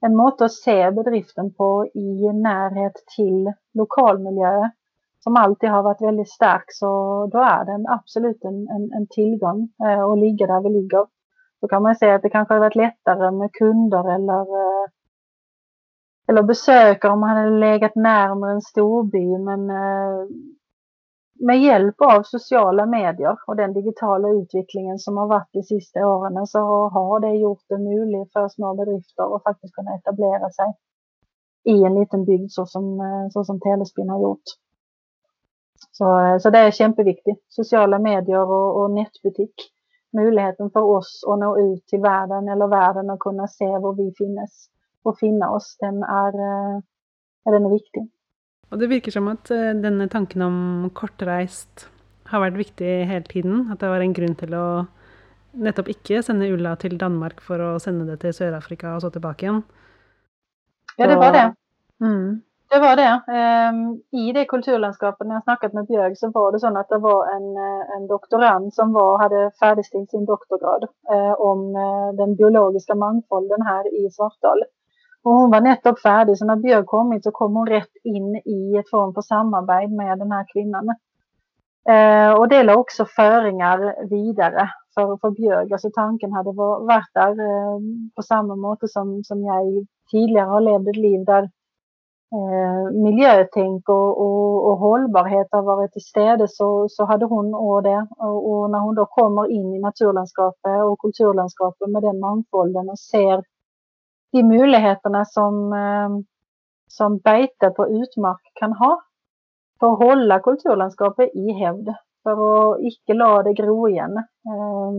en 0.07 0.17
måte 0.17 0.47
å 0.47 0.55
se 0.55 0.77
bedriften 0.97 1.53
på 1.59 1.69
i 1.93 2.33
nærhet 2.39 3.03
til 3.13 3.51
lokalmiljøet, 3.77 4.75
som 5.19 5.35
alltid 5.35 5.69
har 5.69 5.83
varit 5.83 6.01
väldigt 6.01 6.29
stark, 6.29 6.65
så 6.67 6.87
då 7.31 7.37
är 7.37 7.65
den 7.65 7.87
absolut 7.87 8.43
en, 8.43 8.67
en, 8.75 8.93
en 8.97 9.07
tillgång 9.09 9.69
eh, 9.85 10.03
att 10.03 10.19
ligga 10.19 10.47
där 10.47 10.61
vi 10.61 10.69
ligger. 10.69 11.05
Då 11.61 11.67
kan 11.67 11.83
man 11.83 11.95
säga 11.95 12.15
att 12.15 12.21
det 12.21 12.29
kanske 12.29 12.53
har 12.53 12.59
varit 12.59 12.75
lättare 12.75 13.31
med 13.31 13.53
kunder 13.53 14.15
eller 14.15 14.41
eh, 14.41 14.89
eller 16.29 16.43
besökare 16.43 17.11
om 17.11 17.19
man 17.19 17.29
hade 17.29 17.59
legat 17.59 17.95
närmare 17.95 18.51
en 18.51 18.61
storby. 18.61 19.37
Men 19.37 19.69
eh, 19.69 20.27
med 21.39 21.61
hjälp 21.61 22.01
av 22.01 22.23
sociala 22.23 22.85
medier 22.85 23.37
och 23.47 23.55
den 23.55 23.73
digitala 23.73 24.29
utvecklingen 24.29 24.99
som 24.99 25.17
har 25.17 25.27
varit 25.27 25.49
de 25.53 25.63
sista 25.63 26.07
åren 26.07 26.47
så 26.47 26.59
har 26.89 27.19
det 27.19 27.37
gjort 27.37 27.63
det 27.69 27.77
möjligt 27.77 28.33
för 28.33 28.49
små 28.49 28.75
bedrifter 28.75 29.35
att 29.35 29.43
faktiskt 29.43 29.75
kunna 29.75 29.95
etablera 29.95 30.49
sig 30.49 30.65
i 31.63 31.83
en 31.83 31.95
liten 31.99 32.25
bygd 32.25 32.51
så 32.51 32.65
som, 32.65 32.99
eh, 32.99 33.29
så 33.29 33.43
som 33.43 33.59
Telespin 33.59 34.09
har 34.09 34.21
gjort. 34.21 34.47
Så, 35.91 36.19
eh, 36.19 36.37
så 36.37 36.49
det 36.49 36.59
är 36.59 36.81
jätteviktigt. 36.81 37.45
Sociala 37.47 37.99
medier 37.99 38.51
och, 38.51 38.81
och 38.81 38.91
nätbutik. 38.91 39.55
Möjligheten 40.13 40.69
för 40.71 40.81
oss 40.81 41.23
att 41.27 41.39
nå 41.39 41.59
ut 41.59 41.87
till 41.87 41.99
världen 42.01 42.47
eller 42.47 42.67
världen 42.67 43.09
att 43.09 43.19
kunna 43.19 43.47
se 43.47 43.65
var 43.65 43.93
vi 43.93 44.13
finnes 44.17 44.69
och 45.03 45.19
finna 45.19 45.49
oss, 45.49 45.77
den 45.79 46.03
är, 46.03 46.31
den 47.45 47.65
är 47.65 47.69
viktig. 47.69 48.09
Og 48.69 48.77
det 48.77 48.89
virker 48.89 49.13
som 49.13 49.29
at 49.31 49.49
eh, 49.53 49.73
denne 49.73 50.05
tanken 50.09 50.43
om 50.45 50.57
kortreist 50.93 51.87
har 52.29 52.43
vært 52.43 52.59
viktig 52.59 52.89
hele 53.09 53.25
tiden. 53.25 53.63
At 53.73 53.81
det 53.81 53.89
var 53.89 54.03
en 54.05 54.13
grunn 54.13 54.35
til 54.37 54.53
å 54.53 54.65
nettopp 55.57 55.89
ikke 55.89 56.21
sende 56.25 56.51
Ulla 56.53 56.75
til 56.77 56.97
Danmark 57.01 57.41
for 57.41 57.61
å 57.65 57.71
sende 57.81 58.05
det 58.05 58.19
til 58.21 58.35
Sør-Afrika 58.37 58.93
og 58.95 59.01
så 59.01 59.09
tilbake 59.13 59.47
igjen. 59.47 59.63
Ja, 60.99 61.07
det 61.09 61.17
var 61.17 61.33
det. 61.33 61.47
Mm. 62.03 62.41
Det 62.71 62.79
var 62.79 62.95
det. 62.95 63.21
Ehm, 63.37 64.01
I 64.11 64.31
det 64.33 64.45
kulturlandskapet, 64.45 65.27
när 65.27 65.35
jag 65.35 65.43
snackat 65.43 65.73
med 65.73 65.87
Björg, 65.87 66.15
så 66.15 66.31
var 66.31 66.51
det 66.51 66.59
så 66.59 66.77
att 66.77 66.89
det 66.89 66.97
var 66.97 67.27
en, 67.35 67.57
eh, 67.57 67.97
en 67.97 68.07
doktorand 68.07 68.73
som 68.73 68.93
var, 68.93 69.19
hade 69.19 69.51
färdigställt 69.59 70.09
sin 70.09 70.25
doktorgrad 70.25 70.83
eh, 71.13 71.33
om 71.33 71.75
eh, 71.75 72.09
den 72.17 72.35
biologiska 72.35 72.95
mångfalden 72.95 73.61
här 73.61 73.83
i 73.99 74.11
Svartdal. 74.11 74.63
Och 75.23 75.31
hon 75.31 75.51
var 75.51 75.61
nettopp 75.61 75.99
färdig 75.99 76.37
så 76.37 76.45
när 76.45 76.55
Björg 76.55 76.85
kommit 76.85 77.23
så 77.23 77.31
kom 77.31 77.55
hon 77.55 77.67
rätt 77.67 77.95
in 78.03 78.35
i 78.35 78.77
ett 78.79 78.89
form 78.89 79.13
för 79.13 79.21
samarbete 79.21 79.93
med 79.93 80.19
den 80.19 80.31
här 80.31 80.45
kvinnan. 80.53 80.95
Och 82.37 82.47
det 82.47 82.63
la 82.63 82.75
också 82.75 83.05
föringar 83.05 84.09
vidare 84.09 84.69
för, 84.95 85.17
för 85.17 85.31
Björg. 85.31 85.73
Alltså 85.73 85.89
tanken 85.93 86.33
hade 86.33 86.51
varit 86.51 87.13
där 87.13 87.35
på 88.15 88.21
samma 88.21 88.55
måte 88.55 88.87
som, 88.87 89.23
som 89.23 89.43
jag 89.45 89.87
tidigare 90.11 90.49
har 90.49 90.61
levt 90.61 90.87
ett 90.87 91.01
liv 91.01 91.25
där 91.25 91.49
eh, 92.31 92.91
miljötänk 92.93 93.89
och, 93.89 94.21
och, 94.21 94.67
och, 94.67 94.77
hållbarhet 94.77 95.47
har 95.51 95.61
varit 95.61 95.97
i 95.97 95.99
städer 95.99 96.47
så, 96.47 96.89
så 96.89 97.05
hade 97.05 97.25
hon 97.25 97.53
och 97.53 97.83
det. 97.83 98.07
Och, 98.17 98.51
och, 98.51 98.69
när 98.69 98.79
hon 98.79 98.95
då 98.95 99.05
kommer 99.05 99.51
in 99.51 99.75
i 99.75 99.79
naturlandskapet 99.79 100.83
och 100.83 100.99
kulturlandskapet 100.99 101.89
med 101.89 102.03
den 102.03 102.19
mångfalden 102.19 102.89
och 102.89 102.99
ser 102.99 103.43
de 104.31 104.43
möjligheterna 104.43 105.25
som, 105.25 105.73
eh, 105.73 106.09
som 106.87 107.17
bete 107.17 107.69
på 107.69 107.87
utmark 107.87 108.51
kan 108.53 108.73
ha 108.73 109.01
för 109.79 109.93
att 109.93 109.99
hålla 109.99 110.39
kulturlandskapet 110.39 111.29
i 111.35 111.51
hävd, 111.51 111.89
för 112.23 112.31
att 112.71 112.79
inte 112.79 113.13
låta 113.13 113.43
det 113.43 113.53
gro 113.53 113.89
igen. 113.89 114.17
Eh, 114.17 114.91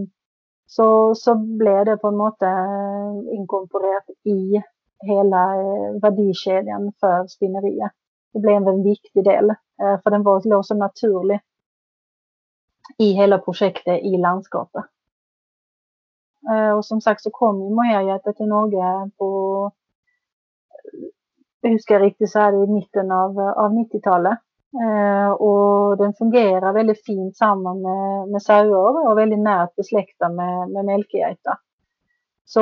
så, 0.66 1.14
så 1.14 1.34
blev 1.34 1.84
det 1.84 1.96
på 1.96 2.08
en 2.08 2.16
måte 2.16 2.46
eh, 2.46 3.34
inkorporerat 3.34 4.04
i 4.24 4.62
hela 5.00 5.54
eh, 5.54 6.00
värdekedjan 6.02 6.92
för 7.00 7.26
spinneriet. 7.26 7.92
Det 8.32 8.40
blev 8.40 8.68
en 8.68 8.82
viktig 8.82 9.24
del, 9.24 9.50
eh, 9.50 10.00
för 10.02 10.10
den 10.10 10.22
var, 10.22 10.48
låg 10.48 10.66
så 10.66 10.74
naturlig 10.74 11.40
i 12.98 13.12
hela 13.12 13.38
projektet 13.38 14.02
i 14.02 14.16
landskapet. 14.16 14.84
Eh, 16.50 16.72
och 16.72 16.84
som 16.84 17.00
sagt 17.00 17.22
så 17.22 17.30
kom 17.30 17.62
ju 17.62 17.70
mohairgätet 17.70 18.36
till 18.36 18.46
Norge 18.46 19.10
på, 19.18 19.70
jag 21.60 21.70
huskar 21.70 22.00
riktigt 22.00 22.30
så 22.30 22.38
här 22.38 22.64
i 22.64 22.66
mitten 22.66 23.12
av, 23.12 23.38
av 23.38 23.70
90-talet. 23.72 24.38
Och 25.38 25.96
den 25.96 26.14
fungerar 26.14 26.72
väldigt 26.72 27.04
fint 27.04 27.36
samman 27.36 27.82
med, 27.82 28.28
med 28.28 28.42
sauer 28.42 29.10
och 29.10 29.18
väldigt 29.18 29.38
nära 29.38 29.68
besläktad 29.76 30.28
med, 30.28 30.70
med 30.70 30.84
melkgejta. 30.84 31.58
Så 32.54 32.60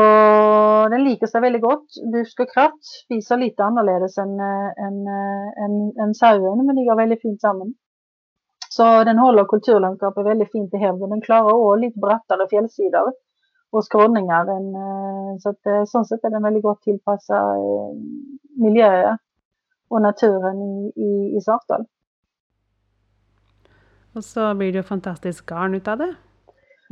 den 0.91 1.05
liker 1.05 1.27
sig 1.27 1.41
väldigt 1.41 1.63
gott. 1.63 1.87
Busk 2.13 2.41
och 2.41 2.53
kratt 2.55 2.85
spiser 3.05 3.37
lite 3.37 3.65
annorlunda 3.65 4.09
än, 4.23 4.41
än, 4.87 5.07
eh, 5.07 5.65
än, 5.65 5.75
eh, 5.97 6.05
än 6.05 6.15
sauen 6.15 6.67
men 6.67 6.77
de 6.77 6.85
går 6.85 6.97
väldigt 6.97 7.23
fint 7.23 7.41
samman. 7.41 7.75
Så 8.71 9.05
den 9.05 9.19
håller 9.19 9.45
kulturlandskapet 9.45 10.27
väldigt 10.27 10.53
fint 10.53 10.75
i 10.75 10.77
hävden. 10.77 11.11
Den 11.11 11.21
klarar 11.21 11.73
av 11.73 11.79
lite 11.79 11.99
brattare 11.99 12.49
fjällsidor 12.51 13.13
och 13.71 13.85
skråningar. 13.85 14.41
Eh, 14.41 14.55
den, 14.55 14.67
så 15.41 15.51
att 15.51 15.67
eh, 15.67 15.85
sånt 15.85 16.09
sätt 16.09 16.25
är 16.25 16.31
den 16.31 16.43
väldigt 16.43 16.63
gott 16.63 16.83
tillpassad 16.83 17.57
eh, 17.57 17.91
miljö 18.65 19.17
och 19.89 20.03
naturen 20.03 20.63
i, 20.63 20.93
i, 20.97 21.37
i 21.37 21.41
Svartdal. 21.41 21.85
Och 24.13 24.25
så 24.25 24.55
blir 24.55 24.73
det 24.73 24.83
fantastiskt 24.83 25.47
garn 25.47 25.75
utav 25.75 25.99
det. 25.99 26.15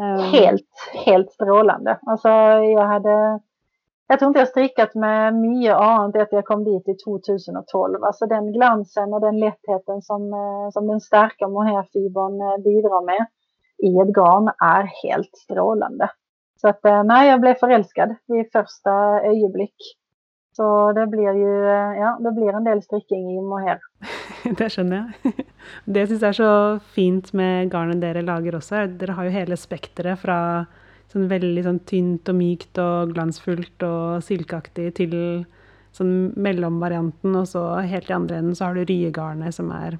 Ehm. 0.02 0.18
Helt, 0.18 0.66
helt 1.06 1.30
strålande. 1.30 1.98
Alltså 2.06 2.28
jag 2.28 2.86
hade 2.86 3.40
jag 4.08 4.18
tror 4.18 4.28
inte 4.28 4.38
jag 4.38 4.48
strickat 4.48 4.94
med 4.94 5.34
mycket 5.34 5.74
annat 5.74 6.16
efter 6.16 6.36
jag 6.36 6.44
kom 6.44 6.64
dit 6.64 6.88
i 6.88 6.94
2012. 6.94 8.04
Alltså 8.04 8.26
den 8.26 8.52
glansen 8.52 9.14
och 9.14 9.20
den 9.20 9.40
lättheten 9.40 10.02
som, 10.02 10.32
eh, 10.32 10.70
som 10.72 10.86
den 10.86 11.00
starka 11.00 11.48
mohairfibern 11.48 12.40
eh, 12.40 12.58
bidrar 12.64 13.04
med 13.04 13.26
i 13.78 14.00
ett 14.00 14.14
garn 14.14 14.48
är 14.58 14.90
helt 15.02 15.36
strålande. 15.36 16.10
Så 16.60 16.68
att 16.68 16.84
eh, 16.84 17.04
nej, 17.04 17.28
jag 17.28 17.40
blev 17.40 17.54
förälskad 17.54 18.14
vid 18.26 18.52
första 18.52 18.90
ögonblick. 19.22 19.76
Så 20.56 20.92
det 20.96 21.06
blir 21.12 21.32
ju, 21.36 21.66
eh, 21.68 21.98
ja, 22.00 22.16
det 22.20 22.32
blir 22.32 22.56
en 22.56 22.64
del 22.64 22.82
strikking 22.82 23.26
i 23.38 23.40
mohair. 23.44 23.82
det 24.58 24.70
skjønner 24.72 25.02
jeg. 25.02 25.44
Det 25.96 26.04
syns 26.06 26.22
jeg 26.22 26.30
er 26.30 26.36
så 26.38 26.52
fint 26.94 27.32
med 27.36 27.72
garnet 27.72 28.00
dere 28.00 28.22
lager 28.24 28.54
også. 28.56 28.86
Dere 29.00 29.16
har 29.18 29.26
jo 29.26 29.34
hele 29.34 29.58
spekteret 29.58 30.20
fra 30.22 30.38
sånn 31.12 31.26
veldig 31.28 31.64
sånn 31.66 31.80
tynt 31.90 32.30
og 32.30 32.38
mykt 32.38 32.80
og 32.80 33.12
glansfullt 33.12 33.84
og 33.84 34.24
silkeaktig 34.24 34.92
til 34.96 35.16
sånn 35.96 36.14
mellomvarianten, 36.40 37.34
og 37.36 37.48
så 37.50 37.64
helt 37.84 38.10
i 38.10 38.16
andre 38.16 38.40
enden 38.40 38.56
så 38.56 38.68
har 38.68 38.78
du 38.78 38.86
ryegarnet 38.86 39.56
som 39.56 39.72
er 39.74 39.98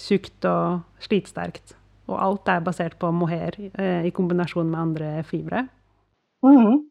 tjukt 0.00 0.46
og 0.48 0.80
slitsterkt. 1.04 1.74
Og 2.10 2.16
alt 2.18 2.48
er 2.50 2.64
basert 2.64 2.96
på 3.02 3.12
mohair 3.14 3.58
eh, 3.58 4.06
i 4.06 4.14
kombinasjon 4.14 4.70
med 4.70 4.80
andre 4.80 5.10
fibre. 5.28 5.66
Mm. 6.46 6.89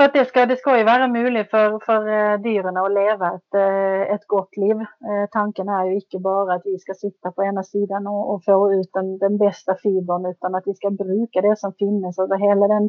För 0.00 0.04
att 0.04 0.12
det 0.12 0.24
ska, 0.24 0.46
det 0.46 0.56
ska 0.56 0.78
ju 0.78 0.84
vara 0.84 1.08
möjligt 1.08 1.50
för, 1.50 1.78
för 1.86 2.00
eh, 2.16 2.40
dyren 2.40 2.76
att 2.76 2.92
leva 2.92 3.26
ett, 3.36 3.54
eh, 3.54 4.14
ett 4.14 4.26
gott 4.26 4.56
liv. 4.56 4.76
Eh, 4.80 5.24
tanken 5.30 5.68
är 5.68 5.84
ju 5.84 5.94
inte 5.94 6.18
bara 6.18 6.54
att 6.54 6.62
vi 6.64 6.78
ska 6.78 6.94
sitta 6.94 7.32
på 7.32 7.42
ena 7.44 7.62
sidan 7.62 8.06
och, 8.06 8.34
och 8.34 8.44
få 8.44 8.72
ut 8.74 8.90
den, 8.92 9.18
den 9.18 9.38
bästa 9.38 9.74
fibern 9.82 10.26
utan 10.26 10.54
att 10.54 10.62
vi 10.66 10.74
ska 10.74 10.90
bruka 10.90 11.40
det 11.40 11.56
som 11.58 11.72
finns. 11.78 12.18
Alltså 12.18 12.36
hela 12.36 12.68
den 12.68 12.84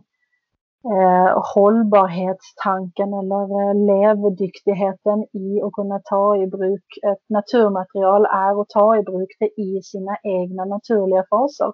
eh, 0.92 1.30
hållbarhetstanken 1.56 3.10
eller 3.20 3.46
levdyktigheten 3.92 5.20
i 5.44 5.62
att 5.66 5.74
kunna 5.74 6.00
ta 6.00 6.38
i 6.44 6.48
bruk 6.48 6.88
ett 7.12 7.26
naturmaterial 7.30 8.26
är 8.26 8.62
att 8.62 8.70
ta 8.70 8.98
i 8.98 9.04
bruk 9.04 9.32
det 9.40 9.62
i 9.62 9.82
sina 9.82 10.18
egna 10.24 10.66
naturliga 10.66 11.24
faser. 11.30 11.72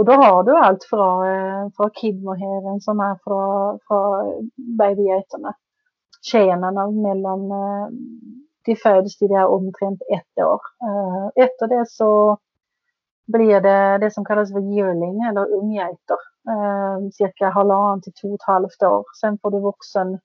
Och 0.00 0.06
då 0.06 0.12
har 0.12 0.42
du 0.42 0.56
allt 0.56 0.84
från, 0.84 1.26
eh, 1.26 1.68
från 1.76 1.90
kidmoheren 1.90 2.80
som 2.80 3.00
är 3.00 3.18
från, 3.24 3.78
från 3.86 4.50
babygeiterna. 4.78 5.54
Tjejerna 6.22 6.90
mellan, 6.90 7.50
eh, 7.50 7.88
de 8.64 8.76
föds 8.76 9.18
till 9.18 9.28
det 9.28 9.34
är 9.34 9.46
omtrent 9.46 10.02
ett 10.02 10.44
år. 10.44 10.60
Eh, 10.82 11.44
efter 11.44 11.66
det 11.66 11.84
så 11.88 12.38
blir 13.26 13.60
det 13.60 13.98
det 13.98 14.10
som 14.10 14.24
kallas 14.24 14.52
för 14.52 14.60
yearling 14.60 15.22
eller 15.22 15.52
unggeiter. 15.54 16.20
Eh, 16.48 17.08
cirka 17.12 17.50
halvandet 17.50 18.04
till 18.04 18.12
två 18.12 18.28
och 18.28 18.34
ett 18.34 18.46
halvt 18.46 18.82
år. 18.82 19.04
Sen 19.20 19.38
får 19.42 19.50
du 19.50 19.60
vuxen 19.60 20.18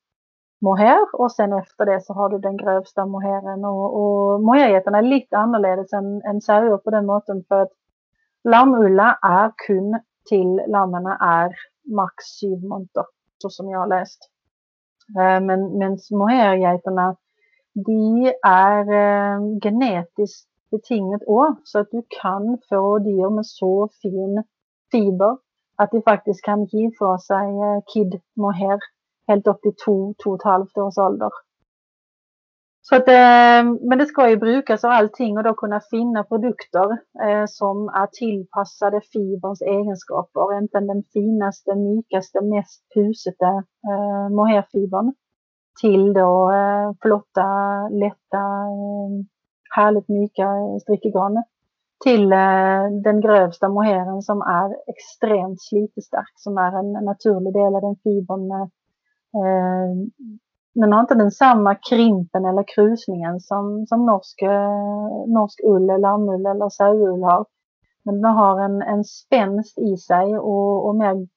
mohair 0.61 1.07
och 1.13 1.31
sen 1.31 1.53
efter 1.53 1.85
det 1.85 2.01
så 2.05 2.13
har 2.13 2.29
du 2.29 2.39
den 2.39 2.57
grövsta 2.57 3.05
mohairen. 3.05 3.65
Och, 3.65 3.85
och 3.99 4.41
mohairgeiterna 4.41 4.97
är 4.97 5.01
lite 5.01 5.37
annorlunda 5.37 5.97
än, 5.97 6.21
än 6.23 6.41
sauer 6.41 6.77
på 6.77 6.89
den 6.89 7.05
måten 7.05 7.43
för 7.47 7.61
att 7.61 7.71
Lammulla 8.49 9.19
är 9.21 9.51
kun 9.67 9.99
till 10.29 10.61
lammen 10.67 11.05
är 11.05 11.55
max 11.95 12.15
sju 12.41 12.67
månader, 12.67 13.05
så 13.37 13.49
som 13.49 13.69
jag 13.69 13.79
har 13.79 13.87
läst. 13.87 14.19
Eh, 15.19 15.39
men, 15.47 15.77
men 15.77 15.97
mohairgeiterna, 16.11 17.15
de 17.73 18.33
är 18.47 18.93
eh, 18.93 19.39
genetiskt 19.63 20.49
betinget 20.71 21.21
också, 21.27 21.61
så 21.63 21.79
att 21.79 21.91
du 21.91 22.03
kan 22.21 22.57
få 22.69 22.99
djur 22.99 23.29
med 23.29 23.45
så 23.45 23.89
fin 24.01 24.43
fiber 24.91 25.37
att 25.77 25.91
de 25.91 26.01
faktiskt 26.01 26.45
kan 26.45 26.65
ge 26.65 26.91
från 26.97 27.19
sig 27.19 27.47
eh, 27.47 27.79
kid 27.93 28.21
mohair 28.35 28.79
helt 29.27 29.47
upp 29.47 29.61
till 29.61 29.75
två, 29.85 30.13
två 30.23 30.29
och 30.29 30.39
ett 30.39 30.43
halvt 30.43 30.77
års 30.77 30.97
ålder. 30.97 31.29
Så 32.89 32.95
att, 32.95 33.07
eh, 33.07 33.63
men 33.89 33.97
det 33.97 34.05
ska 34.05 34.29
ju 34.29 34.37
brukas 34.37 34.83
av 34.83 34.91
allting 34.91 35.37
och 35.37 35.43
då 35.43 35.53
kunna 35.53 35.81
finna 35.91 36.23
produkter 36.23 36.91
eh, 37.25 37.45
som 37.47 37.87
är 37.87 38.07
tillpassade 38.07 39.01
fiberns 39.13 39.61
egenskaper. 39.61 40.57
Inte 40.57 40.79
den 40.79 41.03
finaste, 41.13 41.75
mjukaste, 41.75 42.41
mest 42.41 42.83
pusete 42.93 43.63
eh, 43.89 44.29
mohairfibern 44.29 45.13
till 45.81 46.13
då 46.13 46.51
flotta, 47.01 47.47
lätta, 47.89 48.43
härligt 49.75 50.09
mjuka 50.09 50.47
strickegarn. 50.81 51.43
till 52.03 52.29
den 53.03 53.21
grövsta 53.21 53.69
mohairen 53.69 54.21
som 54.21 54.41
är 54.41 54.75
extremt 54.87 55.61
slitestark, 55.61 56.33
som 56.35 56.57
är 56.57 56.79
en 56.79 57.05
naturlig 57.05 57.53
del 57.53 57.75
av 57.75 57.81
den 57.81 57.95
fibern. 58.03 58.69
Den 60.75 60.93
har 60.93 60.99
inte 60.99 61.15
den 61.15 61.31
samma 61.31 61.75
krimpen 61.75 62.45
eller 62.45 62.63
krusningen 62.75 63.39
som, 63.39 63.85
som 63.87 64.05
norsk, 64.05 64.41
eh, 64.41 65.27
norsk 65.27 65.59
ull, 65.63 66.01
lammull 66.01 66.45
eller 66.45 66.69
sauull 66.69 67.23
har. 67.23 67.45
Men 68.05 68.21
den 68.21 68.31
har 68.31 68.59
en, 68.59 68.81
en 68.81 69.03
spänst 69.03 69.77
i 69.77 69.97
sig 69.97 70.37
och, 70.37 70.87
och 70.87 70.95
mer 70.95 71.27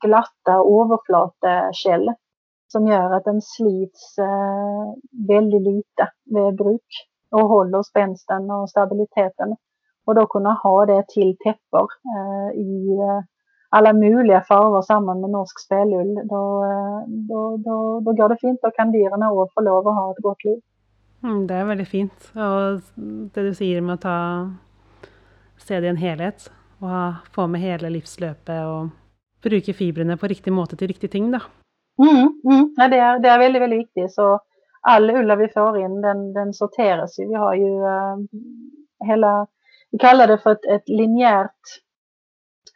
glatta 0.00 0.52
överflatekäll 0.52 2.14
som 2.72 2.86
gör 2.86 3.10
att 3.10 3.24
den 3.24 3.42
slits 3.42 4.18
eh, 4.18 4.94
väldigt 5.28 5.62
lite 5.62 6.10
vid 6.24 6.56
bruk 6.56 6.90
och 7.30 7.48
håller 7.48 7.82
spänsten 7.82 8.50
och 8.50 8.70
stabiliteten. 8.70 9.56
Och 10.06 10.14
då 10.14 10.26
kunna 10.26 10.52
ha 10.52 10.86
det 10.86 11.04
till 11.08 11.36
täppor 11.44 11.88
eh, 12.14 12.60
i 12.60 12.98
eh, 12.98 13.22
alla 13.68 13.92
möjliga 13.92 14.40
farver 14.40 14.82
samman 14.82 15.20
med 15.20 15.30
norsk 15.30 15.60
spelull. 15.60 16.14
Då, 16.24 16.64
eh, 16.64 17.08
då, 17.08 17.56
då, 17.56 18.00
då 18.00 18.12
går 18.12 18.28
det 18.28 18.36
fint 18.40 18.60
och 18.62 18.76
kandirerna 18.76 19.30
och 19.30 19.50
får 19.54 19.62
lov 19.62 19.88
att 19.88 19.94
ha 19.94 20.10
ett 20.10 20.22
gott 20.22 20.44
liv. 20.44 20.60
Mm, 21.22 21.46
det 21.46 21.54
är 21.54 21.64
väldigt 21.64 21.88
fint. 21.88 22.32
Och 22.34 22.80
det 23.34 23.42
du 23.42 23.54
säger 23.54 23.80
med 23.80 23.94
att 23.94 24.00
ta, 24.00 24.50
se 25.56 25.80
det 25.80 25.86
i 25.86 25.90
en 25.90 25.96
helhet 25.96 26.50
och 26.78 26.88
ha, 26.88 27.14
få 27.32 27.46
med 27.46 27.60
hela 27.60 27.88
livslöpet 27.88 28.66
och 28.66 28.88
bruka 29.42 29.72
fibrerna 29.72 30.16
på 30.16 30.26
riktig 30.26 30.52
måte 30.52 30.76
till 30.76 30.88
riktig 30.88 31.10
ting. 31.10 31.30
Då. 31.30 31.40
Mm, 32.02 32.40
mm. 32.44 32.74
Ja, 32.76 32.88
det, 32.88 32.98
är, 32.98 33.18
det 33.18 33.28
är 33.28 33.38
väldigt, 33.38 33.62
väldigt 33.62 33.78
viktigt. 33.78 34.12
Så 34.12 34.40
all 34.80 35.10
ulla 35.10 35.36
vi 35.36 35.48
får 35.48 35.78
in 35.78 36.00
den, 36.00 36.32
den 36.32 36.52
sorteras 36.52 37.18
ju. 37.18 37.28
Vi 37.28 37.34
har 37.34 37.54
ju 37.54 37.70
uh, 37.70 38.16
hela, 39.08 39.46
vi 39.90 39.98
kallar 39.98 40.26
det 40.26 40.38
för 40.38 40.50
ett, 40.50 40.64
ett 40.64 40.88
linjärt 40.88 41.60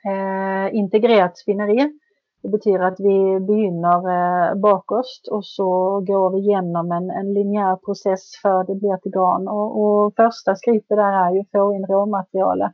Eh, 0.05 0.75
integrerat 0.75 1.39
spinneri. 1.39 1.99
Det 2.43 2.49
betyder 2.49 2.81
att 2.81 3.01
vi 3.01 3.41
begynner 3.41 3.99
eh, 4.15 4.55
bakost 4.55 5.29
och 5.29 5.45
så 5.45 6.01
går 6.01 6.31
vi 6.31 6.39
igenom 6.39 6.93
en, 6.93 7.11
en 7.11 7.35
linjär 7.35 7.77
process 7.77 8.23
för 8.43 8.65
det 8.65 8.75
blir 8.75 8.97
till 8.97 9.13
garn. 9.13 9.49
Och, 9.49 9.81
och 9.81 10.15
första 10.17 10.57
skrittet 10.57 10.97
där 10.97 11.27
är 11.27 11.31
ju 11.35 11.41
att 11.41 11.51
få 11.51 11.75
in 11.75 11.87
råmaterialet 11.87 12.73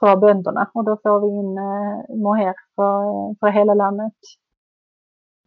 för 0.00 0.16
bönderna 0.16 0.70
och 0.74 0.84
då 0.84 0.96
får 1.02 1.20
vi 1.20 1.28
in 1.40 1.58
eh, 1.58 2.16
mohair 2.22 2.54
för, 2.76 3.34
för 3.40 3.48
hela 3.48 3.74
landet. 3.74 4.18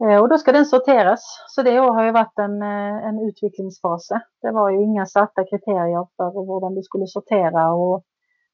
Eh, 0.04 0.22
och 0.22 0.30
då 0.30 0.38
ska 0.38 0.52
den 0.52 0.66
sorteras. 0.66 1.22
Så 1.48 1.62
det 1.62 1.80
år 1.80 1.94
har 1.94 2.04
ju 2.06 2.12
varit 2.12 2.40
en, 2.40 2.62
eh, 2.62 3.08
en 3.08 3.20
utvecklingsfas. 3.20 4.08
Det 4.42 4.52
var 4.52 4.70
ju 4.70 4.84
inga 4.84 5.06
satta 5.06 5.44
kriterier 5.44 6.08
för 6.18 6.32
hur 6.32 6.76
den 6.76 6.84
skulle 6.84 7.08
sortera 7.08 7.74
och 7.74 8.04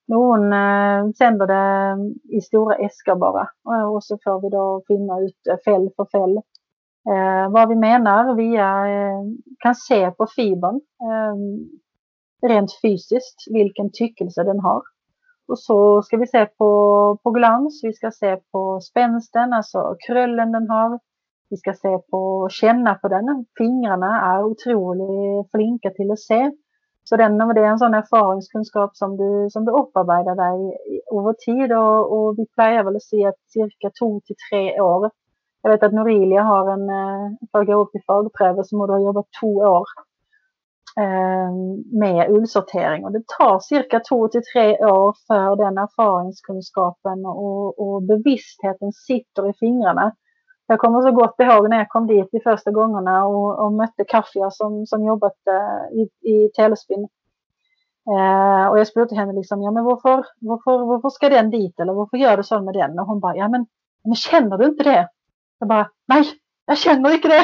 hon 0.08 0.54
eh, 0.54 1.12
sänder 1.18 1.48
det 1.48 1.98
i 2.38 2.42
stora 2.42 2.76
äskar 2.76 3.16
bara 3.16 3.48
eh, 3.70 3.94
och 3.94 4.04
så 4.04 4.18
får 4.24 4.42
vi 4.42 4.50
då 4.50 4.82
finna 4.88 5.20
ut 5.20 5.48
eh, 5.50 5.58
fäll 5.66 5.90
för 5.96 6.06
fäll. 6.12 6.38
Eh, 7.10 7.52
vad 7.52 7.70
vi 7.70 7.76
menar 7.76 8.36
via, 8.36 8.88
eh, 8.88 9.22
kan 9.60 9.76
se 9.76 10.12
på 10.12 10.28
fibern 10.36 10.76
eh, 10.76 11.36
rent 12.50 12.72
fysiskt 12.82 13.44
vilken 13.52 13.90
tyckelse 13.94 14.44
den 14.44 14.60
har. 14.60 14.82
Och 15.48 15.60
så 15.60 16.02
ska 16.02 16.18
vi 16.18 16.28
se 16.28 16.46
på, 16.46 17.18
på 17.24 17.32
glans, 17.32 17.80
vi 17.84 17.94
ska 17.94 18.12
se 18.12 18.38
på 18.52 18.80
spänsten, 18.82 19.54
alltså 19.54 19.96
kröllen 20.08 20.52
den 20.52 20.70
har, 20.70 21.00
vi 21.50 21.58
ska 21.58 21.74
se 21.74 21.98
på, 22.12 22.48
känna 22.52 22.96
på 22.96 23.08
den. 23.08 23.46
Fingrarna 23.58 24.22
är 24.36 24.44
otroligt 24.44 25.52
flinka 25.52 25.90
till 25.90 26.12
att 26.12 26.20
se. 26.20 26.52
Så 27.04 27.18
den, 27.18 27.38
det 27.38 27.62
är 27.62 27.66
en 27.66 27.80
sån 27.80 27.94
erfaringskunskap 27.94 28.96
som 28.96 29.18
du, 29.18 29.50
som 29.50 29.66
du 29.66 29.72
upparbetar 29.72 30.36
dig 30.36 30.78
över 31.20 31.34
tid 31.34 31.72
och, 31.72 32.12
och 32.12 32.40
vi 32.40 32.46
plejer 32.46 32.84
väl 32.84 32.96
att 32.96 33.04
se 33.04 33.26
att 33.26 33.40
cirka 33.48 33.92
två 34.00 34.22
till 34.26 34.36
tre 34.52 34.82
år. 34.82 35.12
Jag 35.62 35.72
vet 35.72 35.84
att 35.84 35.94
Norilia 35.94 36.42
har 36.44 36.70
en, 36.74 36.90
eh, 36.90 37.32
för 37.52 37.62
att 37.62 37.70
upp 37.70 37.96
i 37.96 38.02
fagpröver 38.08 38.64
så 38.64 38.78
må 38.78 38.88
du 38.88 38.94
ha 38.94 39.00
jobbat 39.00 39.26
två 39.42 39.54
år 39.56 39.86
eh, 40.98 41.52
med 42.00 42.30
ullsortering 42.30 43.06
och 43.06 43.12
det 43.12 43.24
tar 43.40 43.60
cirka 43.60 44.00
två 44.10 44.28
till 44.28 44.42
tre 44.54 44.86
år 44.86 45.16
för 45.28 45.56
den 45.56 45.78
erfaringskunskapen 45.78 47.26
och, 47.26 47.80
och 47.80 48.04
bevisstheten 48.04 48.92
sitter 48.92 49.50
i 49.50 49.54
fingrarna. 49.54 50.16
Jag 50.74 50.80
kommer 50.80 51.02
så 51.02 51.12
gott 51.12 51.40
ihåg 51.40 51.70
när 51.70 51.78
jag 51.78 51.90
kom 51.90 52.08
dit 52.08 52.30
de 52.32 52.40
första 52.40 52.72
gångerna 52.72 53.26
och, 53.26 53.66
och 53.66 53.74
mötte 53.74 54.04
Kaffia 54.04 54.52
som, 54.52 54.86
som 54.86 55.06
jobbat 55.06 55.38
eh, 55.48 55.98
i, 56.00 56.10
i 56.34 56.50
Telespin. 56.50 57.08
Eh, 58.10 58.68
och 58.68 58.80
jag 58.80 58.94
frågade 58.94 59.16
henne 59.16 59.34
liksom, 59.34 59.62
ja 59.62 59.72
men 59.72 59.84
varför, 59.84 60.26
varför, 60.40 60.86
varför 60.86 61.10
ska 61.10 61.30
den 61.30 61.50
dit 61.50 61.80
eller 61.80 61.94
varför 61.94 62.18
gör 62.18 62.38
du 62.38 62.44
så 62.44 62.62
med 62.62 62.74
den? 62.74 63.00
Och 63.00 63.06
hon 63.06 63.20
bara, 63.20 63.36
ja 63.36 63.48
men, 63.48 63.66
men 64.04 64.16
känner 64.16 64.58
du 64.58 64.66
inte 64.66 64.84
det? 64.84 65.10
Jag 65.60 65.70
bara, 65.70 65.90
nej, 66.08 66.26
jag 66.66 66.78
känner 66.78 67.14
inte 67.14 67.28
det. 67.28 67.44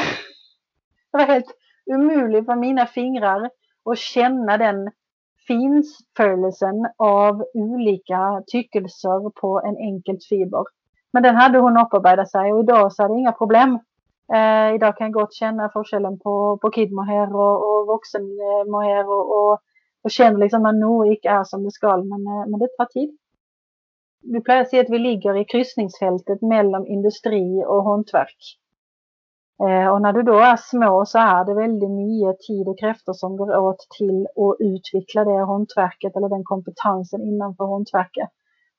Det 1.11 1.17
var 1.17 1.25
helt 1.25 1.51
omöjligt 1.85 2.45
för 2.45 2.55
mina 2.55 2.85
fingrar 2.85 3.49
att 3.91 3.97
känna 3.97 4.57
den 4.57 4.91
finföljelsen 5.47 6.87
av 6.97 7.43
olika 7.53 8.43
tyckelser 8.47 9.29
på 9.29 9.61
en 9.65 9.77
enkelt 9.77 10.23
fiber. 10.29 10.63
Men 11.13 11.23
den 11.23 11.35
hade 11.35 11.59
hon 11.59 11.77
upparbetat 11.77 12.31
sig 12.31 12.53
och 12.53 12.59
idag 12.59 12.93
så 12.93 13.03
är 13.03 13.09
det 13.09 13.19
inga 13.19 13.31
problem. 13.31 13.79
Eh, 14.33 14.75
idag 14.75 14.97
kan 14.97 15.05
jag 15.05 15.13
gott 15.13 15.33
känna 15.33 15.69
forskellen 15.69 16.19
på, 16.19 16.57
på 16.57 16.71
kid 16.71 16.93
och, 17.33 17.79
och 17.79 17.87
vuxen 17.87 18.21
och, 19.07 19.37
och, 19.37 19.59
och 20.03 20.11
känner 20.11 20.39
liksom 20.39 20.65
att 20.65 20.75
nog 20.75 21.07
inte 21.07 21.27
är 21.27 21.43
som 21.43 21.63
det 21.63 21.71
ska 21.71 21.97
men, 21.97 22.27
eh, 22.27 22.47
men 22.47 22.59
det 22.59 22.67
tar 22.77 22.85
tid. 22.85 23.17
Vi 24.21 24.41
plöjer 24.41 24.65
se 24.65 24.79
att 24.79 24.89
vi 24.89 24.99
ligger 24.99 25.37
i 25.37 25.45
kryssningsfältet 25.45 26.41
mellan 26.41 26.87
industri 26.87 27.63
och 27.67 27.83
hantverk. 27.83 28.59
Eh, 29.63 29.87
och 29.87 30.01
när 30.01 30.13
du 30.13 30.23
då 30.23 30.39
är 30.39 30.55
små 30.57 31.05
så 31.05 31.17
är 31.17 31.45
det 31.45 31.53
väldigt 31.53 31.91
mycket 31.91 32.39
tid 32.39 32.67
och 32.67 32.79
krafter 32.79 33.13
som 33.13 33.37
går 33.37 33.57
åt 33.57 33.87
till 33.97 34.27
att 34.35 34.55
utveckla 34.59 35.23
det 35.23 35.45
hantverket 35.45 36.15
eller 36.15 36.29
den 36.29 36.43
kompetensen 36.43 37.21
innanför 37.21 37.65
hantverket. 37.65 38.29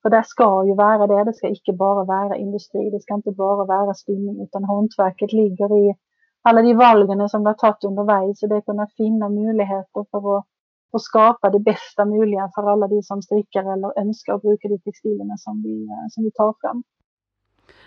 För 0.02 0.10
det 0.10 0.24
ska 0.26 0.64
ju 0.66 0.74
vara 0.74 1.06
det, 1.06 1.24
det 1.24 1.34
ska 1.34 1.48
inte 1.48 1.72
bara 1.72 2.04
vara 2.04 2.36
industri, 2.36 2.90
det 2.90 3.00
ska 3.00 3.14
inte 3.14 3.32
bara 3.32 3.64
vara 3.64 3.94
spinning 3.94 4.42
utan 4.42 4.64
hantverket 4.64 5.32
ligger 5.32 5.78
i 5.78 5.94
alla 6.42 6.62
de 6.62 6.74
valgen 6.74 7.28
som 7.28 7.40
vi 7.42 7.46
har 7.46 7.54
tagit 7.54 7.84
under 7.84 8.04
vägen 8.04 8.34
så 8.34 8.46
det 8.46 8.56
är 8.56 8.60
kunna 8.60 8.86
finna 8.96 9.28
möjligheter 9.28 10.06
för 10.10 10.38
att, 10.38 10.44
att 10.92 11.02
skapa 11.02 11.50
det 11.50 11.60
bästa 11.60 12.04
möjliga 12.04 12.50
för 12.54 12.62
alla 12.72 12.88
de 12.88 13.02
som 13.02 13.22
strickar 13.22 13.72
eller 13.72 13.98
önskar 13.98 14.34
att 14.34 14.42
bruka 14.42 14.68
de 14.68 14.78
textilerna 14.78 15.34
som 15.36 15.62
vi, 15.62 15.84
eh, 15.84 16.06
som 16.10 16.24
vi 16.24 16.30
tar 16.30 16.54
fram. 16.60 16.82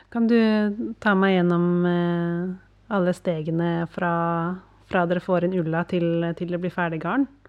Kan 0.09 0.27
du 0.27 0.75
ta 0.99 1.15
mig 1.15 1.33
igenom 1.33 1.85
eh, 1.85 2.95
alla 2.95 3.13
stegen 3.13 3.87
från, 3.87 4.55
från 4.85 5.11
att 5.11 5.23
får 5.23 5.43
en 5.43 5.53
ulla 5.53 5.83
till, 5.83 6.33
till 6.37 6.51
det 6.51 6.57
blir 6.57 6.69
färdiggarn? 6.69 7.19
garn? 7.19 7.42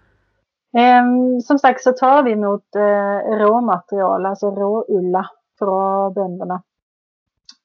Ehm, 0.77 1.41
som 1.41 1.59
sagt 1.59 1.83
så 1.83 1.91
tar 1.91 2.23
vi 2.23 2.31
emot 2.31 2.75
eh, 2.75 3.37
råmaterial, 3.37 4.25
alltså 4.25 4.51
råulla 4.51 5.29
från 5.59 6.13
bönderna. 6.13 6.63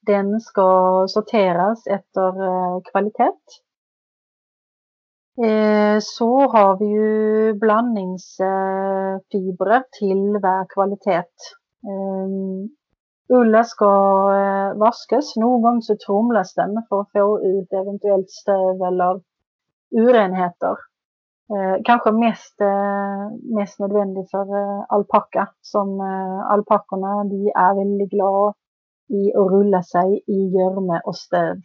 Den 0.00 0.40
ska 0.40 1.04
sorteras 1.08 1.86
efter 1.86 2.42
eh, 2.42 2.80
kvalitet. 2.92 3.32
Eh, 5.44 5.98
så 6.00 6.38
har 6.38 6.78
vi 6.78 6.86
ju 6.86 7.54
blandningsfibrer 7.54 9.84
till 9.98 10.38
varje 10.42 10.66
kvalitet. 10.68 11.24
Ehm, 11.88 12.68
ulla 13.28 13.64
ska 13.64 13.90
vaskas. 14.74 15.36
Någon 15.36 15.62
gång 15.62 15.82
så 15.82 15.96
tromlas 16.06 16.54
den 16.54 16.82
för 16.88 17.00
att 17.00 17.12
få 17.12 17.40
ut 17.44 17.72
eventuellt 17.72 18.30
stöv 18.30 18.82
eller 18.82 19.20
urenheter. 19.90 20.89
Eh, 21.54 21.76
kanske 21.84 22.12
mest, 22.12 22.60
eh, 22.60 23.54
mest 23.58 23.78
nödvändig 23.78 24.30
för 24.30 24.46
eh, 24.60 24.84
alpacka 24.88 25.48
som 25.60 26.00
eh, 26.00 26.40
alpackorna 26.52 27.24
de 27.24 27.52
är 27.54 27.74
väldigt 27.74 28.10
glada 28.10 28.54
i 29.08 29.34
att 29.34 29.50
rulla 29.50 29.82
sig 29.82 30.22
i 30.26 30.38
görme 30.56 31.00
och 31.04 31.16
stöv. 31.16 31.56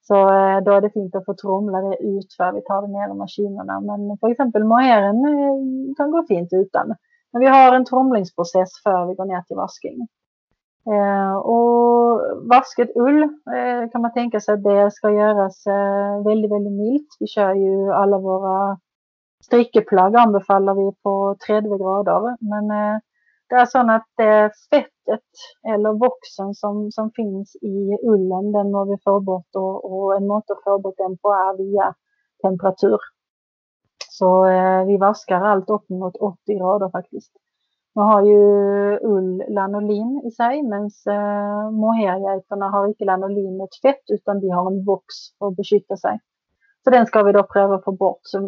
Så 0.00 0.14
eh, 0.14 0.58
då 0.64 0.72
är 0.72 0.80
det 0.80 0.90
fint 0.90 1.14
att 1.14 1.24
få 1.24 1.34
tromla 1.34 1.78
det 1.80 1.96
ut 1.96 2.34
för 2.36 2.52
vi 2.52 2.62
tar 2.62 2.82
det 2.82 2.92
ner 2.96 3.14
i 3.14 3.18
maskinerna. 3.18 3.80
Men 3.80 4.18
för 4.18 4.28
exempel 4.28 4.64
mohairen 4.64 5.24
eh, 5.24 5.94
kan 5.96 6.10
gå 6.10 6.24
fint 6.28 6.52
utan. 6.52 6.94
Men 7.32 7.40
vi 7.40 7.46
har 7.46 7.72
en 7.72 7.84
tromlingsprocess 7.84 8.70
för 8.84 9.06
vi 9.06 9.14
går 9.14 9.24
ner 9.24 9.42
till 9.42 9.56
vasking. 9.56 10.08
Eh, 10.86 11.36
och 11.36 12.20
vasket 12.50 12.90
ull 12.94 13.22
eh, 13.22 13.90
kan 13.92 14.00
man 14.02 14.12
tänka 14.12 14.40
sig 14.40 14.54
att 14.54 14.64
det 14.64 14.90
ska 14.90 15.10
göras 15.10 15.66
eh, 15.66 16.24
väldigt, 16.24 16.52
väldigt 16.52 16.72
milt. 16.72 17.08
Vi 17.20 17.26
kör 17.26 17.54
ju 17.54 17.92
alla 17.92 18.18
våra 18.18 18.78
strickeplagg 19.44 20.16
anbefaller 20.16 20.74
vi 20.74 20.96
på 21.02 21.36
30 21.46 21.78
grader. 21.78 22.36
Men 22.40 22.70
eh, 22.70 22.98
det 23.48 23.54
är 23.54 23.66
så 23.66 23.78
att 23.78 24.06
det 24.16 24.50
fettet 24.70 25.30
eller 25.68 25.92
voxen 25.92 26.54
som, 26.54 26.90
som 26.90 27.10
finns 27.16 27.56
i 27.56 27.98
ullen 28.02 28.52
den 28.52 28.72
må 28.72 28.84
vi 28.84 28.96
få 29.04 29.20
bort 29.20 29.54
och, 29.54 29.92
och 29.92 30.16
en 30.16 30.26
mått 30.26 30.50
att 30.50 30.64
få 30.64 30.78
bort 30.78 30.98
den 30.98 31.18
på 31.18 31.28
är 31.28 31.56
via 31.58 31.94
temperatur. 32.42 32.98
Så 34.08 34.46
eh, 34.46 34.84
vi 34.84 34.96
vaskar 34.96 35.40
allt 35.40 35.70
upp 35.70 35.88
mot 35.88 36.16
80 36.16 36.58
grader 36.58 36.90
faktiskt. 36.90 37.32
Nu 37.94 38.02
har 38.02 38.22
ju 38.22 38.42
ull 39.02 39.42
lanolin 39.48 40.22
i 40.26 40.30
sig 40.30 40.62
medan 40.62 40.90
eh, 41.08 41.70
mohairgeiterna 41.70 42.68
har 42.68 42.86
inte 42.86 43.04
lanolinet 43.04 43.74
fett 43.82 44.04
utan 44.12 44.40
de 44.40 44.48
har 44.48 44.70
en 44.70 44.84
box 44.84 45.04
för 45.38 45.46
att 45.46 45.56
beskydda 45.56 45.96
sig. 45.96 46.20
Så 46.84 46.90
den 46.90 47.06
ska 47.06 47.22
vi 47.22 47.32
då 47.32 47.42
pröva 47.42 47.74
att 47.74 47.84
få 47.84 47.92
bort 47.92 48.20
som 48.22 48.42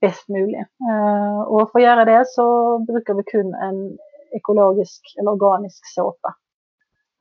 bäst 0.00 0.28
möjligt. 0.28 0.68
Eh, 0.90 1.40
och 1.40 1.70
för 1.70 1.78
att 1.78 1.84
göra 1.84 2.04
det 2.04 2.24
så 2.26 2.78
brukar 2.78 3.14
vi 3.14 3.22
kun 3.22 3.54
en 3.54 3.98
ekologisk 4.36 5.02
eller 5.18 5.30
organisk 5.30 5.82
såpa. 5.94 6.34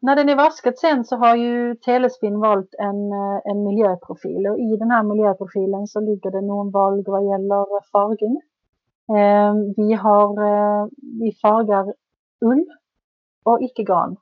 När 0.01 0.15
den 0.15 0.29
är 0.29 0.35
vaskat 0.35 0.79
sen 0.79 1.05
så 1.05 1.15
har 1.15 1.35
ju 1.35 1.75
Telespin 1.75 2.39
valt 2.39 2.73
en, 2.79 3.11
eh, 3.11 3.39
en 3.43 3.63
miljöprofil 3.63 4.47
och 4.47 4.59
i 4.59 4.77
den 4.77 4.91
här 4.91 5.03
miljöprofilen 5.03 5.87
så 5.87 5.99
ligger 5.99 6.31
det 6.31 6.41
någon 6.41 6.71
val 6.71 7.03
vad 7.07 7.23
gäller 7.23 7.91
farging. 7.91 8.41
Eh, 9.09 9.53
vi, 9.77 9.93
har, 9.93 10.29
eh, 10.29 10.87
vi 11.21 11.37
fargar 11.41 11.93
ull 12.45 12.65
och 13.43 13.61
icke 13.61 13.83
gran. 13.83 14.17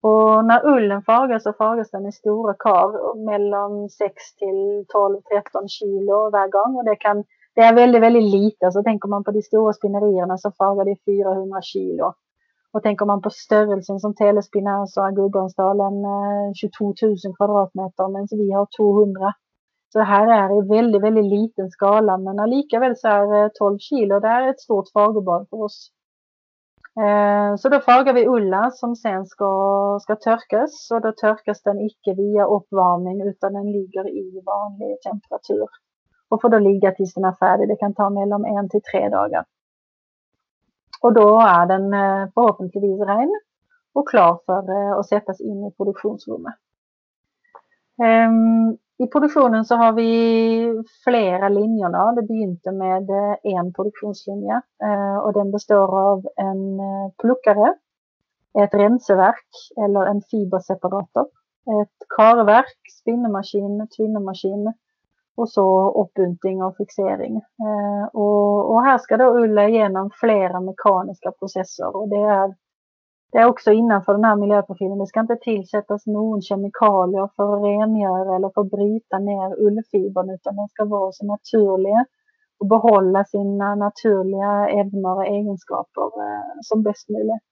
Och 0.00 0.44
när 0.44 0.66
ullen 0.66 1.02
fargas 1.02 1.42
så 1.42 1.52
fargas 1.52 1.90
den 1.90 2.06
i 2.06 2.12
stora 2.12 2.54
kar 2.54 3.24
mellan 3.24 3.88
6 3.88 4.34
till 4.34 4.84
12-13 4.88 5.68
kilo 5.68 6.30
varje 6.30 6.50
gång 6.50 6.76
och 6.76 6.84
det 6.84 6.96
kan 6.96 7.24
det 7.54 7.60
är 7.60 7.74
väldigt, 7.74 8.02
väldigt 8.02 8.30
lite. 8.30 8.72
Så 8.72 8.82
tänker 8.82 9.08
man 9.08 9.24
på 9.24 9.30
de 9.30 9.42
stora 9.42 9.72
spinnerierna 9.72 10.38
så 10.38 10.50
fargar 10.50 10.84
det 10.84 10.96
400 11.04 11.62
kilo. 11.62 12.14
Och 12.72 12.82
tänker 12.82 13.06
man 13.06 13.22
på 13.22 13.30
störelsen 13.30 14.00
som 14.00 14.14
Telespinär 14.14 14.86
så 14.86 15.06
är 15.06 15.12
Gullbrandsdalen 15.12 15.94
22 16.54 16.84
eh, 16.84 17.08
000 17.08 17.36
kvadratmeter 17.36 18.08
medan 18.08 18.28
vi 18.30 18.52
har 18.52 18.66
200. 18.78 19.32
Så 19.94 19.98
det 19.98 20.04
här 20.04 20.26
är 20.26 20.58
i 20.58 20.68
väldigt, 20.68 21.02
väldigt 21.02 21.24
liten 21.24 21.70
skala 21.70 22.18
men 22.18 22.50
likaväl 22.50 22.96
så 22.96 23.08
är 23.08 23.44
eh, 23.44 23.48
12 23.58 23.78
kilo 23.78 24.20
det 24.20 24.28
är 24.28 24.48
ett 24.48 24.60
stort 24.60 24.92
fagerbad 24.92 25.46
för 25.50 25.62
oss. 25.62 25.90
Eh, 27.04 27.56
så 27.56 27.68
då 27.68 27.80
frågar 27.80 28.12
vi 28.12 28.26
ulla 28.26 28.70
som 28.70 28.96
sen 28.96 29.26
ska, 29.26 29.98
ska 30.02 30.16
törkas 30.16 30.90
och 30.90 31.00
då 31.00 31.12
törkas 31.12 31.62
den 31.62 31.80
icke 31.80 32.14
via 32.14 32.44
uppvärmning 32.44 33.28
utan 33.28 33.52
den 33.52 33.72
ligger 33.72 34.08
i 34.08 34.42
vanlig 34.46 35.02
temperatur 35.02 35.68
och 36.28 36.40
får 36.40 36.48
då 36.48 36.58
ligga 36.58 36.92
tills 36.92 37.14
den 37.14 37.24
är 37.24 37.32
färdig. 37.32 37.68
Det 37.68 37.76
kan 37.76 37.94
ta 37.94 38.10
mellan 38.10 38.44
en 38.44 38.68
till 38.68 38.82
tre 38.92 39.08
dagar. 39.08 39.44
Och 41.02 41.12
då 41.12 41.40
är 41.40 41.66
den 41.66 41.94
eh, 41.94 42.28
förhoppningsvis 42.34 43.00
ren 43.00 43.40
och 43.92 44.08
klar 44.08 44.40
för 44.46 44.98
att 45.00 45.08
sättas 45.08 45.40
in 45.40 45.64
i 45.64 45.74
produktionsrummet. 45.76 46.54
Ehm, 48.02 48.76
i 48.98 49.06
produktionen 49.06 49.64
så 49.64 49.74
har 49.76 49.92
vi 49.92 50.82
flera 51.04 51.48
linjerna. 51.48 52.12
Det 52.12 52.22
begynte 52.22 52.72
med 52.72 53.10
eh, 53.10 53.36
en 53.42 53.72
produktionslinje 53.72 54.60
eh, 54.84 55.16
och 55.16 55.32
den 55.32 55.50
består 55.50 56.10
av 56.10 56.26
en 56.36 56.80
eh, 56.80 57.10
pluckare, 57.18 57.74
ett 58.58 58.74
renseverk 58.74 59.50
eller 59.84 60.06
en 60.06 60.22
fiberseparator, 60.30 61.26
ett 61.82 61.98
karverk, 62.16 62.80
spinnemaskin, 63.00 63.88
tvinnemaskin, 63.96 64.72
och 65.36 65.48
så 65.48 65.90
uppbuntning 66.02 66.62
och 66.62 66.76
fixering. 66.76 67.42
Och, 68.12 68.84
här 68.84 68.98
ska 68.98 69.16
då 69.16 69.38
Ulla 69.38 69.68
igenom 69.68 70.10
flera 70.20 70.60
mekaniska 70.60 71.32
processer 71.32 71.96
och 71.96 72.08
det 72.08 72.16
är, 72.16 72.54
det 73.34 73.40
är 73.40 73.46
också 73.46 73.72
innanför 73.72 74.12
den 74.14 74.24
här 74.24 74.36
miljöprofilen. 74.36 74.98
Det 74.98 75.06
ska 75.06 75.20
inte 75.20 75.36
tillsättas 75.36 76.06
någon 76.06 76.42
kemikalier 76.42 77.28
för 77.36 77.56
att 77.56 77.62
rengöra 77.62 78.36
eller 78.36 78.50
för 78.54 78.60
att 78.60 78.70
bryta 78.70 79.18
ner 79.18 79.60
ullfibern 79.66 80.30
utan 80.30 80.56
den 80.56 80.68
ska 80.68 80.84
vara 80.84 81.12
så 81.12 81.26
naturlig 81.26 81.94
och 82.58 82.66
behålla 82.66 83.24
sina 83.24 83.74
naturliga 83.74 84.68
ämnen 84.68 85.04
och 85.04 85.26
egenskaper 85.26 86.02
eh, 86.02 86.58
som 86.62 86.82
bäst 86.82 87.08
möjligt. 87.08 87.42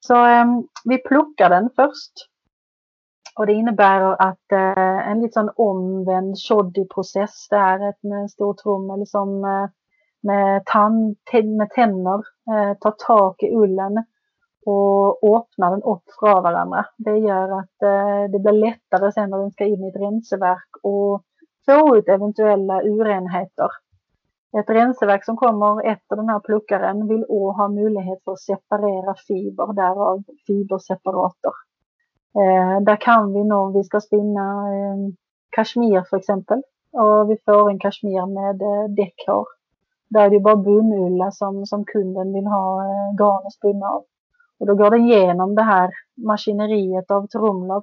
Så 0.00 0.14
eh, 0.26 0.44
vi 0.84 0.98
plockar 0.98 1.50
den 1.50 1.70
först 1.76 2.14
och 3.38 3.46
det 3.46 3.52
innebär 3.52 4.00
att 4.22 4.52
eh, 4.52 5.08
en 5.10 5.20
lite 5.20 5.32
sån 5.32 5.50
omvänd 5.56 6.38
shoddy-process. 6.38 7.48
Det 7.50 7.56
är 7.56 8.08
med 8.08 8.20
en 8.20 8.28
stor 8.28 8.54
trommel 8.54 9.06
som 9.06 9.44
eh, 9.44 9.68
med, 10.22 10.62
tand, 10.66 11.16
med 11.58 11.70
tänder 11.70 12.22
eh, 12.50 12.78
tar 12.80 12.94
tak 13.06 13.42
i 13.42 13.54
ullen 13.54 14.04
och 14.66 15.36
öppnar 15.36 15.70
den 15.70 15.82
upp 15.82 16.04
från 16.20 16.42
varandra. 16.42 16.86
Det 16.96 17.18
gör 17.18 17.58
att 17.58 17.82
eh, 17.82 18.30
det 18.32 18.38
blir 18.38 18.52
lättare 18.52 19.12
sen 19.12 19.30
när 19.30 19.38
den 19.38 19.50
ska 19.50 19.64
in 19.64 19.84
i 19.84 19.88
ett 19.88 20.02
renseverk 20.02 20.70
och 20.82 21.22
få 21.66 21.96
ut 21.96 22.08
eventuella 22.08 22.82
urenheter. 22.82 23.68
Ett 24.58 24.70
renseverk 24.70 25.24
som 25.24 25.36
kommer 25.36 25.86
efter 25.86 26.16
den 26.16 26.28
här 26.28 26.40
pluckaren 26.40 27.08
vill 27.08 27.24
också 27.28 27.62
ha 27.62 27.68
möjlighet 27.68 28.24
för 28.24 28.32
att 28.32 28.40
separera 28.40 29.14
fiber, 29.28 29.72
därav 29.72 30.22
fiberseparator. 30.46 31.54
Eh, 32.34 32.80
där 32.80 32.96
kan 32.96 33.32
vi 33.32 33.44
nog, 33.44 33.76
vi 33.76 33.84
ska 33.84 34.00
spinna 34.00 34.74
eh, 34.74 34.96
kashmir 35.50 36.02
för 36.10 36.16
exempel. 36.16 36.62
Och 36.92 37.30
vi 37.30 37.36
får 37.44 37.70
en 37.70 37.78
kashmir 37.78 38.26
med 38.26 38.62
eh, 38.62 38.94
däckhår. 38.94 39.46
Där 40.08 40.24
är 40.24 40.30
det 40.30 40.40
bara 40.40 40.56
bunnulla 40.56 41.30
som, 41.30 41.66
som 41.66 41.84
kunden 41.84 42.32
vill 42.32 42.46
ha 42.46 42.84
eh, 42.84 43.26
att 43.46 43.52
spunna 43.52 43.86
av. 43.86 44.04
Och 44.60 44.66
då 44.66 44.74
går 44.74 44.90
den 44.90 45.04
igenom 45.04 45.54
det 45.54 45.62
här 45.62 45.90
maskineriet 46.14 47.10
av 47.10 47.26
trumlor 47.26 47.82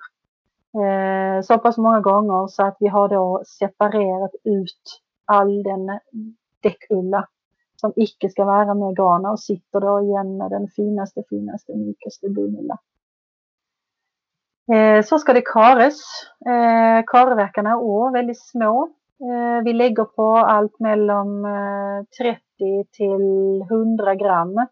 eh, 0.73 1.41
så 1.41 1.57
pass 1.57 1.77
många 1.77 1.99
gånger 1.99 2.47
så 2.47 2.63
att 2.63 2.77
vi 2.79 2.87
har 2.87 3.09
då 3.09 3.43
separerat 3.59 4.31
ut 4.43 5.01
all 5.25 5.63
den 5.63 5.99
däckulla 6.63 7.27
som 7.75 7.93
icke 7.95 8.29
ska 8.29 8.45
vara 8.45 8.73
med 8.73 8.95
garna 8.95 9.31
och 9.31 9.39
sitter 9.39 9.79
då 9.79 10.01
igen 10.01 10.37
med 10.37 10.51
den 10.51 10.67
finaste, 10.67 11.23
finaste, 11.29 11.75
mjukaste 11.75 12.29
bomulla. 12.29 12.77
Eh, 14.71 15.03
så 15.03 15.19
ska 15.19 15.33
det 15.33 15.41
kares. 15.41 16.01
Eh, 16.45 17.03
Karverkarna 17.07 17.71
är 17.71 18.11
väldigt 18.11 18.41
små. 18.41 18.89
Eh, 19.21 19.63
vi 19.63 19.73
lägger 19.73 20.03
på 20.03 20.37
allt 20.37 20.79
mellan 20.79 21.45
eh, 21.45 22.03
30 22.21 22.41
till 22.91 23.61
100 23.61 24.15
gram 24.15 24.67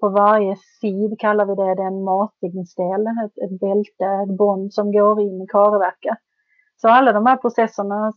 på 0.00 0.08
varje 0.08 0.56
feed 0.80 1.18
kallar 1.18 1.46
vi 1.46 1.54
det, 1.54 1.74
det 1.74 1.82
är 1.82 1.86
en 1.86 2.04
matningsdel, 2.04 3.06
ett, 3.06 3.38
ett 3.44 3.60
bälte, 3.60 4.04
ett 4.24 4.36
bond 4.38 4.72
som 4.72 4.92
går 4.92 5.20
in 5.20 5.42
i 5.42 5.46
karverket. 5.46 6.18
Så 6.76 6.88
alla 6.88 7.12
de 7.12 7.26
här 7.26 7.36
processerna 7.36 8.12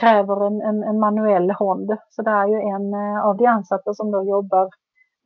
kräver 0.00 0.46
en, 0.46 0.60
en, 0.60 0.82
en 0.82 0.98
manuell 0.98 1.50
hand. 1.50 1.90
Så 2.10 2.22
det 2.22 2.30
är 2.30 2.46
ju 2.46 2.60
en 2.60 2.94
eh, 2.94 3.26
av 3.26 3.36
de 3.36 3.46
ansatta 3.46 3.94
som 3.94 4.10
då 4.10 4.24
jobbar 4.24 4.68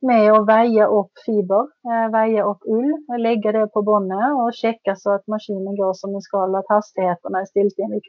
med 0.01 0.31
att 0.33 0.47
väja 0.47 0.85
upp 0.85 1.11
fiber, 1.25 1.61
eh, 1.61 2.11
väja 2.11 2.43
upp 2.43 2.61
ull, 2.65 2.93
lägga 3.17 3.51
det 3.51 3.67
på 3.67 3.81
bonden 3.81 4.31
och 4.31 4.53
checka 4.53 4.95
så 4.95 5.11
att 5.11 5.27
maskinen 5.27 5.75
går 5.75 5.93
som 5.93 6.11
den 6.11 6.21
ska 6.21 6.43
och 6.43 6.59
att 6.59 6.69
hastigheterna 6.69 7.39
är 7.39 7.45
stillstående 7.45 7.99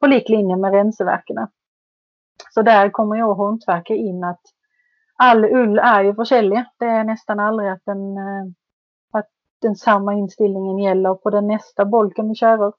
på 0.00 0.06
lik 0.06 0.28
linje 0.28 0.56
med 0.56 0.72
renseverken. 0.72 1.36
Så 2.54 2.62
där 2.62 2.90
kommer 2.90 3.16
ju 3.16 3.34
hantverket 3.34 3.96
in 3.96 4.24
att 4.24 4.40
all 5.16 5.44
ull 5.44 5.78
är 5.78 6.02
ju 6.02 6.14
försäljlig. 6.14 6.64
Det 6.78 6.84
är 6.84 7.04
nästan 7.04 7.40
aldrig 7.40 7.70
att 7.70 7.84
den, 7.84 8.16
eh, 8.16 8.44
att 9.12 9.28
den 9.62 9.76
samma 9.76 10.14
inställningen 10.14 10.78
gäller 10.78 11.14
på 11.14 11.30
den 11.30 11.46
nästa 11.46 11.84
bolken 11.84 12.28
vi 12.28 12.34
kör. 12.34 12.72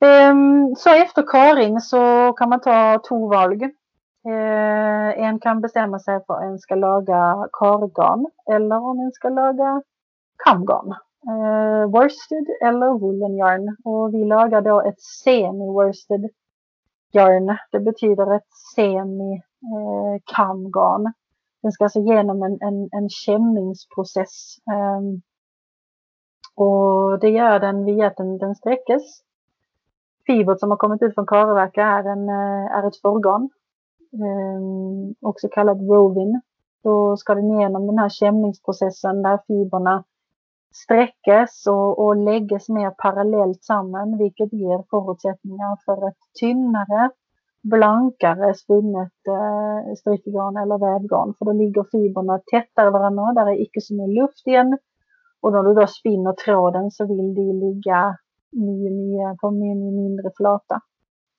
Ehm, 0.00 0.74
så 0.76 0.90
efter 0.90 1.22
karing 1.22 1.80
så 1.80 2.32
kan 2.32 2.48
man 2.48 2.60
ta 2.60 3.00
två 3.08 3.28
val. 3.28 3.62
Eh, 4.26 5.18
en 5.26 5.38
kan 5.38 5.60
bestämma 5.60 5.98
sig 5.98 6.24
för 6.26 6.34
om 6.34 6.42
en 6.42 6.58
ska 6.58 6.74
laga 6.74 7.48
kargarn 7.52 8.26
eller 8.50 8.76
om 8.76 9.00
en 9.00 9.12
ska 9.12 9.28
laga 9.28 9.82
kamgarn. 10.44 10.94
Eh, 11.28 11.86
worsted 11.90 12.46
eller 12.62 12.98
woolen 12.98 13.36
yarn. 13.36 13.76
Och 13.84 14.14
vi 14.14 14.24
lagar 14.24 14.60
då 14.60 14.82
ett 14.82 15.00
semi-worsted 15.00 16.28
yarn. 17.12 17.56
Det 17.72 17.80
betyder 17.80 18.36
ett 18.36 18.52
semi-kamgarn. 18.74 21.12
Den 21.66 21.72
ska 21.72 21.84
alltså 21.84 22.00
genom 22.00 22.42
en, 22.42 22.58
en, 22.60 22.88
en 22.92 23.08
kämningsprocess. 23.08 24.56
Um, 24.70 24.76
ehm, 24.76 25.22
och 26.54 27.18
det 27.20 27.28
gör 27.28 27.60
den 27.60 27.84
via 27.84 28.06
att 28.06 28.16
den, 28.16 28.38
den 28.38 28.54
sträckes. 28.54 29.02
Fibret 30.26 30.60
som 30.60 30.70
har 30.70 30.76
kommit 30.76 31.02
ut 31.02 31.14
från 31.14 31.26
karverket 31.26 31.82
är, 31.82 32.04
en, 32.12 32.28
eh, 32.28 32.76
är 32.76 32.88
ett 32.88 33.00
förgarn 33.02 33.48
um, 34.12 34.22
ehm, 34.22 35.14
också 35.20 35.48
kallat 35.48 35.78
rovin. 35.78 36.40
Då 36.82 37.16
ska 37.16 37.34
den 37.34 37.60
genom 37.60 37.86
den 37.86 37.98
här 37.98 38.08
kämningsprocessen 38.08 39.22
där 39.22 39.38
fibrerna 39.46 40.04
sträckes 40.74 41.66
och, 41.66 41.98
och 42.04 42.16
läggs 42.16 42.68
mer 42.68 42.90
parallellt 42.90 43.64
samman 43.64 44.18
vilket 44.18 44.52
ger 44.52 44.84
förutsättningar 44.90 45.78
för 45.84 46.08
ett 46.08 46.22
tynnare, 46.40 47.10
blankare 47.70 48.54
spunnet 48.54 49.18
eh, 49.36 49.94
strickgarn 50.00 50.56
eller 50.62 50.78
vävgarn. 50.86 51.34
För 51.38 51.44
då 51.44 51.52
ligger 51.52 51.84
fibrerna 51.92 52.40
tättare 52.52 52.90
varandra, 52.90 53.32
där 53.32 53.46
är 53.52 53.62
icke 53.62 53.80
så 53.80 53.94
mycket 53.94 54.22
luft 54.22 54.46
igen. 54.46 54.78
Och 55.40 55.52
när 55.52 55.62
du 55.62 55.74
då 55.74 55.86
spinner 55.86 56.32
tråden 56.32 56.90
så 56.90 57.06
vill 57.06 57.34
de 57.34 57.52
ligga 57.64 58.00
mycket, 58.52 58.92
mycket, 58.98 59.38
på 59.40 59.50
mycket 59.50 59.94
mindre 60.02 60.30
flata. 60.36 60.80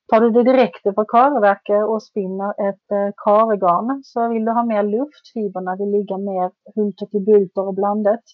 Tar 0.09 0.21
du 0.21 0.29
det 0.31 0.43
direkt 0.43 0.83
från 0.83 1.05
karverket 1.05 1.83
och 1.91 2.03
spinner 2.03 2.51
ett 2.69 2.91
eh, 2.91 3.09
kargarn 3.25 4.01
så 4.03 4.29
vill 4.29 4.45
du 4.45 4.51
ha 4.51 4.63
mer 4.65 4.83
luft, 4.83 5.25
fibrerna 5.33 5.75
vill 5.75 5.91
ligga 5.97 6.17
mer 6.17 6.51
hulter 6.75 7.05
till 7.05 7.25
bulter 7.25 7.67
och 7.67 7.73
blandet. 7.73 8.25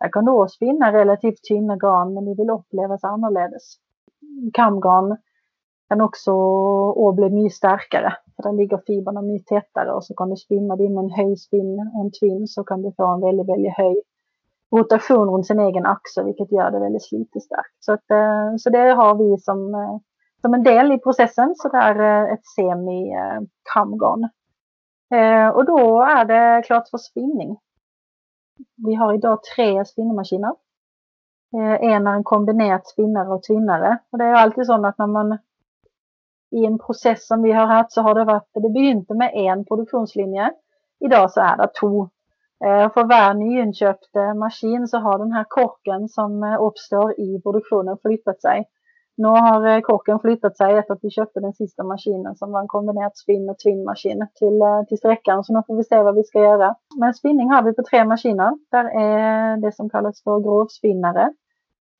Där 0.00 0.08
kan 0.12 0.24
du 0.24 0.32
också 0.32 0.54
spinna 0.56 0.92
relativt 0.92 1.42
tynna 1.48 1.76
garn 1.76 2.14
men 2.14 2.24
det 2.24 2.34
vill 2.34 2.50
upplevas 2.50 3.04
annorledes. 3.04 3.64
Kamgarn 4.52 5.16
kan 5.88 6.00
också 6.00 6.32
bli 7.12 7.30
mycket 7.30 7.56
starkare 7.56 8.12
för 8.36 8.42
där 8.42 8.52
ligger 8.52 8.80
fibrerna 8.86 9.22
mycket 9.22 9.46
tätare 9.46 9.92
och 9.92 10.04
så 10.04 10.14
kan 10.14 10.30
du 10.30 10.36
spinna 10.36 10.76
din 10.76 10.94
med 10.94 11.04
en 11.04 11.10
höjspinn 11.10 11.78
en 11.78 12.10
twin 12.20 12.46
så 12.46 12.64
kan 12.64 12.82
du 12.82 12.92
få 12.96 13.06
en 13.06 13.20
väldigt, 13.20 13.48
väldigt 13.48 13.76
hög 13.76 13.96
rotation 14.76 15.28
runt 15.28 15.46
sin 15.46 15.60
egen 15.60 15.86
axel 15.86 16.24
vilket 16.24 16.52
gör 16.52 16.70
det 16.70 16.80
väldigt 16.80 17.04
slitestarkt. 17.04 17.76
Så, 17.80 17.92
att, 17.92 18.10
eh, 18.10 18.56
så 18.58 18.70
det 18.70 18.90
har 18.90 19.14
vi 19.14 19.38
som, 19.38 19.74
eh, 19.74 19.98
som 20.40 20.54
en 20.54 20.62
del 20.62 20.92
i 20.92 20.98
processen, 20.98 21.54
så 21.56 21.68
det 21.68 21.78
är 21.78 22.00
eh, 22.00 22.32
ett 22.32 22.46
semi-kamgarn. 22.56 24.28
Och 25.54 25.64
då 25.64 26.02
är 26.02 26.24
det 26.24 26.62
klart 26.62 26.88
för 26.88 26.98
spinning. 26.98 27.58
Vi 28.86 28.94
har 28.94 29.14
idag 29.14 29.38
tre 29.56 29.84
spinnmaskiner. 29.84 30.52
En 31.80 32.06
är 32.06 32.14
en 32.14 32.24
kombinerad 32.24 32.86
spinnare 32.86 33.28
och 33.28 33.42
tvinnare. 33.42 33.98
Och 34.10 34.18
det 34.18 34.24
är 34.24 34.34
alltid 34.34 34.66
så 34.66 34.86
att 34.86 34.98
när 34.98 35.06
man 35.06 35.38
i 36.50 36.64
en 36.64 36.78
process 36.78 37.26
som 37.26 37.42
vi 37.42 37.52
har 37.52 37.66
haft 37.66 37.92
så 37.92 38.02
har 38.02 38.14
det 38.14 38.24
varit, 38.24 38.48
det 38.54 38.72
begynte 38.72 39.14
med 39.14 39.30
en 39.34 39.64
produktionslinje. 39.64 40.50
Idag 41.00 41.30
så 41.30 41.40
är 41.40 41.56
det 41.56 41.68
två. 41.80 42.08
Eh, 42.64 42.92
för 42.92 43.04
varje 43.04 43.34
nyinköpt 43.34 44.16
eh, 44.16 44.34
maskin 44.34 44.88
så 44.88 44.98
har 44.98 45.18
den 45.18 45.32
här 45.32 45.44
korken 45.48 46.08
som 46.08 46.42
eh, 46.42 46.62
uppstår 46.62 47.20
i 47.20 47.40
produktionen 47.42 47.98
flyttat 48.02 48.42
sig. 48.42 48.64
Nu 49.18 49.28
har 49.28 49.80
korken 49.80 50.20
flyttat 50.20 50.56
sig 50.56 50.78
efter 50.78 50.94
att 50.94 51.04
vi 51.04 51.10
köpte 51.10 51.40
den 51.40 51.52
sista 51.52 51.84
maskinen 51.84 52.36
som 52.36 52.52
var 52.52 52.60
en 52.60 52.68
kombinerad 52.68 53.16
spinn 53.16 53.50
och 53.50 53.58
tvinnmaskin 53.58 54.26
till, 54.34 54.60
till 54.88 54.98
sträckan. 54.98 55.44
Så 55.44 55.52
nu 55.52 55.62
får 55.66 55.76
vi 55.76 55.84
se 55.84 56.02
vad 56.02 56.14
vi 56.14 56.24
ska 56.24 56.38
göra. 56.38 56.74
Men 57.00 57.14
spinning 57.14 57.50
har 57.50 57.62
vi 57.62 57.72
på 57.72 57.82
tre 57.82 58.04
maskiner. 58.04 58.52
Där 58.70 58.84
är 58.84 59.56
det 59.56 59.72
som 59.72 59.90
kallas 59.90 60.22
för 60.22 60.40
grovspinnare 60.40 61.32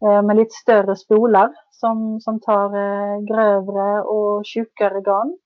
Eh, 0.03 0.23
med 0.23 0.37
lite 0.37 0.55
större 0.63 0.97
spolar 0.97 1.55
som, 1.71 2.21
som 2.21 2.41
tar 2.41 2.67
eh, 2.67 3.21
grövre 3.21 4.03
och 4.03 4.43
tjockare 4.45 5.01
garn. 5.01 5.39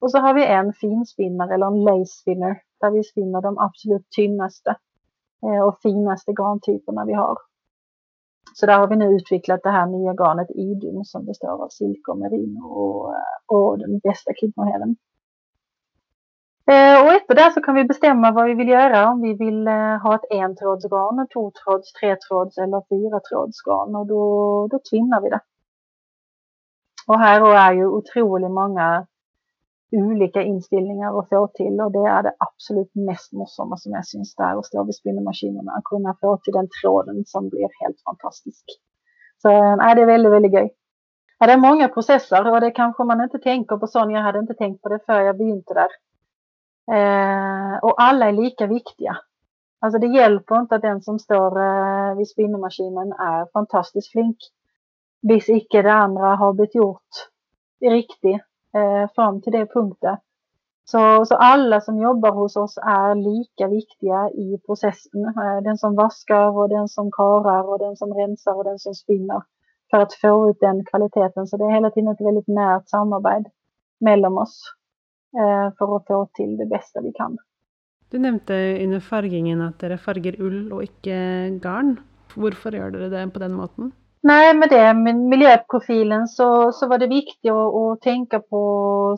Och 0.00 0.10
så 0.10 0.18
har 0.18 0.34
vi 0.34 0.46
en 0.46 0.72
finspinnare 0.72 1.54
eller 1.54 1.66
en 1.66 1.84
lace 1.84 2.20
spinner 2.20 2.62
där 2.80 2.90
vi 2.90 3.04
spinner 3.04 3.40
de 3.40 3.58
absolut 3.58 4.10
tynnaste 4.16 4.76
eh, 5.42 5.62
och 5.62 5.78
finaste 5.78 6.32
garntyperna 6.32 7.04
vi 7.04 7.12
har. 7.12 7.36
Så 8.54 8.66
där 8.66 8.78
har 8.78 8.86
vi 8.86 8.96
nu 8.96 9.04
utvecklat 9.04 9.60
det 9.62 9.70
här 9.70 9.86
nya 9.86 10.12
garnet 10.12 10.50
Idun 10.50 11.04
som 11.04 11.24
består 11.26 11.64
av 11.64 11.68
silke 11.68 12.10
och 12.10 12.18
merino 12.18 12.64
och, 12.64 13.14
och 13.46 13.78
den 13.78 13.98
bästa 13.98 14.32
kidmohälen. 14.40 14.96
Eh, 16.72 17.04
och 17.04 17.12
efter 17.12 17.34
det 17.34 17.50
så 17.54 17.60
kan 17.60 17.74
vi 17.74 17.84
bestämma 17.84 18.32
vad 18.32 18.46
vi 18.46 18.54
vill 18.54 18.68
göra. 18.68 19.10
Om 19.10 19.22
vi 19.22 19.34
vill 19.34 19.66
eh, 19.66 19.96
ha 20.04 20.14
ett 20.14 20.30
entrådsgarn, 20.30 21.26
tvåtråds, 21.32 21.92
tretråds 21.92 22.58
eller 22.58 22.80
fyratrådsgarn 22.88 23.96
och 23.96 24.06
då, 24.06 24.22
då 24.70 24.78
tvinnar 24.90 25.20
vi 25.22 25.28
det. 25.30 25.40
Och 27.06 27.18
här 27.18 27.40
är 27.54 27.72
ju 27.72 27.86
otroligt 27.86 28.50
många 28.50 29.06
olika 29.92 30.42
inställningar 30.42 31.18
att 31.18 31.28
få 31.28 31.48
till 31.54 31.80
och 31.80 31.92
det 31.92 32.06
är 32.16 32.22
det 32.22 32.34
absolut 32.38 32.94
mest 32.94 33.32
morsamma 33.32 33.76
som 33.76 33.92
jag 33.92 34.06
syns 34.06 34.34
där 34.34 34.56
och 34.56 34.66
stå 34.66 34.84
vid 34.84 34.94
spindelmaskinerna 34.94 35.72
och 35.78 35.84
kunna 35.84 36.16
få 36.20 36.36
till 36.36 36.52
den 36.52 36.68
tråden 36.82 37.24
som 37.26 37.48
blir 37.48 37.68
helt 37.82 38.00
fantastisk. 38.08 38.64
Så 39.42 39.48
eh, 39.50 39.76
nej, 39.76 39.94
det 39.94 40.02
är 40.02 40.06
väldigt, 40.06 40.32
väldigt 40.32 40.52
gøy. 40.52 40.68
Ja, 41.38 41.46
det 41.46 41.52
är 41.52 41.66
många 41.68 41.88
processer 41.88 42.52
och 42.52 42.60
det 42.60 42.70
kanske 42.70 43.04
man 43.04 43.20
inte 43.20 43.38
tänker 43.38 43.76
på 43.76 43.86
sån. 43.86 44.10
Jag 44.10 44.22
hade 44.22 44.38
inte 44.38 44.54
tänkt 44.54 44.82
på 44.82 44.88
det 44.88 45.00
för 45.06 45.20
jag 45.20 45.36
begynte 45.38 45.74
där. 45.74 45.88
Eh, 46.90 47.78
och 47.82 48.02
alla 48.02 48.28
är 48.28 48.32
lika 48.32 48.66
viktiga. 48.66 49.16
Alltså 49.80 49.98
det 49.98 50.06
hjälper 50.06 50.60
inte 50.60 50.74
att 50.74 50.82
den 50.82 51.02
som 51.02 51.18
står 51.18 51.60
eh, 51.60 52.16
vid 52.16 52.28
spinnermaskinen 52.28 53.12
är 53.12 53.52
fantastiskt 53.52 54.12
flink 54.12 54.36
hvis 55.22 55.48
icke 55.48 55.82
det 55.82 55.92
andra 55.92 56.36
har 56.36 56.52
blivit 56.52 56.74
gjort 56.74 57.08
riktigt 57.80 58.42
eh, 58.74 59.10
fram 59.14 59.42
till 59.42 59.52
det 59.52 59.66
punkten. 59.66 60.16
Så, 60.84 61.26
så 61.26 61.34
alla 61.34 61.80
som 61.80 61.98
jobbar 61.98 62.32
hos 62.32 62.56
oss 62.56 62.78
är 62.78 63.14
lika 63.14 63.68
viktiga 63.68 64.30
i 64.30 64.58
processen. 64.66 65.24
Eh, 65.24 65.62
den 65.62 65.78
som 65.78 65.96
vaskar 65.96 66.58
och 66.58 66.68
den 66.68 66.88
som 66.88 67.10
karar 67.10 67.68
och 67.68 67.78
den 67.78 67.96
som 67.96 68.14
rensar 68.14 68.54
och 68.54 68.64
den 68.64 68.78
som 68.78 68.94
spinner 68.94 69.42
för 69.90 69.98
att 69.98 70.14
få 70.14 70.50
ut 70.50 70.60
den 70.60 70.84
kvaliteten. 70.84 71.46
Så 71.46 71.56
det 71.56 71.64
är 71.64 71.70
hela 71.70 71.90
tiden 71.90 72.12
ett 72.12 72.20
väldigt 72.20 72.48
närt 72.48 72.88
samarbete 72.88 73.50
mellan 74.00 74.38
oss 74.38 74.77
för 75.78 75.96
att 75.96 76.06
få 76.06 76.28
till 76.34 76.56
det 76.56 76.66
bästa 76.66 77.00
vi 77.00 77.12
kan. 77.12 77.38
Du 78.10 78.18
nämnde 78.18 78.84
under 78.84 79.00
fargingen 79.00 79.60
att 79.60 79.82
ni 79.82 79.98
farger 79.98 80.40
ull 80.40 80.72
och 80.72 80.82
inte 80.82 81.48
garn. 81.62 82.00
Varför 82.34 82.72
gör 82.72 82.90
ni 82.90 83.08
det 83.08 83.30
på 83.32 83.38
den 83.38 83.52
måten? 83.52 83.92
Nej, 84.22 84.54
med 84.54 84.68
det 84.68 84.94
med 84.94 85.16
miljöprofilen 85.16 86.28
så, 86.28 86.72
så 86.72 86.88
var 86.88 86.98
det 86.98 87.06
viktigt 87.06 87.52
att, 87.52 87.74
att 87.74 88.00
tänka 88.00 88.40
på 88.40 88.62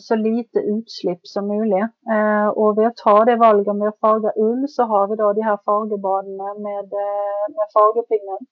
så 0.01 0.15
lite 0.17 0.59
utsläpp 0.59 1.21
som 1.23 1.49
möjligt. 1.49 1.91
Eh, 2.15 2.49
och 2.49 2.79
vid 2.79 2.87
att 2.87 2.97
ta 2.97 3.25
det 3.25 3.37
valet 3.37 3.77
med 3.77 3.89
att 3.89 4.01
farga 4.01 4.33
ull 4.37 4.69
så 4.69 4.83
har 4.83 5.09
vi 5.09 5.17
då 5.17 5.33
de 5.33 5.43
här 5.43 5.59
fargebaden 5.65 6.37
med, 6.63 6.89
eh, 7.05 7.45
med 7.57 7.67
fargepigment. 7.75 8.51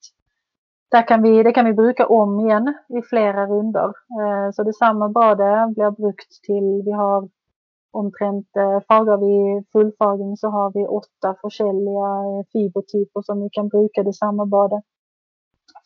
Där 0.91 1.09
kan 1.09 1.23
vi, 1.23 1.43
det 1.43 1.53
kan 1.53 1.67
vi 1.67 1.73
bruka 1.73 2.07
om 2.07 2.41
igen 2.41 2.75
i 2.89 3.03
flera 3.03 3.47
runder. 3.47 3.89
Eh, 4.21 4.51
så 4.53 4.63
det 4.63 4.73
samma 4.73 5.09
badet 5.09 5.75
blir 5.75 5.91
brukt 5.91 6.43
till, 6.47 6.83
vi 6.85 6.93
har 6.93 7.29
omtrent, 7.91 8.57
eh, 8.57 8.63
fagrar 8.63 8.89
fargar 8.89 9.17
vi 9.17 9.65
fullfagring 9.73 10.37
så 10.37 10.49
har 10.49 10.73
vi 10.75 10.87
åtta 10.87 11.37
olika 11.43 12.11
eh, 12.29 12.45
fibertyper 12.53 13.23
som 13.23 13.43
vi 13.43 13.49
kan 13.53 13.69
bruka 13.69 14.03
det 14.03 14.13
samma 14.13 14.47
badet 14.47 14.85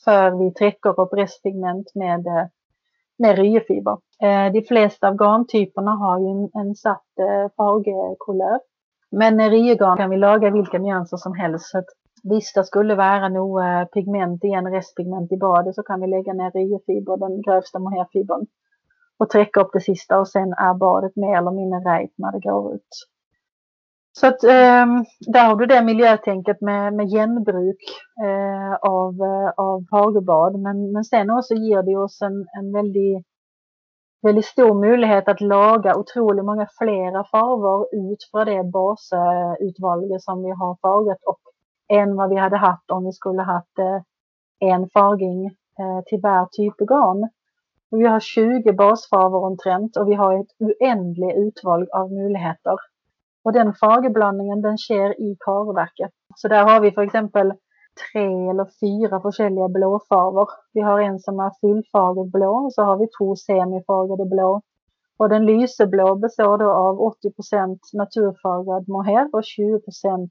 för 0.05 0.31
vi 0.31 0.55
träcker 0.55 1.01
upp 1.01 1.13
restpigment 1.13 1.95
med, 1.95 2.27
eh, 2.27 2.47
med 3.19 3.39
ryefiber. 3.39 3.99
De 4.53 4.63
flesta 4.63 5.09
av 5.09 5.15
garntyperna 5.15 5.91
har 5.91 6.19
ju 6.21 6.27
en, 6.27 6.51
en 6.55 6.75
satt 6.75 7.19
eh, 7.19 7.51
fargekulör. 7.57 8.61
Men 9.11 9.37
med 9.37 9.51
ryegarn 9.51 9.97
kan 9.97 10.11
vi 10.11 10.17
laga 10.17 10.51
vilka 10.51 10.79
nyanser 10.79 11.17
som 11.17 11.35
helst. 11.35 11.71
Så 11.71 11.79
att 11.79 11.87
visst, 12.23 12.55
det 12.55 12.65
skulle 12.65 12.95
vara 12.95 13.29
något 13.29 13.91
pigment 13.93 14.45
igen, 14.45 14.73
restpigment 14.73 15.33
i 15.33 15.37
badet 15.37 15.75
så 15.75 15.83
kan 15.83 16.01
vi 16.01 16.07
lägga 16.07 16.33
ner 16.33 16.51
ryefiber, 16.51 17.17
den 17.17 17.43
grövsta 17.43 17.79
mohairfibern 17.79 18.47
och 19.23 19.31
träcka 19.31 19.61
upp 19.61 19.71
det 19.73 19.81
sista 19.81 20.19
och 20.21 20.29
sen 20.29 20.53
är 20.53 20.75
badet 20.75 21.17
mer 21.17 21.37
eller 21.39 21.51
mindre 21.51 21.79
rejt 21.79 22.13
när 22.17 22.33
det 22.33 22.49
går 22.49 22.75
ut. 22.75 22.93
Så 24.13 24.27
att 24.27 24.45
eh, 24.45 24.87
där 25.21 25.45
har 25.49 25.57
du 25.57 25.67
det 25.67 25.83
miljötänket 25.83 26.61
med, 26.61 26.95
med 26.95 27.11
genbruk 27.11 27.83
eh, 28.25 28.75
av, 28.75 29.15
eh, 29.15 29.51
av 29.57 29.85
hagebad. 29.91 30.61
Men, 30.61 30.93
men 30.93 31.05
sen 31.05 31.31
också 31.31 31.55
ger 31.55 31.83
det 31.83 31.97
oss 31.97 32.23
en, 32.23 32.47
en 32.59 32.73
väldigt, 32.73 33.27
väldigt 34.23 34.45
stor 34.45 34.75
möjlighet 34.81 35.29
att 35.29 35.41
laga 35.41 35.97
otroligt 35.97 36.45
många 36.45 36.67
flera 36.79 37.25
farvar 37.25 37.87
ut 37.93 38.29
från 38.31 38.47
det 38.47 38.65
basutvalget 38.65 40.23
som 40.23 40.43
vi 40.43 40.51
har 40.51 40.77
fargat 40.83 41.19
och 41.27 41.41
än 41.89 42.17
vad 42.17 42.31
vi 42.31 42.37
hade 42.37 42.57
haft 42.57 42.91
om 42.91 43.05
vi 43.05 43.13
skulle 43.13 43.43
haft 43.43 43.79
eh, 43.79 44.01
en 44.59 44.89
farging 44.89 45.47
eh, 45.81 46.01
till 46.07 46.21
varje 46.21 46.47
typ 46.53 46.77
garn. 46.77 47.29
Vi 47.97 48.07
har 48.07 48.21
20 48.21 48.73
basfarver 48.73 49.45
omtrent 49.45 49.97
och 49.97 50.09
vi 50.09 50.15
har 50.15 50.41
ett 50.41 50.55
oändligt 50.59 51.37
utval 51.37 51.89
av 51.93 52.13
möjligheter 52.13 52.77
och 53.45 53.53
den 53.53 53.75
fargeblandningen 53.75 54.63
den 54.63 54.79
sker 54.79 55.21
i 55.21 55.37
karverket. 55.41 56.11
Så 56.37 56.49
där 56.49 56.65
har 56.65 56.81
vi 56.81 56.93
för 56.93 57.03
exempel 57.03 57.53
tre 58.13 58.27
eller 58.51 58.67
fyra 58.81 59.17
olika 59.25 59.69
blåfarver. 59.69 60.47
Vi 60.73 60.81
har 60.81 61.01
en 61.01 61.19
som 61.19 61.41
är 61.41 61.53
fullfargad 61.61 62.31
blå 62.31 62.55
och 62.65 62.73
så 62.73 62.83
har 62.83 62.97
vi 62.97 63.07
två 63.19 63.37
semifargade 63.37 64.25
blå. 64.25 64.63
Och 65.19 65.29
den 65.29 65.47
lyseblå 65.47 66.15
består 66.15 66.59
då 66.59 66.71
av 66.71 66.97
80% 66.99 67.79
naturfargad 67.93 68.89
mohair 68.89 69.29
och 69.33 69.43
20% 69.43 70.31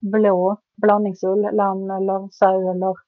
blå 0.00 0.56
blandningsull, 0.82 1.48
lamm 1.52 1.90
eller 1.90 2.28
säl 2.32 2.68
eller 2.76 3.07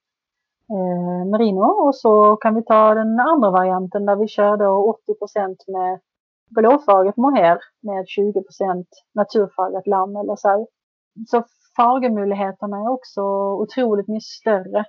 Eh, 0.71 1.25
merino. 1.27 1.65
Och 1.87 1.97
så 1.97 2.37
kan 2.37 2.55
vi 2.55 2.65
ta 2.65 2.95
den 2.95 3.21
andra 3.21 3.51
varianten 3.51 4.07
där 4.07 4.17
vi 4.17 4.29
kör 4.29 4.57
då 4.57 4.99
80% 5.09 5.57
med 5.69 6.01
blåfargat 6.51 7.17
mohair 7.17 7.59
med 7.83 8.05
20% 8.07 8.85
naturfargat 9.15 9.87
lamm 9.87 10.17
eller 10.17 10.37
så. 10.37 10.67
Så 11.27 11.45
fargemöjligheterna 11.77 12.77
är 12.77 12.89
också 12.89 13.23
otroligt 13.63 14.09
mycket 14.09 14.29
större 14.41 14.85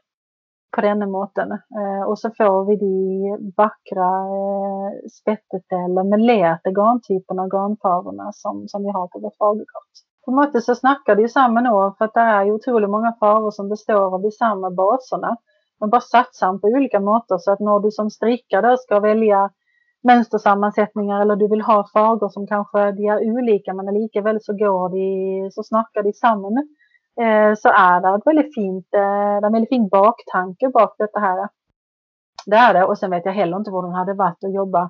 på 0.75 0.81
denna 0.81 1.07
måten. 1.07 1.51
Eh, 1.51 2.03
och 2.07 2.19
så 2.19 2.29
får 2.37 2.65
vi 2.65 2.75
de 2.75 3.53
vackra 3.57 4.09
eh, 4.37 4.91
spettet 5.19 5.65
eller 5.71 6.03
melerte 6.03 6.69
garntyperna 6.69 7.43
och 7.43 8.35
som, 8.35 8.67
som 8.67 8.83
vi 8.83 8.89
har 8.89 9.07
på 9.07 9.19
vårt 9.19 9.37
fargekort. 9.37 9.93
På 10.25 10.31
något 10.31 10.51
sätt 10.51 10.63
så 10.63 10.75
snackar 10.75 11.15
det 11.15 11.21
ju 11.21 11.29
samma 11.29 11.73
år 11.73 11.95
för 11.97 12.05
att 12.05 12.13
det 12.13 12.19
är 12.19 12.43
ju 12.45 12.51
otroligt 12.51 12.89
många 12.89 13.13
faror 13.19 13.51
som 13.51 13.69
består 13.69 14.13
av 14.15 14.21
de 14.21 14.31
samma 14.31 14.71
baserna. 14.71 15.37
Men 15.81 15.89
bara 15.89 16.01
satsar 16.01 16.57
på 16.57 16.67
olika 16.67 16.99
måter 16.99 17.37
så 17.37 17.51
att 17.51 17.59
när 17.59 17.79
du 17.79 17.91
som 17.91 18.09
strickare 18.09 18.77
ska 18.77 18.99
välja 18.99 19.49
mönstersammansättningar 20.03 21.21
eller 21.21 21.35
du 21.35 21.47
vill 21.47 21.61
ha 21.61 21.87
farger 21.93 22.29
som 22.29 22.47
kanske 22.47 22.91
de 22.91 23.05
är 23.07 23.31
olika 23.37 23.73
men 23.73 23.93
likaväl 23.93 24.39
så 24.41 24.53
går 24.53 24.89
de, 24.89 25.51
så 25.51 25.63
snackar 25.63 26.03
de 26.03 26.13
samman. 26.13 26.57
Eh, 27.21 27.53
så 27.55 27.69
är 27.69 28.01
det 28.01 28.17
ett 28.17 28.27
väldigt 28.27 28.55
fint, 28.55 28.87
eh, 28.95 28.99
det 29.39 29.45
är 29.45 29.45
en 29.45 29.53
väldigt 29.53 29.69
fin 29.69 29.87
baktanke 29.87 30.69
bak 30.69 30.95
detta 30.97 31.19
här. 31.19 31.49
Det 32.45 32.55
är 32.55 32.73
det 32.73 32.85
och 32.85 32.97
sen 32.97 33.11
vet 33.11 33.25
jag 33.25 33.33
heller 33.33 33.57
inte 33.57 33.71
vad 33.71 33.83
den 33.83 33.93
hade 33.93 34.13
varit 34.13 34.43
att 34.43 34.53
jobba 34.53 34.81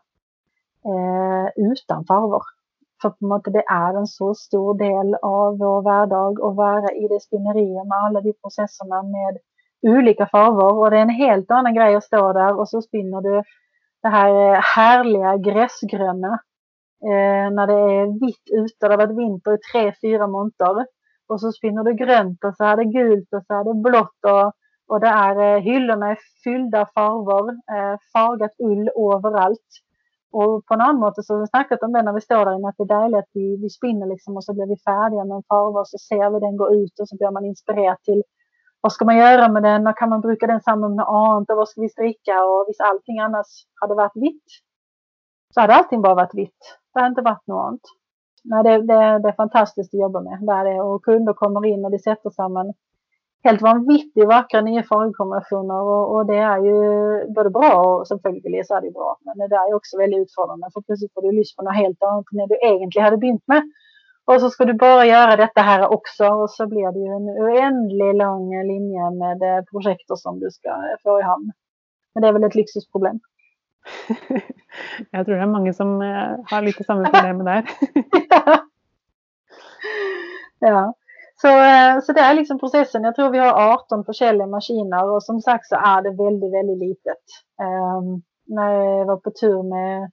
eh, 0.86 1.48
utan 1.56 2.06
farvor. 2.06 2.44
För 3.02 3.10
på 3.10 3.26
något 3.26 3.44
det 3.44 3.64
är 3.68 3.94
en 3.94 4.08
så 4.08 4.34
stor 4.36 4.78
del 4.78 5.16
av 5.22 5.58
vår 5.58 5.82
vardag 5.82 6.42
att 6.42 6.56
vara 6.56 6.92
i 6.92 7.08
det 7.08 7.20
spinneriet 7.20 7.88
med 7.88 7.98
alla 8.06 8.22
de 8.22 8.34
processerna 8.34 9.04
med 9.04 9.38
olika 9.82 10.26
farver 10.26 10.74
och 10.74 10.92
det 10.92 10.98
är 10.98 11.02
en 11.02 11.10
helt 11.10 11.52
annan 11.52 11.76
grej 11.76 11.96
att 11.96 12.04
stå 12.04 12.34
där 12.34 12.60
och 12.60 12.70
så 12.70 12.82
spinner 12.82 13.22
du 13.22 13.44
det 14.02 14.10
här 14.10 14.54
eh, 14.54 14.60
härliga 14.62 15.38
gräsgröna 15.38 16.40
eh, 17.04 17.48
när 17.56 17.68
det 17.68 17.74
är 17.74 18.26
vitt 18.26 18.48
ute, 18.52 18.88
det 18.88 18.94
har 18.94 18.98
varit 18.98 19.18
vinter 19.18 19.54
i 19.54 19.58
tre, 19.72 19.94
fyra 20.02 20.28
månader 20.28 20.86
och 21.28 21.42
så 21.42 21.52
spinner 21.52 21.84
du 21.84 21.94
grönt 21.94 22.44
och 22.44 22.56
så 22.56 22.64
är 22.64 22.78
det 22.78 22.86
gult 22.86 23.34
och 23.34 23.44
så 23.48 23.54
är 23.54 23.64
det 23.64 23.90
blått 23.90 24.22
och, 24.34 24.48
och 24.88 25.00
det 25.00 25.08
är 25.08 25.36
eh, 25.56 25.62
hyllorna 25.62 26.12
är 26.12 26.18
fyllda 26.44 26.86
farver, 26.96 27.50
eh, 27.76 27.98
fargat 28.14 28.56
ull 28.60 28.90
överallt. 29.16 29.72
Och 30.34 30.66
på 30.66 30.76
något 30.76 31.00
måte 31.00 31.24
så 31.24 31.34
har 31.34 31.42
vi 31.42 31.48
snackat 31.48 31.84
om 31.84 31.94
det 31.94 32.02
när 32.02 32.14
vi 32.14 32.22
står 32.22 32.46
där 32.46 32.56
inne 32.56 32.68
att 32.68 32.78
det 32.78 32.84
är 32.84 32.98
dejligt 33.00 33.20
att 33.20 33.34
vi, 33.34 33.58
vi 33.64 33.70
spinner 33.70 34.08
liksom 34.08 34.38
och 34.38 34.44
så 34.44 34.54
blir 34.54 34.68
vi 34.74 34.78
färdiga 34.90 35.24
med 35.26 35.36
en 35.36 35.50
farver 35.52 35.80
och 35.80 35.88
så 35.88 35.98
ser 35.98 36.30
vi 36.34 36.40
den 36.40 36.58
gå 36.58 36.68
ut 36.80 37.00
och 37.00 37.08
så 37.10 37.16
blir 37.18 37.32
man 37.32 37.46
inspirerad 37.46 37.98
till 38.08 38.24
vad 38.82 38.92
ska 38.92 39.06
man 39.06 39.18
göra 39.18 39.48
med 39.48 39.64
den 39.64 39.88
och 39.88 39.98
kan 39.98 40.10
man 40.10 40.22
bruka 40.22 40.48
den 40.48 40.62
samman 40.62 40.96
med 40.96 40.98
något 40.98 41.08
annat 41.08 41.50
och 41.50 41.58
vad 41.58 41.70
ska 41.70 41.82
vi 41.82 41.90
stricka 41.90 42.46
och 42.46 42.66
visst 42.68 42.82
allting 42.82 43.20
annars 43.20 43.48
hade 43.82 43.96
varit 43.96 44.16
vitt 44.16 44.44
så 45.54 45.62
hade 45.62 45.74
allting 45.74 46.02
bara 46.02 46.16
varit 46.16 46.36
vitt. 46.36 46.80
Det 46.94 47.00
hade 47.00 47.10
inte 47.10 47.22
varit 47.22 47.48
något 47.48 47.68
annat. 47.68 47.82
Nej, 48.44 48.64
det, 48.64 48.78
det, 48.78 49.20
det 49.20 49.30
är 49.30 49.36
fantastiskt 49.36 49.94
att 49.94 50.00
jobba 50.00 50.22
med. 50.22 50.40
Där 50.42 50.66
det, 50.66 50.82
och 50.82 51.04
kunder 51.04 51.34
kommer 51.34 51.66
in 51.66 51.86
och 51.86 51.92
de 51.92 52.00
sätter 52.00 52.30
samman 52.30 52.74
helt 53.44 53.62
vanvittigt 53.62 54.28
vackra 54.28 54.62
nya 54.62 54.84
formkombinationer. 54.84 55.82
och, 55.82 56.16
och, 56.16 56.26
det 56.26 56.38
är 56.38 56.58
ju 56.58 56.80
både 57.36 57.50
bra 57.50 57.72
och 57.86 58.08
selvfølgelig 58.08 58.66
så 58.68 58.76
är 58.76 58.82
det 58.82 58.92
bra. 58.92 59.18
Men 59.26 59.38
det 59.38 59.48
där 59.48 59.70
är 59.70 59.74
också 59.74 59.98
väldigt 59.98 60.20
utfordrande 60.20 60.68
för 60.74 60.82
plötsligt 60.82 61.14
får 61.14 61.22
du 61.22 61.32
lyssna 61.32 61.64
på 61.64 61.70
något 61.70 61.84
helt 61.84 62.04
annat 62.04 62.26
än 62.32 62.38
det 62.38 62.48
du 62.48 62.58
egentligen 62.68 63.06
hade 63.06 63.18
begynt 63.18 63.48
med. 63.48 63.64
Och 64.26 64.42
så 64.42 64.50
ska 64.50 64.66
du 64.66 64.74
bara 64.74 65.06
göra 65.06 65.36
detta 65.36 65.62
här 65.62 65.88
också 65.94 66.26
och 66.28 66.50
så 66.50 66.68
blir 66.68 66.92
det 66.92 67.00
ju 67.00 67.12
en 67.16 67.30
oändlig 67.46 68.16
lång 68.16 68.64
linje 68.64 69.12
med 69.12 69.58
eh, 69.58 69.64
projekter 69.64 70.16
som 70.16 70.40
du 70.40 70.52
ska 70.52 70.70
få 71.04 71.20
i 71.20 71.24
hamn. 71.24 71.52
Men 72.14 72.22
det 72.22 72.28
är 72.28 72.34
väl 72.34 72.44
ett 72.44 72.56
lyxusproblem. 72.56 73.20
Jag 75.12 75.26
tror 75.26 75.36
det 75.36 75.42
är 75.42 75.48
många 75.48 75.74
som 75.74 76.02
eh, 76.02 76.36
har 76.46 76.62
lite 76.62 76.84
samma 76.84 77.10
problem 77.10 77.46
där. 77.46 77.70
ja. 80.60 80.94
Så, 81.42 81.48
eh, 81.48 82.00
så 82.02 82.14
det 82.14 82.22
är 82.22 82.34
liksom 82.34 82.60
processen. 82.60 83.04
Jag 83.04 83.16
tror 83.16 83.30
vi 83.30 83.38
har 83.38 83.74
18 83.74 84.04
olika 84.08 84.48
maskiner 84.48 85.10
och 85.10 85.24
som 85.24 85.42
sagt 85.42 85.68
så 85.68 85.76
är 85.76 86.02
det 86.02 86.10
väldigt, 86.10 86.54
väldigt 86.54 86.78
litet. 86.78 87.24
Um, 87.62 88.22
när 88.46 88.72
jag 88.72 89.06
var 89.06 89.18
på 89.18 89.32
tur 89.32 89.64
med 89.64 90.12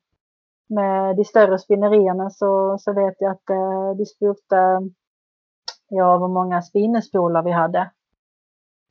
med 0.68 1.16
de 1.16 1.24
större 1.24 1.58
spinnerierna 1.58 2.30
så, 2.30 2.78
så 2.78 2.92
vet 2.92 3.14
jag 3.18 3.32
att 3.32 3.50
eh, 3.50 3.96
de 3.96 4.06
spurte 4.06 4.80
ja, 5.88 6.18
hur 6.18 6.28
många 6.28 6.62
spinnespolar 6.62 7.42
vi 7.42 7.50
hade. 7.50 7.90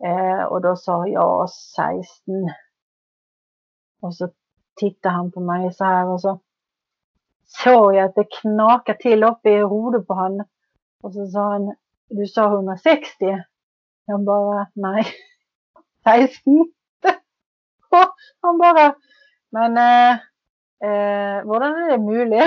Eh, 0.03 0.43
och 0.43 0.61
då 0.61 0.75
sa 0.75 1.07
jag 1.07 1.49
16. 1.49 2.05
Och 4.01 4.15
så 4.15 4.29
tittade 4.75 5.15
han 5.15 5.31
på 5.31 5.39
mig 5.39 5.73
så 5.73 5.85
här 5.85 6.07
och 6.07 6.21
så 6.21 6.39
såg 7.45 7.95
jag 7.95 8.05
att 8.05 8.15
det 8.15 8.27
knakade 8.41 8.99
till 8.99 9.23
uppe 9.23 9.49
i 9.49 9.57
huvudet 9.57 10.07
på 10.07 10.13
honom. 10.13 10.45
Och 11.03 11.13
så 11.13 11.27
sa 11.27 11.51
han, 11.51 11.75
du 12.09 12.25
sa 12.25 12.45
160. 12.45 13.05
Jag 14.05 14.23
bara, 14.23 14.67
nej, 14.73 15.05
16. 16.03 16.73
han 18.41 18.57
bara, 18.57 18.95
men 19.49 19.77
eh, 19.77 20.19
Eh, 20.83 21.37
hvordan 21.45 21.77
er 21.83 21.89
det 21.91 22.01
mulig? 22.01 22.43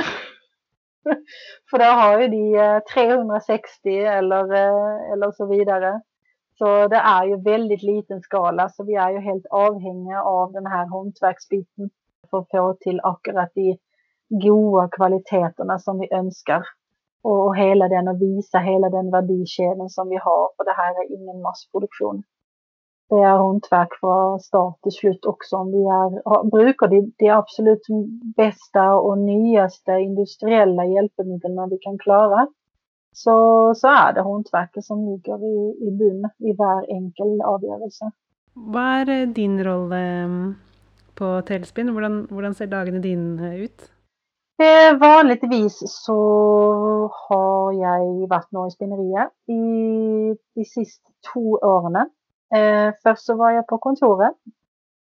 For 1.71 1.83
da 1.83 1.91
har 2.01 2.21
ju 2.21 2.29
de 2.29 2.45
eh, 2.65 2.81
360 2.95 3.97
eller, 4.19 4.53
eh, 4.53 5.13
eller 5.13 5.31
så 5.31 5.47
vidare. 5.47 6.01
Så 6.59 6.89
det 6.89 6.97
är 6.97 7.25
ju 7.25 7.37
väldigt 7.43 7.83
liten 7.83 8.21
skala 8.23 8.69
så 8.69 8.85
vi 8.85 8.95
är 8.95 9.11
ju 9.11 9.19
helt 9.19 9.47
avhängiga 9.51 10.23
av 10.23 10.53
den 10.53 10.67
här 10.67 10.87
hantverksbiten 10.87 11.91
för 12.31 12.39
att 12.39 12.51
få 12.51 12.75
till 12.81 13.01
akkurat 13.03 13.51
de 13.55 13.79
goda 14.29 14.89
kvaliteterna 14.89 15.79
som 15.79 15.99
vi 15.99 16.15
önskar. 16.15 16.63
Och 17.23 17.57
hela 17.57 17.89
den 17.89 18.09
och 18.09 18.23
visa 18.23 18.59
hela 18.59 18.89
den 18.91 19.11
värdekedjan 19.11 19.91
som 19.91 20.09
vi 20.09 20.17
har 20.17 20.51
för 20.57 20.65
det 20.65 20.77
här 20.77 20.93
är 21.03 21.15
ingen 21.17 21.43
massproduktion 21.43 22.23
det 23.11 23.17
är 23.17 23.39
hantverk 23.39 23.89
från 24.01 24.41
start 24.41 24.83
till 24.83 24.93
slut 24.93 25.25
också. 25.25 25.57
Om 25.57 25.73
vi 25.73 25.79
är, 25.79 26.51
brukar 26.51 26.89
de, 26.89 27.13
de 27.19 27.29
absolut 27.31 27.87
bästa 28.37 28.95
och 28.95 29.19
nyaste 29.19 29.93
industriella 29.93 30.85
hjälpmedlen 30.85 31.71
vi 31.71 31.79
kan 31.79 31.99
klara 31.99 32.47
så, 33.13 33.75
så 33.75 33.89
är 33.89 34.13
det 34.13 34.23
hantverket 34.23 34.85
som 34.85 35.05
ligger 35.05 35.45
i, 35.45 35.89
i 35.89 35.91
bun 35.91 36.31
i 36.39 36.53
varje 36.53 36.95
enkel 36.95 37.41
avgörelse. 37.43 38.11
Vad 38.55 39.09
är 39.09 39.27
din 39.27 39.65
roll 39.65 39.93
ehm, 39.93 40.55
på 41.15 41.43
Telspin? 41.47 41.89
Hur 41.89 42.53
ser 42.55 42.67
dagarna 42.67 42.99
dina 42.99 43.57
ut? 43.57 43.91
Eh, 44.63 44.99
vanligtvis 44.99 45.83
så 45.85 46.19
har 47.29 47.73
jag 47.73 48.29
varit 48.29 48.69
i 48.69 48.71
spinneriet 48.71 49.31
i 49.47 49.61
de 50.55 50.65
sista 50.65 51.11
två 51.33 51.51
åren. 51.51 52.11
Eh, 52.55 52.95
först 53.03 53.25
så 53.25 53.35
var 53.35 53.51
jag 53.51 53.67
på 53.67 53.79
kontoret 53.79 54.35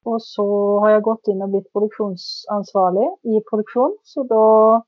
och 0.04 0.22
så 0.22 0.78
har 0.80 0.90
jag 0.90 1.02
gått 1.02 1.28
in 1.28 1.42
och 1.42 1.48
blivit 1.48 1.72
produktionsansvarig 1.72 3.08
i 3.22 3.40
produktion. 3.50 3.98
Så 4.02 4.22
då 4.22 4.82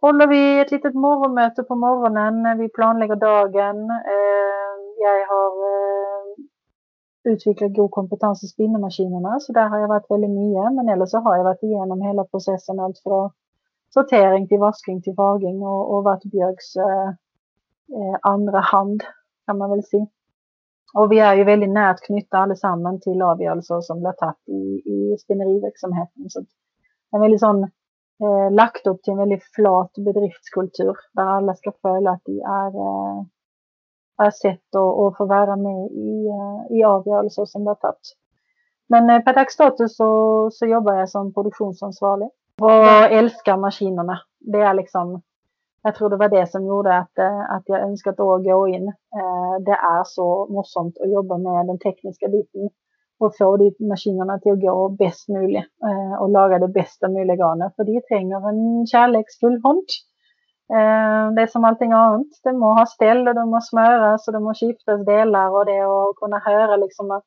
håller 0.00 0.26
vi 0.26 0.60
ett 0.60 0.70
litet 0.70 0.94
morgonmöte 0.94 1.62
på 1.62 1.74
morgonen 1.74 2.58
vi 2.58 2.68
planlägger 2.68 3.16
dagen. 3.16 3.90
Eh, 3.90 4.72
jag 4.98 5.26
har 5.28 5.52
eh, 5.72 7.32
utvecklat 7.32 7.74
god 7.74 7.90
kompetens 7.90 8.44
i 8.44 8.46
spinnmaskinerna, 8.46 9.40
så 9.40 9.52
där 9.52 9.68
har 9.68 9.78
jag 9.78 9.88
varit 9.88 10.10
väldigt 10.10 10.30
nya. 10.30 10.70
Men 10.70 10.88
eller 10.88 11.06
så 11.06 11.18
har 11.18 11.36
jag 11.36 11.44
varit 11.44 11.62
igenom 11.62 12.00
hela 12.02 12.24
processen, 12.24 12.80
allt 12.80 12.98
från 12.98 13.30
sortering 13.94 14.48
till 14.48 14.58
vaskning 14.58 15.02
till 15.02 15.14
vaging 15.16 15.62
och, 15.62 15.94
och 15.94 16.04
varit 16.04 16.24
Björks 16.24 16.76
eh, 16.76 17.08
eh, 17.98 18.18
andra 18.22 18.60
hand 18.60 19.02
kan 19.46 19.58
man 19.58 19.70
väl 19.70 19.84
säga. 19.84 20.06
Och 20.94 21.12
vi 21.12 21.18
är 21.18 21.34
ju 21.34 21.44
väldigt 21.44 21.70
nära 21.70 21.94
knyta 21.94 22.38
allesammans 22.38 23.00
till 23.00 23.22
avgörelser 23.22 23.80
som 23.80 24.00
blir 24.00 24.12
tagit 24.12 24.48
i, 24.48 24.90
i 24.90 25.18
spinneriverksamheten. 25.18 26.30
Så 26.30 26.44
en 27.12 27.20
väldigt 27.20 27.40
sån 27.40 27.62
eh, 28.22 28.50
lagt 28.50 28.86
upp 28.86 29.02
till 29.02 29.12
en 29.12 29.18
väldigt 29.18 29.44
flat 29.54 29.92
bedriftskultur 29.96 30.96
där 31.12 31.22
alla 31.22 31.54
ska 31.54 31.72
följa 31.82 32.10
att 32.10 32.22
de 32.24 32.40
är, 32.40 32.72
eh, 32.76 33.24
är 34.26 34.30
sett 34.30 34.74
och, 34.74 35.06
och 35.06 35.16
får 35.16 35.26
vara 35.26 35.56
med 35.56 35.90
i, 35.90 36.26
eh, 36.26 36.76
i 36.76 36.84
avgörelser 36.84 37.44
som 37.44 37.64
blir 37.64 37.74
tagit. 37.74 38.16
Men 38.88 39.10
eh, 39.10 39.20
per 39.24 39.34
dags 39.34 39.56
dato 39.56 39.88
så, 39.88 40.50
så 40.52 40.66
jobbar 40.66 40.94
jag 40.94 41.08
som 41.10 41.34
produktionsansvarig 41.34 42.28
och 42.60 43.12
älskar 43.12 43.56
maskinerna. 43.56 44.18
Det 44.40 44.60
är 44.60 44.74
liksom 44.74 45.22
jag 45.82 45.94
tror 45.94 46.10
det 46.10 46.16
var 46.16 46.28
det 46.28 46.50
som 46.50 46.66
gjorde 46.66 46.98
att, 46.98 47.18
eh, 47.18 47.40
att 47.40 47.62
jag 47.66 47.80
önskat 47.80 48.20
att 48.20 48.44
gå 48.44 48.68
in. 48.68 48.88
Eh, 48.88 49.54
det 49.66 49.78
är 49.96 50.04
så 50.04 50.46
morsomt 50.50 50.98
att 51.00 51.10
jobba 51.10 51.38
med 51.38 51.66
den 51.66 51.78
tekniska 51.78 52.28
biten 52.28 52.70
och 53.18 53.36
få 53.38 53.56
de 53.56 53.74
maskinerna 53.88 54.38
till 54.38 54.52
att 54.52 54.60
gå 54.60 54.88
bäst 54.88 55.28
möjligt 55.28 55.72
eh, 55.88 56.22
och 56.22 56.30
laga 56.30 56.58
det 56.58 56.68
bästa 56.68 57.08
möjliga 57.08 57.36
garnet. 57.36 57.76
För 57.76 57.84
det 57.84 58.06
tränger 58.08 58.48
en 58.48 58.86
kärleksfull 58.86 59.60
hand. 59.64 59.88
Det 61.34 61.42
är 61.42 61.46
som 61.46 61.64
allting 61.64 61.92
annat. 61.92 62.26
Det 62.44 62.52
må 62.52 62.72
ha 62.72 62.86
ställ 62.86 63.28
och 63.28 63.34
det 63.34 63.44
må 63.44 63.60
smöras 63.60 64.28
och 64.28 64.32
det 64.32 64.40
må 64.40 64.54
skiftas 64.54 65.04
delar 65.04 65.50
och 65.50 65.66
det 65.66 65.84
och 65.86 66.16
kunna 66.16 66.38
höra 66.38 66.76
liksom 66.76 67.10
att 67.10 67.24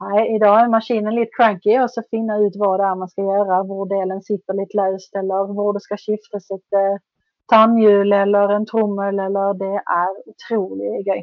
nej, 0.00 0.34
idag 0.36 0.60
är 0.60 0.68
maskinen 0.68 1.14
lite 1.14 1.30
cranky 1.36 1.78
och 1.78 1.90
så 1.90 2.02
finna 2.10 2.38
ut 2.38 2.56
vad 2.56 2.80
det 2.80 2.84
är 2.84 2.94
man 2.94 3.08
ska 3.08 3.22
göra, 3.22 3.62
var 3.62 3.86
delen 3.98 4.22
sitter 4.22 4.54
lite 4.54 4.76
löst 4.76 5.14
eller 5.14 5.54
var 5.54 5.72
det 5.72 5.80
ska 5.80 5.96
skiftas 5.96 6.50
ett 6.50 7.00
tandhjul 7.46 8.12
eller 8.12 8.48
en 8.48 8.66
trommel 8.66 9.18
eller 9.18 9.54
det 9.54 9.74
är 9.74 10.28
otroligt 10.30 11.06
gøy. 11.06 11.22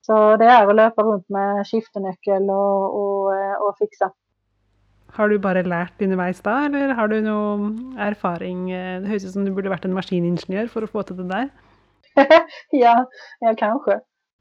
Så 0.00 0.36
det 0.36 0.44
är 0.44 0.66
att 0.68 0.76
löpa 0.76 1.02
runt 1.02 1.28
med 1.28 1.66
skiftenyckel 1.66 2.50
och, 2.50 3.00
och, 3.00 3.36
eh, 3.36 3.54
och 3.54 3.76
fixa. 3.78 4.12
Har 5.06 5.28
du 5.28 5.38
bara 5.38 5.62
lärt 5.62 6.02
underveis 6.02 6.40
då 6.40 6.50
eller 6.50 6.88
har 6.88 7.08
du 7.08 7.20
någon 7.20 7.96
erfaring? 7.98 8.70
Det 9.02 9.14
ut 9.14 9.32
som 9.32 9.44
du 9.44 9.50
borde 9.50 9.68
varit 9.68 9.84
en 9.84 9.94
maskiningenjör 9.94 10.66
för 10.66 10.82
att 10.82 10.90
få 10.90 11.02
till 11.02 11.16
det 11.16 11.28
där. 11.28 11.48
ja, 12.70 13.06
ja, 13.40 13.54
kanske. 13.58 13.92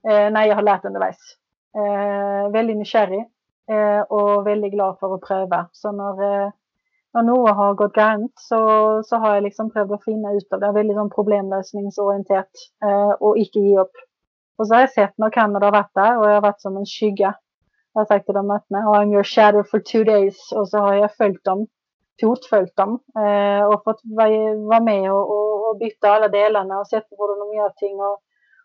Eh, 0.10 0.30
nej, 0.32 0.50
jag 0.50 0.56
har 0.56 0.62
lärt 0.62 0.86
underveis. 0.86 1.18
Eh, 1.76 2.52
väldigt 2.52 2.78
nykärrig 2.78 3.26
eh, 3.72 4.02
och 4.02 4.48
väldigt 4.48 4.72
glad 4.72 5.00
för 5.00 5.16
att 5.16 5.22
pröva. 5.22 5.70
Så 5.72 5.92
när, 5.92 6.44
eh, 6.46 6.52
når 7.14 7.26
noe 7.26 7.54
har 7.58 7.74
gått 7.74 7.94
grant 7.94 8.32
så, 8.36 8.60
så, 9.06 9.18
har 9.18 9.36
jag 9.36 9.44
liksom 9.44 9.72
prövat 9.72 10.00
att 10.00 10.06
finna 10.06 10.34
ut 10.34 10.54
av 10.54 10.60
det. 10.60 10.72
Väldigt 10.72 10.86
liksom 10.86 11.10
problemlösningsorienterat 11.10 12.52
eh, 12.86 13.12
och 13.20 13.38
icke 13.38 13.60
ge 13.60 13.80
upp. 13.80 13.96
Och 14.58 14.68
så 14.68 14.74
har 14.74 14.82
jag 14.82 14.92
sett 14.92 15.18
när 15.18 15.30
Kanada 15.30 15.66
har 15.66 15.72
varit 15.72 15.94
där 15.94 16.20
och 16.20 16.26
jag 16.26 16.34
har 16.34 16.42
varit 16.42 16.62
som 16.62 16.78
en 16.78 16.86
skygga. 16.86 17.36
Jag 17.94 18.02
har 18.02 18.06
sagt 18.06 18.26
till 18.26 18.36
dem 18.36 18.52
att 18.52 18.66
oh, 18.70 19.00
I'm 19.00 19.14
your 19.14 19.24
shadow 19.24 19.64
for 19.64 19.80
two 19.80 20.04
days. 20.04 20.52
och 20.56 20.70
så 20.70 20.78
har 20.78 20.94
jag 20.94 21.16
följt 21.16 21.44
dem, 21.44 21.68
fotföljt 22.22 22.76
dem, 22.76 23.00
eh, 23.26 23.64
och 23.66 23.84
fått 23.84 24.02
vara 24.04 24.80
med 24.80 25.14
och, 25.14 25.32
och, 25.32 25.70
och, 25.70 25.78
byta 25.78 26.10
alla 26.10 26.28
delarna 26.28 26.80
och 26.80 26.88
sett 26.88 27.08
hur 27.10 27.40
de 27.40 27.58
gör 27.58 27.70
ting. 27.70 28.00
Och, 28.00 28.20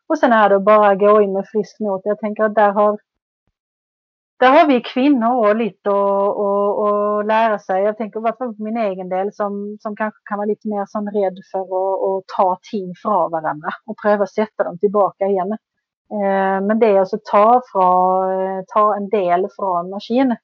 och 0.06 0.18
sen 0.18 0.32
är 0.32 0.48
det 0.48 0.60
bara 0.60 0.88
att 0.88 0.98
gå 0.98 1.22
in 1.22 1.32
med 1.32 1.46
frisk 1.52 1.80
not. 1.80 2.00
Jag 2.04 2.18
tänker 2.18 2.44
att 2.44 2.54
där 2.54 2.72
har 2.72 2.98
där 4.40 4.50
har 4.50 4.66
vi 4.66 4.80
kvinnor 4.80 5.48
och 5.48 5.56
lite 5.56 5.90
att 5.90 7.26
lära 7.26 7.58
sig. 7.58 7.82
Jag 7.82 7.96
tänker 7.96 8.20
bara 8.20 8.32
på 8.32 8.54
min 8.58 8.76
egen 8.76 9.08
del 9.08 9.32
som, 9.32 9.76
som 9.80 9.96
kanske 9.96 10.20
kan 10.24 10.38
vara 10.38 10.46
lite 10.46 10.68
mer 10.68 10.84
som 10.86 11.10
rädd 11.10 11.38
för 11.52 11.60
att, 11.60 12.24
ta 12.36 12.58
ting 12.70 12.94
från 13.02 13.30
varandra 13.30 13.68
och 13.86 13.96
pröva 14.02 14.26
sätta 14.26 14.64
dem 14.64 14.78
tillbaka 14.78 15.26
igen. 15.26 15.52
Eh, 16.12 16.60
men 16.66 16.78
det 16.78 16.86
är 16.86 17.00
alltså 17.00 17.18
ta, 17.24 17.62
från, 17.72 18.30
eh, 18.32 18.64
ta 18.74 18.96
en 18.96 19.08
del 19.08 19.48
från 19.56 19.90
maskin 19.90 20.36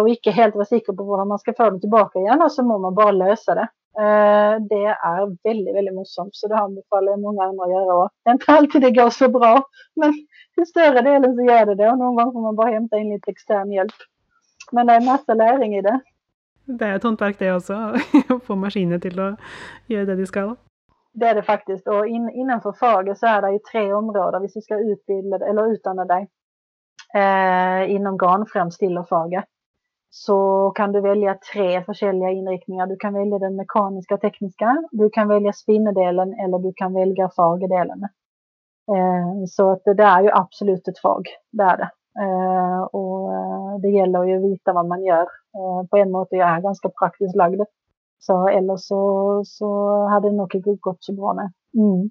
och 0.00 0.08
inte 0.08 0.30
helt 0.30 0.54
vara 0.54 0.64
säker 0.64 0.92
på 0.92 1.02
hur 1.04 1.24
man 1.24 1.38
ska 1.38 1.54
få 1.56 1.70
dem 1.70 1.80
tillbaka 1.80 2.18
igen 2.18 2.42
och 2.42 2.52
så 2.52 2.62
må 2.62 2.78
man 2.78 2.94
bara 2.94 3.10
lösa 3.10 3.54
det. 3.54 3.68
Eh, 3.98 4.60
det 4.70 4.84
är 4.84 5.48
väldigt, 5.48 5.74
väldigt 5.74 5.94
morsomt 5.94 6.36
så 6.36 6.48
det 6.48 6.56
anbefaller 6.56 7.12
jag 7.12 7.20
många 7.20 7.44
andra 7.44 7.64
att 7.64 7.70
göra. 7.70 8.08
Det 8.24 8.30
är 8.30 8.32
inte 8.32 8.52
alltid 8.52 8.82
det 8.82 8.90
går 8.90 9.10
så 9.10 9.28
bra 9.28 9.64
men 9.94 10.12
till 10.54 10.66
större 10.66 11.00
delen 11.00 11.36
så 11.36 11.42
gör 11.42 11.66
det 11.66 11.74
det 11.74 11.90
och 11.90 11.98
någon 11.98 12.16
gång 12.16 12.32
får 12.32 12.40
man 12.40 12.56
bara 12.56 12.70
hämta 12.70 12.96
in 12.96 13.10
lite 13.10 13.30
extern 13.30 13.72
hjälp. 13.72 13.94
Men 14.72 14.86
det 14.86 14.92
är 14.92 15.00
massa 15.00 15.34
läring 15.34 15.76
i 15.76 15.82
det. 15.82 16.00
Det 16.64 16.84
är 16.84 16.96
ett 16.96 17.02
hantverk 17.02 17.38
det 17.38 17.52
också, 17.52 17.72
att 18.28 18.44
få 18.44 18.56
maskiner 18.56 18.98
till 18.98 19.20
att 19.20 19.40
göra 19.86 20.04
det 20.04 20.16
de 20.16 20.26
ska. 20.26 20.56
Det 21.12 21.26
är 21.26 21.34
det 21.34 21.42
faktiskt 21.42 21.88
och 21.88 22.06
in, 22.06 22.30
innanför 22.30 22.72
Fager 22.72 23.14
så 23.14 23.26
är 23.26 23.42
det 23.42 23.52
ju 23.52 23.58
tre 23.58 23.92
områden 23.92 24.48
du 24.54 24.60
ska 24.60 24.78
utbilda 24.78 25.46
eller 25.46 25.72
utdanna 25.72 26.04
dig 26.04 26.28
eh, 27.14 27.90
inom 27.90 28.18
garnfrämst 28.18 28.78
till 28.78 28.98
och 28.98 29.08
Fager. 29.08 29.44
Så 30.14 30.70
kan 30.74 30.92
du 30.92 31.00
välja 31.00 31.38
tre 31.52 31.84
olika 31.88 32.30
inriktningar. 32.30 32.86
Du 32.86 32.96
kan 32.96 33.14
välja 33.14 33.38
den 33.38 33.56
mekaniska 33.56 34.14
och 34.14 34.20
tekniska, 34.20 34.82
du 34.90 35.10
kan 35.10 35.28
välja 35.28 35.52
spinnedelen 35.52 36.32
eller 36.32 36.58
du 36.58 36.72
kan 36.76 36.94
välja 36.94 37.30
fagerdelen. 37.36 38.02
Eh, 38.92 39.46
så 39.48 39.72
att 39.72 39.82
det 39.84 40.02
är 40.02 40.22
ju 40.22 40.30
absolut 40.32 40.88
ett 40.88 40.98
fag, 40.98 41.26
det 41.52 41.62
är 41.62 41.76
det. 41.76 41.90
Eh, 42.20 42.82
och 42.82 43.32
eh, 43.32 43.78
det 43.82 43.88
gäller 43.88 44.24
ju 44.24 44.36
att 44.36 44.52
veta 44.52 44.72
vad 44.72 44.86
man 44.86 45.04
gör. 45.04 45.26
På 45.90 45.96
en 45.96 46.10
måte 46.10 46.36
jag 46.36 46.48
är 46.48 46.60
ganska 46.60 46.88
praktiskt 46.88 47.36
lagd. 47.36 47.60
Så 48.18 48.48
eller 48.48 48.76
så, 48.76 49.42
så 49.44 49.96
hade 50.06 50.30
det 50.30 50.36
nog 50.36 50.54
inte 50.54 50.76
gått 50.80 51.04
så 51.04 51.12
bra. 51.12 51.32
Mm. 51.74 52.10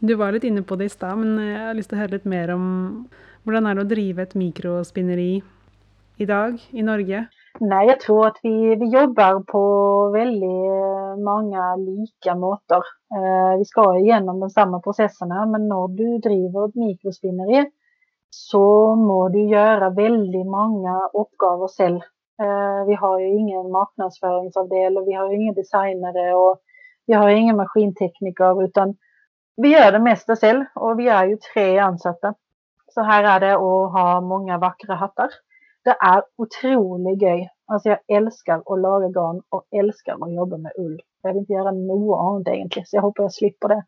Du 0.00 0.14
var 0.14 0.32
lite 0.32 0.46
inne 0.46 0.62
på 0.62 0.76
det 0.76 0.84
i 0.84 0.88
stad, 0.88 1.18
men 1.18 1.38
jag 1.38 1.66
har 1.66 1.74
lust 1.74 1.92
att 1.92 1.98
höra 1.98 2.08
lite 2.08 2.28
mer 2.28 2.48
om 2.48 3.08
hur 3.44 3.52
det 3.52 3.70
är 3.70 3.76
att 3.76 3.88
driva 3.88 4.22
ett 4.22 4.34
mikrospinneri 4.34 5.42
idag 6.18 6.60
i 6.70 6.82
Norge? 6.82 7.26
Nej, 7.60 7.86
jag 7.86 8.00
tror 8.00 8.26
att 8.26 8.38
vi, 8.42 8.76
vi 8.76 8.86
jobbar 8.86 9.40
på 9.40 9.62
väldigt 10.10 10.42
eh, 10.42 11.16
många 11.24 11.76
lika 11.76 12.34
måter. 12.34 12.82
Eh, 13.16 13.58
vi 13.58 13.64
ska 13.64 13.98
igenom 13.98 14.40
de 14.40 14.50
samma 14.50 14.80
processerna, 14.80 15.46
men 15.46 15.68
när 15.68 15.88
du 15.88 16.18
driver 16.18 16.68
ett 16.68 16.74
mikrospinneri 16.74 17.70
så 18.30 18.94
må 18.94 19.28
du 19.28 19.48
göra 19.48 19.90
väldigt 19.90 20.46
många 20.46 21.10
uppgifter 21.12 21.76
själv. 21.76 22.00
Eh, 22.42 22.86
vi 22.86 22.94
har 22.94 23.18
ju 23.18 23.26
ingen 23.26 23.70
marknadsföringsavdelning, 23.70 25.04
vi 25.04 25.12
har 25.12 25.32
ingen 25.32 25.54
designare 25.54 26.34
och 26.34 26.60
vi 27.06 27.14
har 27.14 27.28
ingen 27.28 27.56
maskintekniker 27.56 28.64
utan 28.64 28.96
vi 29.56 29.68
gör 29.68 29.92
det 29.92 29.98
mesta 29.98 30.36
själv 30.36 30.64
och 30.74 30.98
vi 30.98 31.08
är 31.08 31.26
ju 31.26 31.36
tre 31.36 31.78
ansatta. 31.78 32.34
Så 32.94 33.02
här 33.02 33.24
är 33.24 33.40
det 33.40 33.54
att 33.54 33.92
ha 33.92 34.20
många 34.20 34.58
vackra 34.58 34.94
hattar. 34.94 35.28
Det 35.84 35.96
är 36.00 36.22
otroligt 36.36 37.22
gøy. 37.22 37.48
Alltså 37.66 37.88
jag 37.88 37.98
älskar 38.08 38.58
att 38.58 38.80
laga 38.80 39.08
garn 39.08 39.42
och 39.48 39.64
älskar 39.70 40.12
att 40.24 40.34
jobba 40.34 40.56
med 40.56 40.72
ull. 40.78 41.00
Jag 41.22 41.32
vill 41.32 41.40
inte 41.40 41.52
göra 41.52 41.70
något 41.70 42.20
annat 42.20 42.48
egentligen, 42.54 42.86
så 42.86 42.96
jag 42.96 43.02
hoppas 43.02 43.22
jag 43.22 43.32
slipper 43.32 43.68
det. 43.68 43.82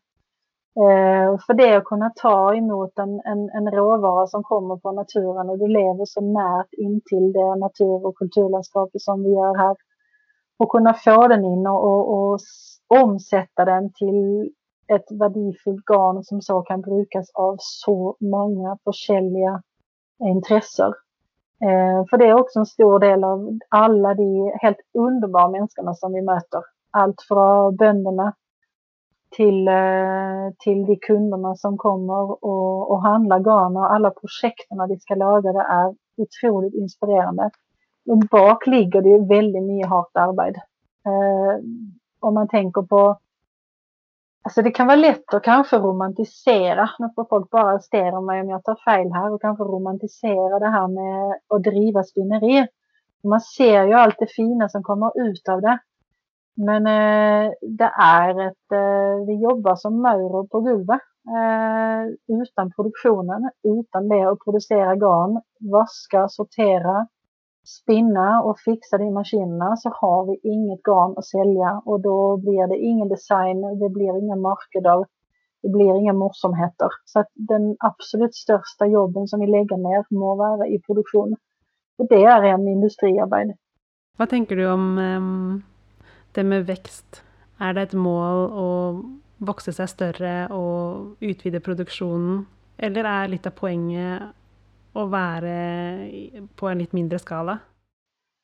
Eh, 0.75 1.37
för 1.45 1.53
det 1.53 1.75
att 1.75 1.83
kunna 1.83 2.11
ta 2.15 2.55
emot 2.55 2.99
en, 2.99 3.21
en, 3.25 3.49
en 3.49 3.71
råvara 3.71 4.27
som 4.27 4.43
kommer 4.43 4.79
från 4.81 4.95
naturen 4.95 5.49
och 5.49 5.59
du 5.59 5.67
lever 5.67 6.05
så 6.05 6.21
nära 6.21 6.65
intill 6.71 7.33
det 7.33 7.55
natur 7.55 8.05
och 8.05 8.15
kulturlandskapet 8.15 9.01
som 9.01 9.23
vi 9.23 9.29
gör 9.29 9.57
här. 9.57 9.75
Och 10.57 10.71
kunna 10.71 10.93
få 10.93 11.27
den 11.27 11.45
in 11.45 11.67
och, 11.67 11.83
och, 11.83 12.31
och 12.33 12.39
omsätta 12.87 13.65
den 13.65 13.93
till 13.93 14.51
ett 14.87 15.11
värdefullt 15.19 15.85
garn 15.85 16.23
som 16.23 16.41
så 16.41 16.61
kan 16.61 16.81
brukas 16.81 17.31
av 17.33 17.55
så 17.59 18.17
många 18.19 18.77
olika 18.85 19.61
intressen. 20.19 20.93
Eh, 21.63 22.05
för 22.09 22.17
det 22.17 22.25
är 22.25 22.33
också 22.33 22.59
en 22.59 22.65
stor 22.65 22.99
del 22.99 23.23
av 23.23 23.59
alla 23.69 24.13
de 24.13 24.57
helt 24.61 24.77
underbara 24.93 25.49
människorna 25.49 25.93
som 25.93 26.13
vi 26.13 26.21
möter. 26.21 26.61
Allt 26.91 27.21
från 27.27 27.75
bönderna 27.75 28.33
till, 29.35 29.67
eh, 29.67 30.53
till 30.59 30.85
de 30.85 30.95
kunderna 30.95 31.55
som 31.55 31.77
kommer 31.77 32.45
och, 32.45 32.91
och 32.91 33.01
handlar 33.01 33.39
garn 33.39 33.77
och 33.77 33.93
alla 33.93 34.09
projekten 34.11 34.87
vi 34.89 34.99
ska 34.99 35.15
laga. 35.15 35.53
Det 35.53 35.59
är 35.59 35.95
otroligt 36.17 36.73
inspirerande. 36.73 37.49
Och 38.09 38.19
bak 38.31 38.67
ligger 38.67 39.01
det 39.01 39.35
väldigt 39.35 39.63
mycket 39.63 39.89
hårt 39.89 40.11
arbete. 40.13 40.61
Eh, 41.05 41.63
om 42.19 42.33
man 42.33 42.47
tänker 42.47 42.81
på 42.81 43.17
Alltså 44.43 44.61
det 44.61 44.71
kan 44.71 44.87
vara 44.87 44.95
lätt 44.97 45.33
att 45.33 45.43
kanske 45.43 45.77
romantisera, 45.77 46.89
nu 46.99 47.09
får 47.15 47.25
folk 47.29 47.49
bara 47.49 47.71
arrestera 47.71 48.21
mig 48.21 48.41
om 48.41 48.49
jag 48.49 48.63
tar 48.63 48.75
fel 48.75 49.11
här, 49.13 49.33
och 49.33 49.41
kanske 49.41 49.63
romantisera 49.63 50.59
det 50.59 50.69
här 50.69 50.87
med 50.87 51.39
att 51.47 51.63
driva 51.63 52.03
spinneri. 52.03 52.67
Man 53.23 53.41
ser 53.41 53.83
ju 53.83 53.93
allt 53.93 54.15
det 54.19 54.27
fina 54.27 54.69
som 54.69 54.83
kommer 54.83 55.29
ut 55.29 55.49
av 55.49 55.61
det. 55.61 55.79
Men 56.55 56.87
eh, 56.87 57.51
det 57.61 57.91
är 57.99 58.47
ett, 58.47 58.71
eh, 58.71 59.25
vi 59.27 59.43
jobbar 59.43 59.75
som 59.75 60.01
maurer 60.01 60.47
på 60.47 60.59
gulvet. 60.59 61.01
Eh, 61.27 62.35
utan 62.41 62.71
produktionen, 62.71 63.49
utan 63.63 64.09
det 64.09 64.23
att 64.23 64.39
producera 64.39 64.95
garn, 64.95 65.41
vaska, 65.59 66.27
sortera, 66.29 67.07
spinna 67.63 68.41
och 68.43 68.59
fixa 68.59 68.97
de 68.97 69.11
maskinerna 69.11 69.75
så 69.77 69.89
har 69.89 70.25
vi 70.25 70.49
inget 70.49 70.83
garn 70.83 71.13
att 71.17 71.25
sälja 71.25 71.81
och 71.85 72.01
då 72.01 72.37
blir 72.37 72.67
det 72.67 72.77
ingen 72.77 73.09
design, 73.09 73.61
det 73.79 73.89
blir 73.89 74.23
inga 74.23 74.35
marknader, 74.35 75.05
det 75.61 75.69
blir 75.69 75.95
inga 75.95 76.13
morsomheter. 76.13 76.89
Så 77.05 77.19
att 77.19 77.27
den 77.33 77.75
absolut 77.79 78.35
största 78.35 78.85
jobben 78.85 79.27
som 79.27 79.39
vi 79.39 79.47
lägger 79.47 79.77
ner 79.77 80.05
må 80.09 80.35
vara 80.35 80.67
i 80.67 80.81
produktion. 80.81 81.35
Och 81.97 82.07
det 82.09 82.23
är 82.23 82.43
en 82.43 82.67
industriarbete. 82.67 83.53
Vad 84.17 84.29
tänker 84.29 84.55
du 84.55 84.71
om 84.71 84.97
um, 84.97 85.63
det 86.31 86.43
med 86.43 86.65
växt? 86.65 87.23
Är 87.57 87.73
det 87.73 87.81
ett 87.81 87.93
mål 87.93 88.45
att 88.45 89.05
växa 89.47 89.71
sig 89.71 89.87
större 89.87 90.47
och 90.47 91.15
utvida 91.19 91.59
produktionen? 91.59 92.45
Eller 92.77 93.03
är 93.03 93.27
lite 93.27 93.49
av 93.49 93.53
poängen 93.53 94.19
att 94.93 95.09
vara 95.09 95.97
på 96.55 96.67
en 96.67 96.77
lite 96.77 96.95
mindre 96.95 97.19
skala? 97.19 97.59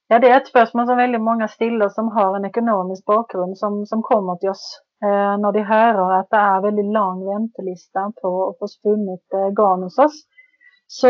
Ja, 0.08 0.20
det 0.20 0.30
är 0.30 0.38
ett 0.38 0.48
spörsmål 0.48 0.86
som 0.86 0.98
väldigt 0.98 1.22
många 1.22 1.48
stiller 1.48 1.90
som 1.90 2.08
har 2.08 2.36
en 2.36 2.46
ekonomisk 2.46 3.06
bakgrund 3.06 3.58
som, 3.58 3.86
som 3.86 4.02
kommer 4.04 4.36
till 4.36 4.50
oss 4.50 4.82
eh, 5.04 5.38
när 5.38 5.52
de 5.52 5.64
hör 5.64 6.20
att 6.20 6.30
det 6.30 6.38
är 6.38 6.62
väldigt 6.62 6.94
lång 6.94 7.26
väntelista 7.34 8.12
på 8.22 8.50
att 8.50 8.60
få 8.60 8.68
spunnet 8.68 9.34
eh, 9.34 9.50
garn 9.50 9.84
hos 9.84 9.98
oss. 10.00 10.24
Så, 10.88 11.08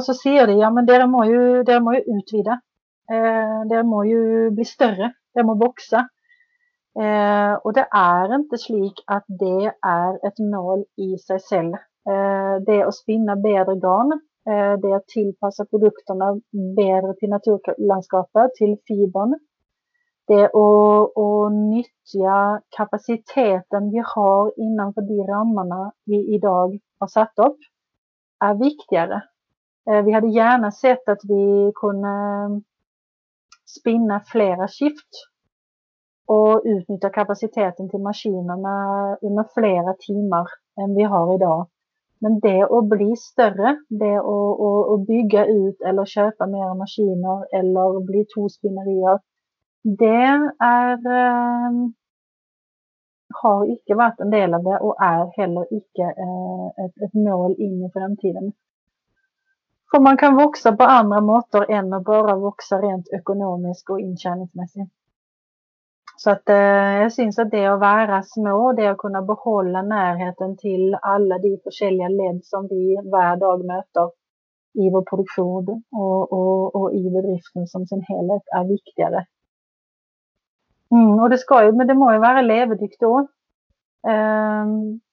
så 0.00 0.14
ser 0.14 0.46
de, 0.46 0.52
ja 0.52 0.70
men 0.70 0.86
det 0.86 1.06
må 1.06 1.24
ju, 1.24 1.62
det 1.62 1.80
må 1.80 1.94
ju 1.94 2.00
utvida. 2.00 2.60
Eh, 3.12 3.68
det 3.68 3.82
må 3.82 4.04
ju 4.04 4.50
bli 4.50 4.64
större, 4.64 5.04
eh, 5.04 5.10
det 5.34 5.42
må 5.42 5.54
växa. 5.54 6.08
Eh, 7.00 7.54
och 7.54 7.72
det 7.72 7.86
är 7.90 8.34
inte 8.34 8.58
slik 8.58 9.04
att 9.06 9.24
det 9.28 9.72
är 9.86 10.26
ett 10.26 10.38
mål 10.38 10.84
i 10.96 11.18
sig 11.18 11.38
själv. 11.50 11.74
Eh, 12.10 12.54
det 12.66 12.82
att 12.82 12.94
spinna 12.94 13.36
bättre 13.36 13.74
garn 13.74 14.20
Eh, 14.48 14.80
det 14.80 14.88
är 14.88 14.96
att 14.96 15.06
tillpassa 15.06 15.64
produkterna 15.64 16.40
bättre 16.76 17.14
till 17.14 17.28
naturlandskapet, 17.30 18.54
till 18.54 18.76
fibern. 18.86 19.38
Det 20.26 20.34
är 20.34 20.44
att, 20.44 21.18
att 21.18 21.52
nyttja 21.52 22.60
kapaciteten 22.76 23.90
vi 23.90 24.02
har 24.14 24.52
innanför 24.56 25.02
de 25.02 25.32
ramarna 25.32 25.92
vi 26.04 26.34
idag 26.34 26.78
har 26.98 27.06
satt 27.06 27.38
upp 27.38 27.58
är 28.40 28.54
viktigare. 28.54 29.22
Eh, 29.90 30.02
vi 30.02 30.12
hade 30.12 30.28
gärna 30.28 30.70
sett 30.70 31.08
att 31.08 31.20
vi 31.22 31.72
kunde 31.74 32.08
spinna 33.78 34.20
flera 34.20 34.68
skift 34.68 35.10
och 36.26 36.62
utnyttja 36.64 37.10
kapaciteten 37.10 37.90
till 37.90 38.00
maskinerna 38.00 39.16
under 39.22 39.44
flera 39.54 39.94
timmar 39.98 40.46
än 40.80 40.94
vi 40.94 41.02
har 41.02 41.34
idag. 41.34 41.68
Men 42.20 42.40
det 42.40 42.62
att 42.62 42.88
bli 42.88 43.16
större, 43.16 43.76
det 43.88 44.16
att, 44.16 44.60
att, 44.60 44.90
att 44.92 45.06
bygga 45.06 45.46
ut 45.46 45.80
eller 45.80 46.04
köpa 46.04 46.46
mer 46.46 46.74
maskiner 46.74 47.58
eller 47.58 48.06
bli 48.06 48.24
två 48.34 48.48
spinnerier, 48.48 49.18
det 49.82 50.26
är, 50.64 51.06
ehm, 51.12 51.94
har 53.42 53.64
inte 53.64 53.94
varit 53.94 54.20
en 54.20 54.30
del 54.30 54.54
av 54.54 54.62
det, 54.62 54.78
och 54.78 55.02
är 55.02 55.36
heller 55.36 55.66
inte 55.74 56.02
eh, 56.02 56.84
ett, 56.84 57.02
ett 57.04 57.14
mål 57.14 57.54
in 57.58 57.84
i 57.84 57.90
framtiden. 57.92 58.52
För 59.90 60.00
man 60.00 60.16
kan 60.16 60.36
växa 60.36 60.76
på 60.76 60.84
andra 60.84 61.20
måter 61.20 61.70
än 61.70 61.92
att 61.92 62.04
bara 62.04 62.50
växa 62.50 62.78
rent 62.82 63.08
ekonomiskt 63.08 63.90
och 63.90 64.00
intjäningsmässigt. 64.00 64.92
Så 66.22 66.30
att, 66.30 66.48
eh, 66.48 66.56
jag 67.02 67.12
syns 67.12 67.38
att 67.38 67.50
det 67.50 67.66
att 67.66 67.80
vara 67.80 68.22
små, 68.22 68.72
det 68.72 68.86
att 68.86 68.98
kunna 68.98 69.22
behålla 69.22 69.82
närheten 69.82 70.56
till 70.56 70.94
alla 71.02 71.38
de 71.38 71.48
olika 71.48 72.08
led 72.08 72.40
som 72.44 72.68
vi 72.70 72.96
varje 73.12 73.36
dag 73.36 73.64
möter 73.64 74.10
i 74.74 74.90
vår 74.90 75.02
produktion 75.10 75.82
och, 75.92 76.32
och, 76.32 76.74
och 76.74 76.94
i 76.94 77.10
bedriften 77.10 77.66
som 77.66 77.86
sin 77.86 78.02
helhet, 78.08 78.42
är 78.56 78.64
viktigare. 78.64 79.26
Mm, 80.90 81.18
och 81.18 81.30
det 81.30 81.38
ska 81.38 81.64
ju, 81.64 81.72
men 81.72 81.86
det 81.86 81.94
må 81.94 82.12
ju 82.12 82.18
vara 82.18 82.42
levedyktigt 82.42 83.00
då. 83.00 83.18
Eh, 84.08 84.66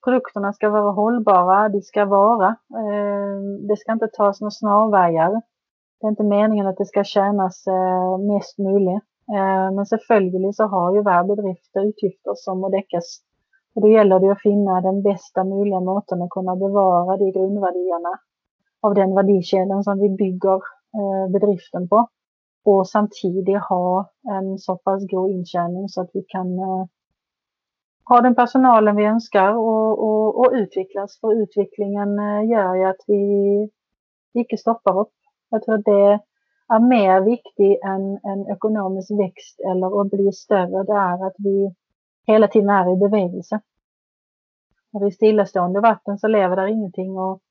produkterna 0.04 0.54
ska 0.54 0.70
vara 0.70 0.92
hållbara, 0.92 1.70
de 1.70 1.82
ska 1.82 2.06
vara. 2.06 2.48
Eh, 2.82 3.40
det 3.68 3.78
ska 3.78 3.92
inte 3.92 4.08
tas 4.08 4.42
några 4.42 4.52
snarvägar. 4.52 5.42
Det 6.00 6.08
är 6.08 6.10
inte 6.10 6.24
meningen 6.24 6.68
att 6.68 6.78
det 6.78 6.86
ska 6.86 7.04
tjänas 7.04 7.68
eh, 7.68 8.18
mest 8.18 8.58
möjligt. 8.58 9.04
Eh, 9.36 9.72
men 9.76 9.86
selvfølgelig 9.86 10.56
så 10.56 10.68
har 10.72 10.94
ju 10.96 11.02
hver 11.04 11.24
bedrift 11.28 11.80
utgifter 11.82 12.36
som 12.40 12.62
må 12.64 12.70
dekkes. 12.72 13.08
Og 13.76 13.84
Da 13.84 13.90
gjelder 13.92 14.24
det 14.24 14.32
å 14.34 14.42
finne 14.42 14.82
den 14.86 15.02
bästa 15.04 15.44
mulige 15.44 15.82
måten 15.84 16.24
å 16.24 16.30
kunne 16.32 16.56
bevare 16.62 17.18
de 17.20 17.32
grunnverdiene 17.36 18.14
av 18.88 18.96
den 18.96 19.16
verdikjeden 19.18 19.84
som 19.84 20.00
vi 20.00 20.10
bygger 20.22 20.64
eh, 21.00 21.26
bedriften 21.34 21.90
på 21.92 22.06
och 22.68 22.88
samtidigt 22.88 23.64
ha 23.70 24.10
en 24.32 24.58
så 24.60 24.76
pass 24.76 25.04
god 25.12 25.32
intjäning 25.32 25.90
så 25.90 26.02
att 26.02 26.10
vi 26.14 26.24
kan 26.24 26.60
eh, 26.60 26.86
ha 28.10 28.22
den 28.22 28.36
personalen 28.36 28.96
vi 28.96 29.06
önskar 29.06 29.54
och, 29.56 30.00
och, 30.08 30.40
och 30.40 30.52
utvecklas. 30.54 31.20
För 31.20 31.42
utvecklingen 31.44 32.16
gör 32.50 32.76
ju 32.76 32.86
att 32.86 33.04
vi 33.08 33.22
inte 34.34 34.58
stoppar 34.58 35.00
upp. 35.00 35.14
Jag 35.50 35.64
tror 35.64 35.76
att 35.76 35.86
det 35.86 36.20
är 36.70 36.80
mer 36.80 37.22
viktig 37.22 37.80
än 37.86 38.20
en 38.24 38.52
ekonomisk 38.52 39.12
växt 39.12 39.60
eller 39.60 40.02
att 40.02 40.12
bli 40.12 40.32
större. 40.32 40.84
Det 40.84 40.94
är 40.94 41.28
att 41.28 41.36
vi 41.38 41.76
hela 42.28 42.48
tiden 42.48 42.70
är 42.70 42.94
i 42.94 42.98
bevegelse. 42.98 43.62
Och 44.94 45.06
vi 45.06 45.12
stillastående 45.12 45.80
vatten 45.80 46.18
så 46.18 46.28
lever 46.28 46.56
där 46.56 46.68
ingenting 46.68 47.18
och 47.18 47.42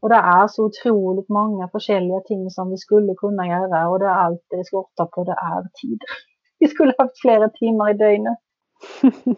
och 0.00 0.08
det 0.08 0.16
är 0.16 0.48
så 0.48 0.64
otroligt 0.64 1.28
många 1.28 1.68
forskjellige 1.68 2.20
ting 2.26 2.50
som 2.50 2.70
vi 2.70 2.76
skulle 2.76 3.14
kunna 3.14 3.46
göra 3.46 3.88
och 3.88 3.98
det 3.98 4.04
är 4.04 4.14
allt 4.24 4.44
det 4.50 4.64
skorter 4.64 5.04
på, 5.04 5.24
det 5.24 5.32
är 5.32 5.62
tid. 5.82 5.98
Vi 6.58 6.68
skulle 6.68 6.94
haft 6.98 7.20
flera 7.20 7.48
timmar 7.48 7.90
i 7.90 7.94
dygnet. 7.94 8.38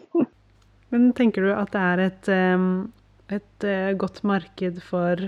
Men 0.89 1.13
tänker 1.13 1.41
du 1.41 1.53
att 1.53 1.71
det 1.71 1.79
är 1.79 1.97
ett, 1.97 2.27
ehm, 2.27 2.91
ett 3.27 3.63
eh, 3.63 3.91
gott 3.91 4.23
marknad 4.23 4.83
för 4.83 5.23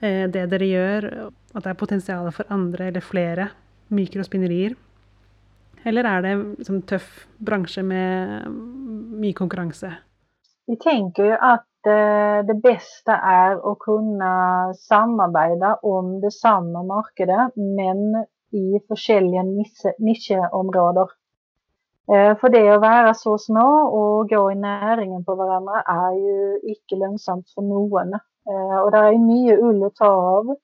eh, 0.00 0.28
det 0.30 0.46
dere 0.46 0.66
gör? 0.66 1.30
At 1.54 1.64
det 1.64 1.72
er 1.72 1.80
potensial 1.80 2.28
for 2.32 2.50
andre 2.52 2.90
eller 2.90 3.04
flere 3.04 3.48
mikrospinnerier? 3.88 4.76
Eller 5.86 6.04
er 6.04 6.20
det 6.24 6.34
en 6.68 6.82
tøff 6.82 7.26
bransje 7.38 7.82
med 7.82 8.44
mm, 8.50 9.16
mye 9.22 9.36
konkurranse? 9.36 9.94
Vi 10.68 10.76
tenker 10.76 11.30
jo 11.30 11.36
at 11.40 11.68
Eh, 11.86 12.44
det 12.44 12.54
bästa 12.54 13.16
är 13.16 13.72
att 13.72 13.78
kunna 13.78 14.74
samarbeta 14.74 15.74
om 15.74 16.20
det 16.20 16.30
samma 16.30 16.82
markedet, 16.82 17.56
men 17.56 18.26
i 18.52 18.80
forskjellige 18.88 19.42
nisjeområder. 19.98 21.08
Eh, 22.12 22.32
for 22.40 22.48
det 22.48 22.64
å 22.72 22.80
være 22.82 23.14
så 23.14 23.36
små 23.38 23.68
og 24.00 24.28
gå 24.28 24.42
i 24.52 24.58
næringen 24.58 25.24
på 25.24 25.36
hverandre 25.38 25.84
er 25.94 26.16
jo 26.18 26.38
ikke 26.74 26.98
lønnsomt 27.04 27.52
for 27.54 27.62
noen. 27.68 28.16
Eh, 28.48 28.76
og 28.82 28.90
det 28.92 29.02
er 29.04 29.20
mye 29.22 29.58
ull 29.60 29.84
å 29.88 29.92
ta 29.94 30.10
av. 30.10 30.54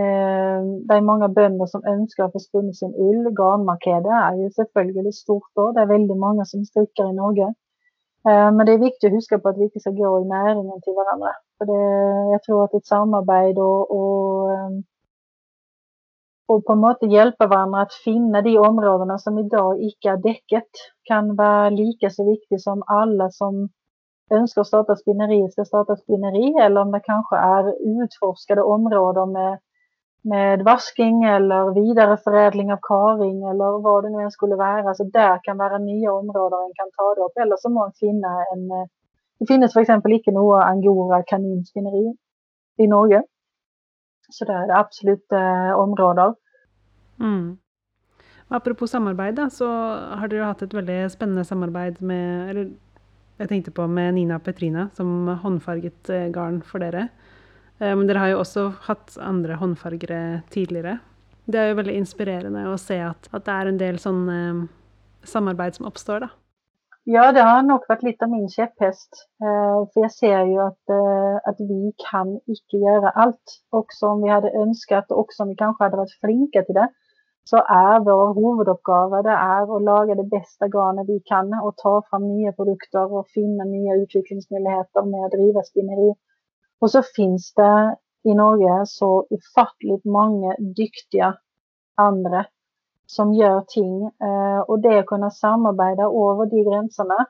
Eh, 0.00 0.60
det 0.86 0.94
är 0.94 1.00
många 1.00 1.28
bönder 1.28 1.66
som 1.66 1.84
önskar 1.84 2.30
få 2.30 2.38
spunnet 2.38 2.76
sin 2.76 2.94
ull. 2.94 3.24
Garnmarkedet 3.38 4.12
är 4.28 4.34
ju 4.42 4.50
selvfølgelig 4.50 5.14
stort 5.14 5.50
då. 5.54 5.72
Det 5.72 5.80
är 5.80 5.86
väldigt 5.86 6.16
många 6.16 6.44
som 6.44 6.64
strickar 6.64 7.10
i 7.10 7.12
Norge. 7.12 7.54
Eh, 8.28 8.50
men 8.54 8.66
det 8.66 8.72
är 8.72 8.78
viktigt 8.78 9.08
att 9.08 9.16
huska 9.16 9.38
på 9.38 9.48
att 9.48 9.58
vi 9.58 9.64
inte 9.64 9.80
ska 9.80 9.90
gå 9.90 10.20
i 10.22 10.24
näringen 10.24 10.80
till 10.82 10.92
varandra. 11.00 11.30
För 11.58 11.64
det, 11.66 11.82
jag 12.32 12.42
tror 12.42 12.64
att 12.64 12.74
ett 12.74 12.86
samarbete 12.86 13.60
och, 13.60 13.84
och, 13.96 14.52
ehm, 14.52 14.82
och 16.48 16.64
på 16.64 16.74
något 16.74 16.98
sätt 16.98 17.12
hjälpa 17.12 17.46
varandra 17.46 17.80
att 17.80 17.94
finna 18.04 18.42
de 18.42 18.58
områdena 18.58 19.18
som 19.18 19.38
idag 19.38 19.82
icke 19.82 20.10
är 20.10 20.16
däcket 20.16 20.70
kan 21.04 21.36
vara 21.36 21.70
lika 21.70 22.10
så 22.10 22.30
viktigt 22.30 22.62
som 22.62 22.82
alla 22.86 23.30
som 23.30 23.68
önskar 24.30 24.64
starta 24.64 24.96
spinneri 24.96 25.50
ska 25.50 25.64
starta 25.64 25.96
spinneri 25.96 26.54
eller 26.62 26.80
om 26.80 26.92
det 26.92 27.00
kanske 27.00 27.36
är 27.36 27.64
utforskade 28.02 28.62
områden 28.62 29.32
med 29.32 29.58
med 30.22 30.62
vasking 30.62 31.24
eller 31.24 31.74
vidareförädling 31.74 32.72
av 32.72 32.78
karing 32.82 33.42
eller 33.42 33.82
vad 33.82 34.04
det 34.04 34.10
nu 34.10 34.22
än 34.22 34.30
skulle 34.30 34.56
vara. 34.56 34.94
Så 34.94 35.04
där 35.04 35.40
kan 35.42 35.56
vara 35.56 35.78
nya 35.78 36.12
områden 36.12 36.58
en 36.58 36.72
kan 36.74 36.90
ta 36.96 37.14
det 37.14 37.20
upp. 37.20 37.36
Eller 37.36 37.56
så 37.56 37.68
må 37.68 37.80
man 37.80 37.92
finna 37.92 38.28
en... 38.54 38.70
Eh, 38.70 38.86
det 39.38 39.46
finns 39.46 39.72
för 39.72 39.80
exempel 39.80 40.12
icke 40.12 40.30
några 40.30 40.64
angora 40.64 41.22
kaninspinneri 41.22 42.16
i 42.76 42.86
Norge. 42.86 43.22
Så 44.30 44.44
det 44.44 44.76
absolut 44.76 45.32
eh, 45.32 45.72
områden. 45.78 46.34
Mm. 47.20 47.58
Apropos 48.48 48.90
samarbeid, 48.90 49.52
så 49.52 49.66
har 49.94 50.28
du 50.28 50.42
haft 50.42 50.62
ett 50.62 50.74
väldigt 50.74 51.12
spännande 51.12 51.44
samarbete 51.44 52.04
med 52.04 52.50
Eller 52.50 52.70
jag 53.36 53.48
tänkte 53.48 53.70
på 53.70 53.86
med 53.86 54.14
Nina 54.14 54.38
Petrina, 54.38 54.88
som 54.94 55.28
handfärgat 55.28 56.08
eh, 56.08 56.26
garn 56.26 56.62
för 56.62 56.82
er. 56.82 57.08
Eh, 57.82 57.94
men 57.98 58.06
dere 58.06 58.22
har 58.22 58.34
jo 58.34 58.42
også 58.44 58.68
hatt 58.86 59.16
andre 59.20 59.58
håndfargere 59.60 60.42
tidligere. 60.54 61.00
Det 61.50 61.58
er 61.58 61.72
jo 61.72 61.80
veldig 61.80 61.98
inspirerende 61.98 62.68
å 62.70 62.78
se 62.78 63.00
at, 63.02 63.26
at 63.34 63.48
det 63.48 63.58
er 63.58 63.72
en 63.72 63.82
del 63.82 63.98
sånn 63.98 64.22
eh, 64.30 64.62
samarbeid 65.26 65.80
som 65.80 65.90
oppstår, 65.90 66.28
da. 66.28 66.30
Ja, 67.10 67.32
det 67.34 67.42
har 67.42 67.64
nok 67.66 67.88
vært 67.90 68.04
litt 68.06 68.20
av 68.22 68.30
min 68.30 68.46
kjepphest. 68.46 69.24
Eh, 69.42 69.78
for 69.90 70.04
jeg 70.04 70.12
ser 70.14 70.44
jo 70.46 70.60
at, 70.68 70.92
eh, 70.94 71.38
at, 71.50 71.58
vi 71.58 71.90
kan 71.98 72.36
ikke 72.46 72.78
gjøre 72.78 73.10
alt. 73.24 73.56
Også 73.74 74.12
om 74.12 74.22
vi 74.22 74.30
hadde 74.30 74.52
ønsket, 74.54 75.10
og 75.10 75.24
også 75.24 75.42
om 75.42 75.50
vi 75.50 75.58
kanskje 75.58 75.82
hadde 75.88 75.98
vært 75.98 76.20
flinke 76.22 76.62
til 76.68 76.78
det, 76.78 76.86
så 77.50 77.58
er 77.74 78.04
vår 78.06 78.36
hovedoppgave 78.36 79.24
det 79.26 79.34
er 79.34 79.66
å 79.66 79.80
lage 79.82 80.14
det 80.14 80.28
beste 80.30 80.68
garnet 80.70 81.10
vi 81.10 81.18
kan. 81.26 81.50
Og 81.58 81.74
ta 81.82 81.96
fram 82.06 82.28
nye 82.28 82.54
produkter 82.54 83.10
og 83.10 83.26
finne 83.34 83.66
nye 83.66 83.98
utviklingsmuligheter 84.04 85.08
med 85.10 85.26
å 85.26 85.32
drive 85.34 85.66
spinneri. 85.66 86.12
Och 86.82 86.90
så 86.90 87.02
finns 87.16 87.54
det 87.54 87.96
i 88.24 88.34
Norge 88.34 88.86
så 88.86 89.26
ofattligt 89.30 90.04
många 90.04 90.56
duktiga 90.58 91.34
andra 91.94 92.46
som 93.06 93.32
gör 93.32 93.60
ting. 93.60 94.04
Eh, 94.04 94.60
og 94.68 94.82
det 94.82 94.98
att 94.98 95.06
kunna 95.06 95.30
samarbeta 95.30 96.02
över 96.02 96.46
de 96.50 96.70
gränserna. 96.70 97.26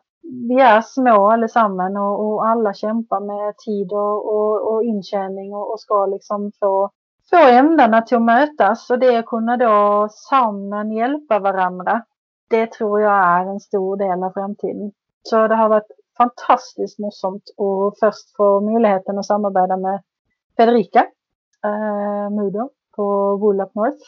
Vi 0.48 0.60
är 0.60 0.80
små 0.80 1.30
allesammans 1.30 1.98
och, 1.98 2.26
och 2.26 2.46
alla 2.46 2.74
kämpar 2.74 3.20
med 3.20 3.56
tid 3.56 3.92
och, 3.92 4.34
och, 4.34 4.72
och 4.72 4.84
intjäning 4.84 5.54
och, 5.54 5.72
och 5.72 5.80
ska 5.80 6.06
liksom 6.06 6.52
få, 6.60 6.90
få 7.30 7.36
ändarna 7.36 8.02
till 8.02 8.16
att 8.16 8.22
mötas. 8.22 8.90
Och 8.90 8.98
det 8.98 9.16
att 9.16 9.26
kunna 9.26 9.56
då 9.56 10.08
samman 10.10 10.92
hjälpa 10.92 11.38
varandra, 11.38 12.04
det 12.50 12.72
tror 12.72 13.00
jag 13.00 13.12
är 13.12 13.46
en 13.46 13.60
stor 13.60 13.96
del 13.96 14.22
av 14.22 14.30
framtiden. 14.30 14.92
Så 15.22 15.48
det 15.48 15.54
har 15.56 15.68
varit 15.68 16.01
fantastiskt 16.16 16.98
morsomt 16.98 17.44
och 17.56 17.94
först 18.00 18.36
få 18.36 18.60
möjligheten 18.60 19.18
att 19.18 19.26
samarbeta 19.26 19.76
med 19.76 20.02
Federica 20.56 21.06
eh, 21.64 22.30
Mudo 22.30 22.70
på 22.96 23.36
Woolup 23.36 23.74
North 23.74 24.04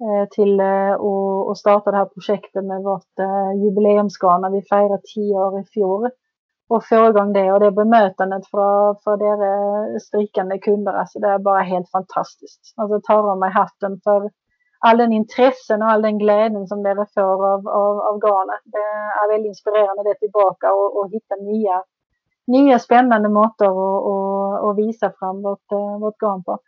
eh, 0.00 0.28
till 0.28 0.60
eh, 0.60 1.54
starta 1.54 1.90
det 1.90 1.96
här 1.96 2.04
projektet 2.04 2.64
med 2.64 2.82
vårt 2.82 3.18
eh, 3.18 3.62
jubileumsgarn 3.62 4.40
när 4.40 4.50
vi 4.50 4.62
firar 4.62 5.00
tio 5.14 5.34
år 5.34 5.60
i 5.60 5.64
fjol. 5.64 6.10
Och 6.70 6.84
få 6.84 7.08
igång 7.08 7.32
det 7.32 7.52
och 7.52 7.60
det 7.60 7.70
bemötandet 7.70 8.46
för, 8.46 8.94
för 9.04 9.16
deras 9.16 10.02
strikande 10.02 10.58
kunder, 10.58 10.92
alltså 10.92 11.18
det 11.18 11.28
är 11.28 11.38
bara 11.38 11.60
helt 11.60 11.90
fantastiskt. 11.90 12.74
Alltså 12.76 13.00
tar 13.00 13.22
de 13.22 13.40
mig 13.40 13.50
hatten 13.50 14.00
för 14.04 14.30
all 14.78 14.98
den 14.98 15.12
intressen 15.12 15.82
och 15.82 15.88
all 15.88 16.02
den 16.02 16.18
glädjen 16.18 16.66
som 16.66 16.82
dere 16.82 17.06
får 17.14 17.52
av, 17.54 17.68
av, 17.68 18.00
av 18.00 18.18
garnet. 18.20 18.60
Det 18.64 18.88
är 19.22 19.32
väldigt 19.32 19.48
inspirerande 19.48 20.02
det 20.02 20.18
tillbaka 20.18 20.72
och, 20.72 20.96
och 20.96 21.10
hitta 21.10 21.34
nya, 21.36 21.82
nya 22.46 22.78
spännande 22.78 23.28
måter 23.28 23.70
och, 23.70 24.06
och, 24.10 24.64
och 24.64 24.78
visa 24.78 25.12
fram 25.18 25.42
vårt, 25.42 25.72
eh, 25.72 25.98
vårt 25.98 26.18
garn 26.18 26.44
på. 26.44 26.58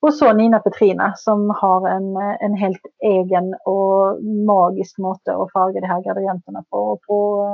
Och 0.00 0.14
så 0.14 0.32
Nina 0.32 0.58
Petrina 0.58 1.12
som 1.16 1.50
har 1.50 1.88
en, 1.88 2.16
en 2.16 2.54
helt 2.54 2.86
egen 3.04 3.54
och 3.64 4.24
magisk 4.24 4.98
måte 4.98 5.34
att 5.34 5.52
farga 5.52 5.80
de 5.80 5.86
här 5.86 6.02
gradienterna 6.02 6.64
på. 6.70 6.98
på 7.06 7.46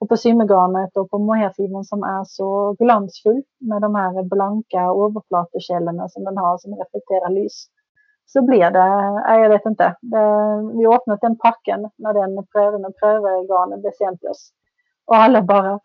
och 0.00 0.08
på 0.08 0.16
symmegarnet 0.16 0.96
och 0.96 1.10
på 1.10 1.18
mohairfibern 1.18 1.84
som 1.84 2.02
är 2.02 2.24
så 2.24 2.76
glansfull 2.78 3.42
med 3.60 3.82
de 3.82 3.94
här 3.94 4.22
blanka 4.22 4.80
överflatekällorna 4.80 6.08
som 6.08 6.24
den 6.24 6.36
har 6.36 6.58
som 6.58 6.74
reflekterar 6.74 7.30
lys 7.30 7.66
så 8.32 8.42
blir 8.42 8.70
det, 8.70 9.12
nej, 9.26 9.40
jag 9.42 9.48
vet 9.48 9.66
inte. 9.66 9.96
Det, 10.00 10.26
vi 10.78 10.84
har 10.84 10.94
öppnat 10.94 11.20
den 11.20 11.38
packen 11.38 11.90
när 11.98 12.14
den 12.14 12.46
pröven 12.52 12.92
prövorganen 13.00 13.82
bestämde 13.82 14.28
oss. 14.28 14.52
Och 15.06 15.16
alla 15.16 15.42
bara, 15.42 15.80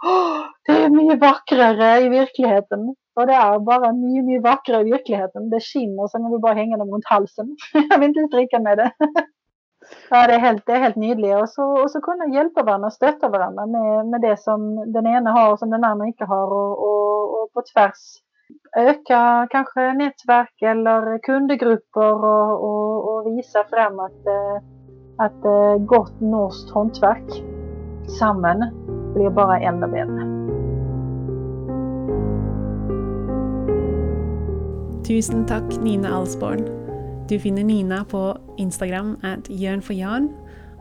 det 0.66 0.72
är 0.72 0.90
mycket 0.90 1.20
vackrare 1.20 2.02
i 2.02 2.10
verkligheten. 2.10 2.96
Och 3.16 3.28
det 3.28 3.34
är 3.34 3.60
bara 3.60 3.94
mycket, 3.94 4.26
mycket 4.26 4.44
vackrare 4.44 4.88
i 4.88 4.92
verkligheten. 4.92 5.50
Det 5.50 5.60
skinner 5.60 6.08
som 6.08 6.26
om 6.26 6.32
du 6.32 6.40
bara 6.40 6.54
hänger 6.54 6.78
dem 6.78 6.92
runt 6.92 7.06
halsen. 7.06 7.56
jag 7.90 8.00
vill 8.00 8.10
inte 8.10 8.36
dricka 8.36 8.60
med 8.60 8.78
det. 8.78 8.92
ja, 10.10 10.28
det 10.28 10.34
är 10.34 10.40
helt, 10.40 10.66
det 10.66 10.72
är 10.72 10.80
helt 10.80 10.96
nydligt. 10.96 11.36
Och 11.36 11.50
så, 11.50 11.84
och 11.84 11.92
så 11.92 12.02
kunna 12.02 12.36
hjälpa 12.36 12.64
varandra 12.64 12.88
och 12.88 12.94
stötta 12.94 13.30
varandra 13.30 13.66
med, 13.66 14.08
med 14.08 14.22
det 14.22 14.40
som 14.40 14.92
den 14.94 15.08
ena 15.08 15.32
har 15.32 15.52
och 15.52 15.60
som 15.60 15.70
den 15.70 15.84
andra 15.84 16.06
inte 16.06 16.26
har. 16.26 16.48
Och, 16.54 16.84
och, 16.84 17.42
och 17.42 17.54
på 17.54 17.62
tvärs 17.74 18.04
öka 18.78 19.48
kanske 19.52 19.94
nätverk 19.94 20.62
eller 20.62 21.20
kundgrupper 21.24 22.14
och, 22.14 22.64
och, 22.64 23.10
och 23.10 23.38
visa 23.38 23.64
fram 23.70 24.00
att, 24.00 24.26
eh, 24.28 24.56
att 25.18 25.46
eh, 25.46 25.86
gott 25.86 26.22
norskt 26.22 26.74
hantverk 26.74 27.44
samman 28.20 28.60
blir 29.14 29.30
bara 29.30 29.60
ännu 29.60 29.88
bättre. 29.88 30.44
Tusen 35.08 35.46
tack 35.46 35.82
Nina 35.82 36.10
Alsborn. 36.10 36.84
Du 37.30 37.40
finner 37.40 37.64
Nina 37.64 38.06
på 38.06 38.38
Instagram 38.58 39.18
at 39.24 39.50
jörnforjarn 39.50 40.30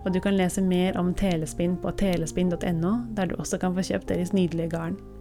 och 0.05 0.12
du 0.12 0.20
kan 0.20 0.36
läsa 0.36 0.61
mer 0.61 0.99
om 0.99 1.14
telespinn 1.14 1.76
på 1.76 1.90
telespinn.no 1.90 3.07
där 3.11 3.26
du 3.26 3.34
också 3.34 3.59
kan 3.59 3.74
få 3.74 3.82
köpa 3.82 4.14
deras 4.14 4.32
nydliga 4.32 4.66
garn. 4.66 5.12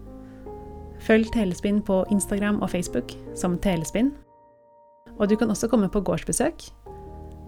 Följ 1.01 1.25
Telespinn 1.25 1.81
på 1.81 2.05
Instagram 2.09 2.61
och 2.61 2.71
Facebook 2.71 3.17
som 3.35 3.57
Telespinn. 3.57 4.11
Och 5.17 5.27
du 5.27 5.35
kan 5.35 5.51
också 5.51 5.67
komma 5.67 5.89
på 5.89 6.01
gårdsbesök. 6.01 6.71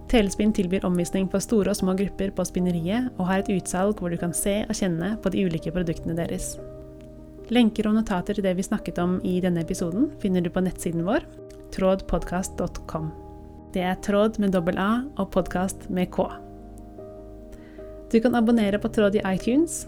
Telespinn 0.07 0.53
tillbyr 0.53 0.85
omvisning 0.85 1.27
på 1.27 1.39
stora 1.39 1.69
och 1.71 1.77
små 1.77 1.93
grupper 1.93 2.29
på 2.29 2.45
spinneriet 2.45 3.03
och 3.17 3.27
har 3.27 3.39
ett 3.39 3.49
utsalg 3.49 3.95
där 3.99 4.09
du 4.09 4.17
kan 4.17 4.33
se 4.33 4.65
och 4.69 4.75
känna 4.75 5.15
på 5.15 5.29
de 5.29 5.45
olika 5.45 5.71
produkterna 5.71 6.13
deras. 6.13 6.59
Länkar 7.47 7.87
och 7.87 7.95
notater 7.95 8.33
till 8.33 8.43
det 8.43 8.53
vi 8.53 8.63
snackat 8.63 8.97
om 8.97 9.21
i 9.23 9.41
denna 9.41 9.61
episoden 9.61 10.11
finner 10.19 10.41
du 10.41 10.49
på 10.49 10.61
nettsidan 10.61 11.05
vår, 11.05 11.19
trådpodcast.com. 11.75 13.09
Det 13.73 13.81
är 13.81 13.95
tråd 13.95 14.39
med 14.39 14.51
dubbel 14.51 14.77
A 14.77 15.03
och 15.17 15.31
podcast 15.31 15.89
med 15.89 16.11
K. 16.11 16.31
Du 18.11 18.19
kan 18.19 18.35
abonnera 18.35 18.79
på 18.79 18.89
Tråd 18.89 19.15
i 19.15 19.21
iTunes. 19.25 19.87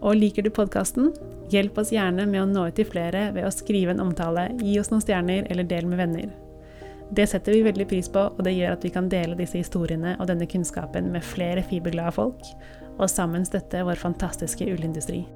Och 0.00 0.16
liker 0.16 0.42
du 0.42 0.50
podcasten, 0.50 1.12
hjälp 1.52 1.78
oss 1.78 1.92
gärna 1.92 2.26
med 2.26 2.42
att 2.42 2.48
nå 2.48 2.68
ut 2.68 2.74
till 2.74 2.86
flera 2.86 3.30
ved 3.30 3.44
att 3.44 3.54
skriva 3.54 3.90
en 3.90 4.00
omtale, 4.00 4.50
ge 4.60 4.80
oss 4.80 4.90
några 4.90 5.00
stjärnor 5.00 5.46
eller 5.50 5.64
del 5.64 5.86
med 5.86 5.98
vänner. 5.98 6.30
Det 7.10 7.26
sätter 7.26 7.52
vi 7.52 7.62
väldigt 7.62 7.88
pris 7.88 8.08
på, 8.08 8.20
och 8.20 8.42
det 8.42 8.52
gör 8.52 8.70
att 8.70 8.84
vi 8.84 8.90
kan 8.90 9.08
dela 9.08 9.34
dessa 9.34 9.58
historier 9.58 10.16
och 10.18 10.26
denna 10.26 10.46
kunskapen 10.46 11.04
med 11.04 11.24
flera 11.24 11.62
fiberglada 11.62 12.12
folk, 12.12 12.44
och 12.96 13.10
samman 13.10 13.46
stötta 13.46 13.84
vår 13.84 13.94
fantastiska 13.94 14.64
ullindustri. 14.64 15.28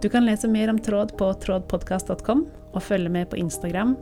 Du 0.00 0.08
kan 0.08 0.26
läsa 0.26 0.48
mer 0.48 0.70
om 0.70 0.78
tråd 0.78 1.16
på 1.16 1.34
trådpodcast.com 1.34 2.46
och 2.72 2.82
följa 2.82 3.08
med 3.08 3.30
på 3.30 3.36
Instagram, 3.36 3.96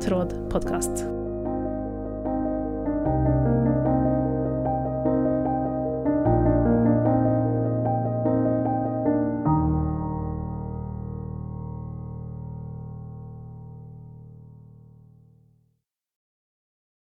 trådpodcast. 0.00 1.19